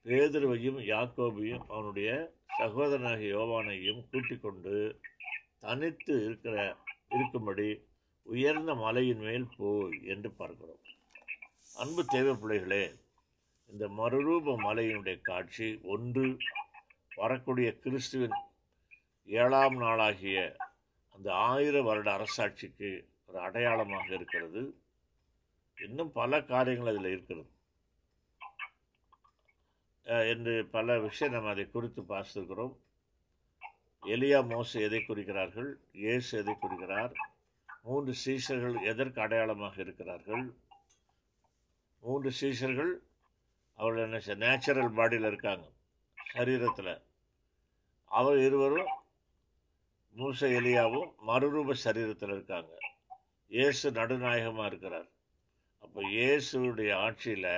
பேதுருவையும் 0.07 0.79
யாக்கோபையும் 0.91 1.63
அவனுடைய 1.71 2.09
சகோதரனாகிய 2.59 3.29
யோவானையும் 3.35 3.99
கூட்டிக் 4.11 4.41
கொண்டு 4.41 5.01
தனித்து 5.59 6.13
இருக்கிற 6.25 6.55
இருக்கும்படி 7.09 7.67
உயர்ந்த 8.21 8.75
மலையின் 8.75 9.19
மேல் 9.19 9.47
போ 9.57 9.69
என்று 10.13 10.31
பார்க்கிறோம். 10.31 10.81
அன்பு 11.75 12.05
தேவை 12.05 12.33
பிள்ளைகளே 12.35 12.83
இந்த 13.69 13.87
மறுரூப 13.87 14.55
மலையினுடைய 14.65 15.21
காட்சி 15.21 15.79
ஒன்று 15.83 16.37
வரக்கூடிய 17.15 17.69
கிறிஸ்துவின் 17.79 18.37
ஏழாம் 19.25 19.77
நாளாகிய 19.77 20.57
அந்த 21.15 21.33
ஆயிர 21.33 21.81
வருட 21.81 22.09
அரசாட்சிக்கு 22.17 22.91
ஒரு 23.25 23.39
அடையாளமாக 23.39 24.07
இருக்கிறது. 24.13 24.61
இன்னும் 25.77 26.11
பல 26.11 26.41
காரியங்கள் 26.43 26.91
அதில் 26.93 27.11
இருக்கிறது. 27.11 27.49
என்று 30.33 30.53
பல 30.75 30.97
விஷயம் 30.99 31.33
நம்ம 31.33 31.49
அதை 31.49 31.65
குறித்து 31.71 32.01
பார்த்துருக்கிறோம். 32.11 32.73
எலியா 34.03 34.39
மோசு 34.51 34.75
எதை 34.87 34.99
குறிக்கிறார்கள்? 35.07 35.69
இயேசு 36.01 36.31
எதை 36.41 36.53
குறிக்கிறார்? 36.55 37.13
மூன்று 37.83 38.13
சீஷர்கள் 38.23 38.77
எதற்கு 38.91 39.19
அடையாளமாக 39.21 39.75
இருக்கிறார்கள்? 39.85 40.45
மூன்று 42.03 42.31
சீஷர்கள் 42.39 42.91
அவர்கள் 43.79 44.05
என்ன 44.07 44.35
நேச்சுரல் 44.45 44.95
பாடியில் 44.97 45.29
இருக்காங்க 45.31 45.65
சரீரத்தில். 46.33 46.93
அவர் 48.11 48.39
இருவரும் 48.47 48.91
மூச 50.15 50.47
எலியாவும் 50.59 51.09
மறுரூப 51.29 51.75
சரீரத்தில் 51.85 52.33
இருக்காங்க. 52.35 52.73
இயேசு 53.51 53.85
நடுநாயகமாக 53.91 54.69
இருக்கிறார். 54.71 55.07
அப்போ 55.83 55.99
இயேசுடைய 56.15 56.91
ஆட்சியில் 57.05 57.51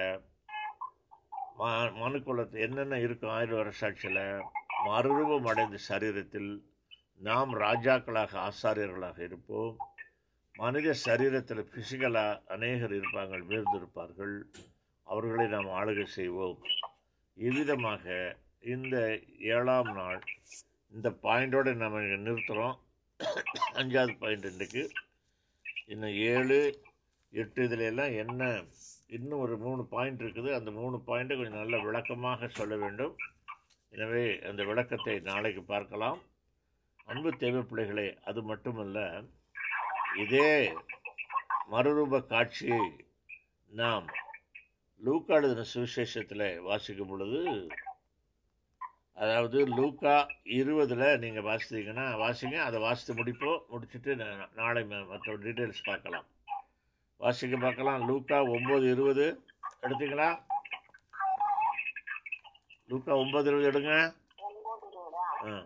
மனுக்குலத்து 2.01 2.59
என்னென்ன 2.65 2.99
இருக்கும் 2.99 3.33
ஆயிரம் 3.37 3.59
வருஷ 3.61 3.89
மறுரூபம் 4.87 5.47
அடைந்த 5.51 5.77
சரீரத்தில் 5.89 6.51
நாம் 7.27 7.51
ராஜாக்களாக 7.59 8.31
ஆசாரியர்களாக 8.49 9.19
இருப்போம். 9.19 9.73
மனித 10.55 10.95
சரீரத்தில் 11.05 11.69
பிசிக்கலாக 11.73 12.39
அநேகர் 12.53 12.93
இருப்பாங்க 12.99 13.35
வீர்ந்திருப்பார்கள். 13.51 14.35
அவர்களை 15.07 15.45
நாம் 15.47 15.69
ஆளுகை 15.79 16.03
செய்வோம். 16.03 16.57
இவ்விதமாக 17.37 18.05
இந்த 18.73 18.95
ஏழாம் 19.39 19.91
நாள் 19.99 20.21
இந்த 20.93 21.09
பாயிண்டோடு 21.23 21.73
நம்ம 21.73 21.99
நிறுத்துகிறோம் 21.99 22.77
அஞ்சாவது 23.73 24.15
பாயிண்ட் 24.19 24.49
இன்றைக்கு. 24.51 24.83
இன்னும் 25.85 26.15
ஏழு 26.33 26.59
எட்டு 27.33 27.61
இதுல 27.67 27.85
எல்லாம் 27.91 28.13
என்ன 28.23 28.51
இன்னும் 29.11 29.39
ஒரு 29.39 29.57
மூணு 29.57 29.85
பாயிண்ட் 29.85 30.21
இருக்குது. 30.21 30.53
அந்த 30.53 30.71
மூணு 30.71 30.97
பாயிண்ட்டை 30.97 31.05
கொஞ்சம் 31.05 31.53
நல்ல 31.53 31.79
விளக்கமாக 31.79 32.47
சொல்ல 32.47 32.75
வேண்டும். 32.75 33.15
எனவே 33.89 34.39
அந்த 34.41 34.63
விளக்கத்தை 34.63 35.19
நாளைக்கு 35.19 35.63
பார்க்கலாம். 35.63 36.21
அன்பு 37.05 37.37
தேவை 37.37 37.61
பிள்ளைகளே 37.61 38.17
அது 38.25 38.43
மட்டுமல்ல 38.43 39.23
இதே 40.17 40.73
மறுரூப 41.71 42.25
காட்சியை 42.25 43.05
நாம் 43.67 44.05
லூக்காடுதின 45.05 45.65
சுவிசேஷத்தில் 45.73 46.61
வாசிக்கும் 46.61 47.07
பொழுது 47.07 47.67
அதாவது 49.13 49.67
லூக்கா 49.67 50.27
இருபதில் 50.43 51.19
நீங்கள் 51.19 51.43
வாசித்தீங்கன்னா 51.43 52.15
வாசிங்க. 52.17 52.55
அதை 52.55 52.79
வாசித்து 52.79 53.23
முடிப்போம். 53.23 53.61
முடிச்சுட்டு 53.71 54.47
நாளை 54.55 54.83
ம- 54.83 55.07
மற்ற 55.07 55.37
டீட்டெயில்ஸ் 55.37 55.83
பார்க்கலாம். 55.83 56.25
வாசிக்க 57.21 57.57
பார்க்கலாம். 57.57 58.07
லூக்கா 58.07 58.43
ஒம்பது 58.43 58.91
இருபது. 58.91 59.25
எடுத்தீங்களா? 59.81 60.29
லூக்கா 62.87 63.15
ஒம்பது 63.15 63.47
இருபது 63.47 63.71
எடுங்க. 63.71 64.15
ஆ. 65.43 65.65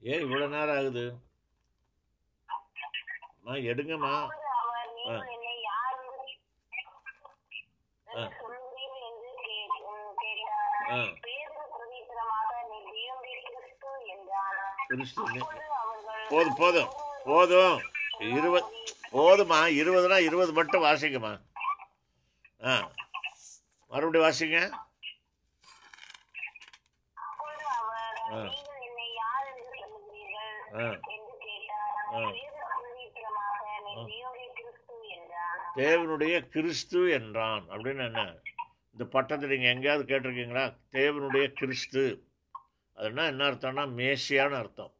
ஏன் 0.00 0.22
இவ்வளோ 0.22 0.48
நேரம் 0.48 0.76
ஆகுது. 0.76 1.04
அம்மா 3.36 3.54
எடுங்கம்மா. 3.54 4.14
ஆ. 5.08 5.22
ஆ. 10.90 11.04
தேவனுடைய 12.92 13.38
கிறிஸ்து 14.88 15.77
போதும் 16.28 16.54
போதும். 16.56 16.88
போதும். 17.24 17.80
இருபது 18.18 18.66
போதுமா 19.12 19.56
இருபதுனா 19.66 20.18
இருபது 20.18 20.52
மட்டும் 20.52 20.82
வாசிங்கம்மா. 20.82 21.40
ஆ. 22.64 22.90
மறுபடியும் 23.88 24.30
வாசிங்க. 24.30 24.70
ஆ. 28.32 28.52
ஆ. 30.74 30.98
ஆ. 32.14 32.32
தேவனுடைய 33.94 34.52
கிறிஸ்து 34.54 35.08
என்றான். 35.08 35.58
தேவனுடைய 35.74 36.48
கிறிஸ்து 36.48 37.10
என்றான் 37.10 37.64
அப்படின்னு 37.70 38.04
என்ன? 38.04 38.34
இந்த 38.92 39.04
பட்டத்தை 39.04 39.48
நீங்கள் 39.48 39.74
எங்கேயாவது 39.74 40.18
கேட்டிருக்கீங்களா? 40.18 40.76
தேவனுடைய 40.92 41.52
கிறிஸ்து. 41.52 42.26
அதுனா 42.96 43.26
என்ன 43.26 43.44
அர்த்தம்னா 43.44 43.86
மேசியான்னு 43.96 44.58
அர்த்தம். 44.58 44.92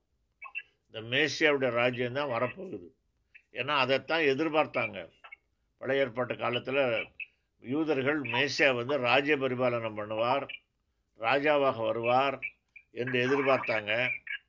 இந்த 0.94 1.00
மேசியாவுடைய 1.00 1.70
ராஜ்யம் 1.70 2.12
தான் 2.12 2.30
வரப்போகுது. 2.30 2.88
ஏன்னா 3.52 3.74
அதைத்தான் 3.76 4.20
எதிர்பார்த்தாங்க. 4.20 5.08
பழைய 5.78 6.02
ஏற்பாட்டு 6.02 6.36
காலத்தில் 6.36 6.82
யூதர்கள் 7.62 8.20
மேசியா 8.22 8.74
வந்து 8.74 8.96
ராஜ்ய 8.98 9.36
பரிபாலனம் 9.36 9.98
பண்ணுவார் 9.98 10.46
ராஜாவாக 11.20 11.78
வருவார் 11.84 12.38
என்று 12.92 13.16
எதிர்பார்த்தாங்க. 13.26 13.92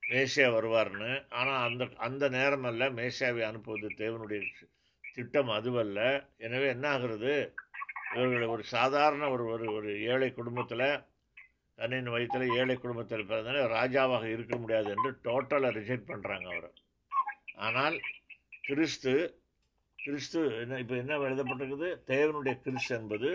மேசியா 0.10 0.48
வருவார்னு. 0.57 1.26
ஆனால் 1.30 1.64
அந்த 1.70 1.88
அந்த 1.98 2.30
நேரமல்ல 2.30 2.90
மேசியாவை 2.99 3.41
அனுப்புவது 3.41 3.88
தேவனுடைய 3.98 4.41
திட்டம் 5.16 5.49
அதுவல்ல. 5.49 5.99
எனவே 6.38 6.68
என்ன 6.68 6.98
ஆகுறது? 6.98 7.34
இவர்கள் 8.16 8.45
ஒரு 8.45 8.64
சாதாரண 8.64 9.30
ஒரு 9.30 9.45
ஒரு 9.45 9.74
ஒரு 9.74 9.90
ஏழை 10.03 10.34
குடும்பத்தில் 10.34 10.88
தன்னின் 11.80 12.10
வயிற்றில் 12.10 12.56
ஏழை 12.56 12.76
குடும்பத்தில் 12.76 13.27
பிறந்தனால 13.30 13.68
ராஜாவாக 13.73 14.23
இருக்க 14.23 14.56
முடியாது 14.57 14.89
என்று 14.89 15.10
டோட்டலாக 15.23 15.76
ரிஜெக்ட் 15.80 16.10
பண்ணுறாங்க 16.11 16.47
அவர். 16.53 16.72
ஆனால் 17.68 17.99
கிறிஸ்து 18.61 19.14
கிறிஸ்து 19.99 20.41
என்ன 20.61 20.80
இப்போ 20.80 20.95
என்ன 20.95 21.18
எழுதப்பட்டிருக்குது? 21.18 21.89
தேவனுடைய 22.07 22.56
கிறிஸ்து 22.61 22.95
என்பது 22.95 23.30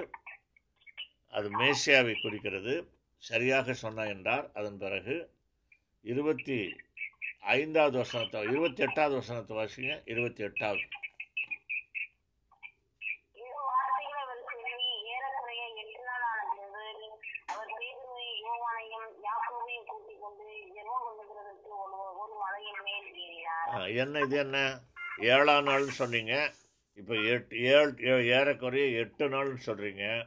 அது 1.31 1.49
மேசியாவை 1.59 2.15
குறிக்கிறது. 2.23 2.75
சரியாக 3.17 3.75
சொன்ன 3.75 4.07
என்றார். 4.07 4.51
அதன் 4.55 4.79
பிறகு 4.79 5.31
இருபத்தி 6.03 6.59
ஐந்தாவது 7.41 7.97
வசனத்தை 7.99 8.43
இருபத்தி 8.43 8.83
எட்டாவது 8.83 9.15
வசனத்தை 9.15 9.57
வாசிங்க. 9.57 9.95
இருபத்தி 10.05 10.45
எட்டாவது. 10.45 10.85
என்ன 23.95 24.21
இது 24.21 24.37
என்ன? 24.37 24.81
ஏழாம் 25.19 25.67
நாள்னு 25.67 25.89
சொன்னீங்க. 25.89 26.53
இப்போ 26.95 27.15
எட்டு 27.15 27.59
ஏழு 27.59 27.95
ஏ- 28.01 28.27
ஏறக்குறைய 28.27 28.99
எட்டு 28.99 29.29
நாள்னு 29.29 29.57
சொல்கிறீங்க 29.67 30.27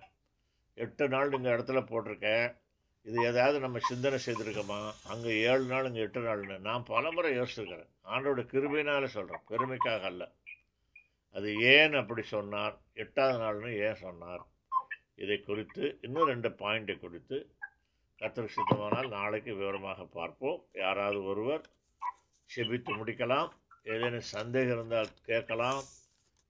எட்டு 0.73 1.07
நாள் 1.07 1.31
இங்கே 1.31 1.49
இடத்துல 1.49 1.85
போட்டிருக்கேன் 1.85 2.57
இது 3.01 3.23
ஏதாவது 3.23 3.59
நம்ம 3.59 3.77
சிந்தனை 3.77 4.19
செய்திருக்கோமா? 4.25 4.91
அங்கே 5.05 5.39
ஏழு 5.39 5.65
நாள் 5.65 5.85
இங்கே 5.85 5.99
எட்டு 5.99 6.21
நாள்னு. 6.21 6.59
நான் 6.59 6.83
பலமுறை 6.83 7.39
யோசிச்சிருக்கிறேன். 7.39 7.89
ஆண்டோட 8.03 8.39
கிருபையினால 8.43 9.05
சொல்கிறேன் 9.05 9.41
பெருமைக்காக 9.49 10.01
அல்ல. 10.01 10.31
அது 11.33 11.55
ஏன் 11.55 11.93
அப்படி 11.93 12.21
சொன்னார்? 12.21 12.79
எட்டாவது 12.93 13.37
நாள்னு 13.37 13.85
ஏன் 13.85 13.95
சொன்னார்? 13.95 14.45
இதை 15.15 15.39
குறித்து 15.39 15.97
இன்னும் 16.01 16.27
ரெண்டு 16.27 16.49
பாயிண்டை 16.49 16.99
குறித்து 16.99 17.55
கத்திர 18.19 18.47
சித்தமானால் 18.55 19.07
நாளைக்கு 19.07 19.53
விவரமாக 19.53 20.03
பார்ப்போம். 20.03 20.65
யாராவது 20.73 21.23
ஒருவர் 21.23 21.61
செபித்து 22.55 22.91
முடிக்கலாம். 22.99 23.49
ஏதேனும் 23.93 24.31
சந்தேகம் 24.35 24.75
இருந்தால் 24.77 25.13
கேட்கலாம். 25.29 25.81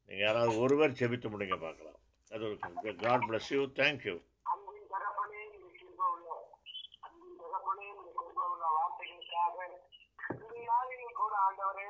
நீங்கள் 0.10 0.28
யாராவது 0.28 0.53
ஒருவர் 0.64 0.99
செபித்து 1.02 1.28
முடிங்க 1.34 1.57
பார்க்கலாம். 1.65 1.99
அது 2.32 2.44
ஒரு 2.45 2.95
காட் 3.06 3.28
பிளஸ் 3.30 3.52
யூ 3.56 3.61
தேங்க்யூ 3.82 4.15
வார்த்தைகளுக்காக 8.78 9.57
இந்த 10.94 11.10
கூட 11.19 11.34
ஆண்டவரே 11.45 11.88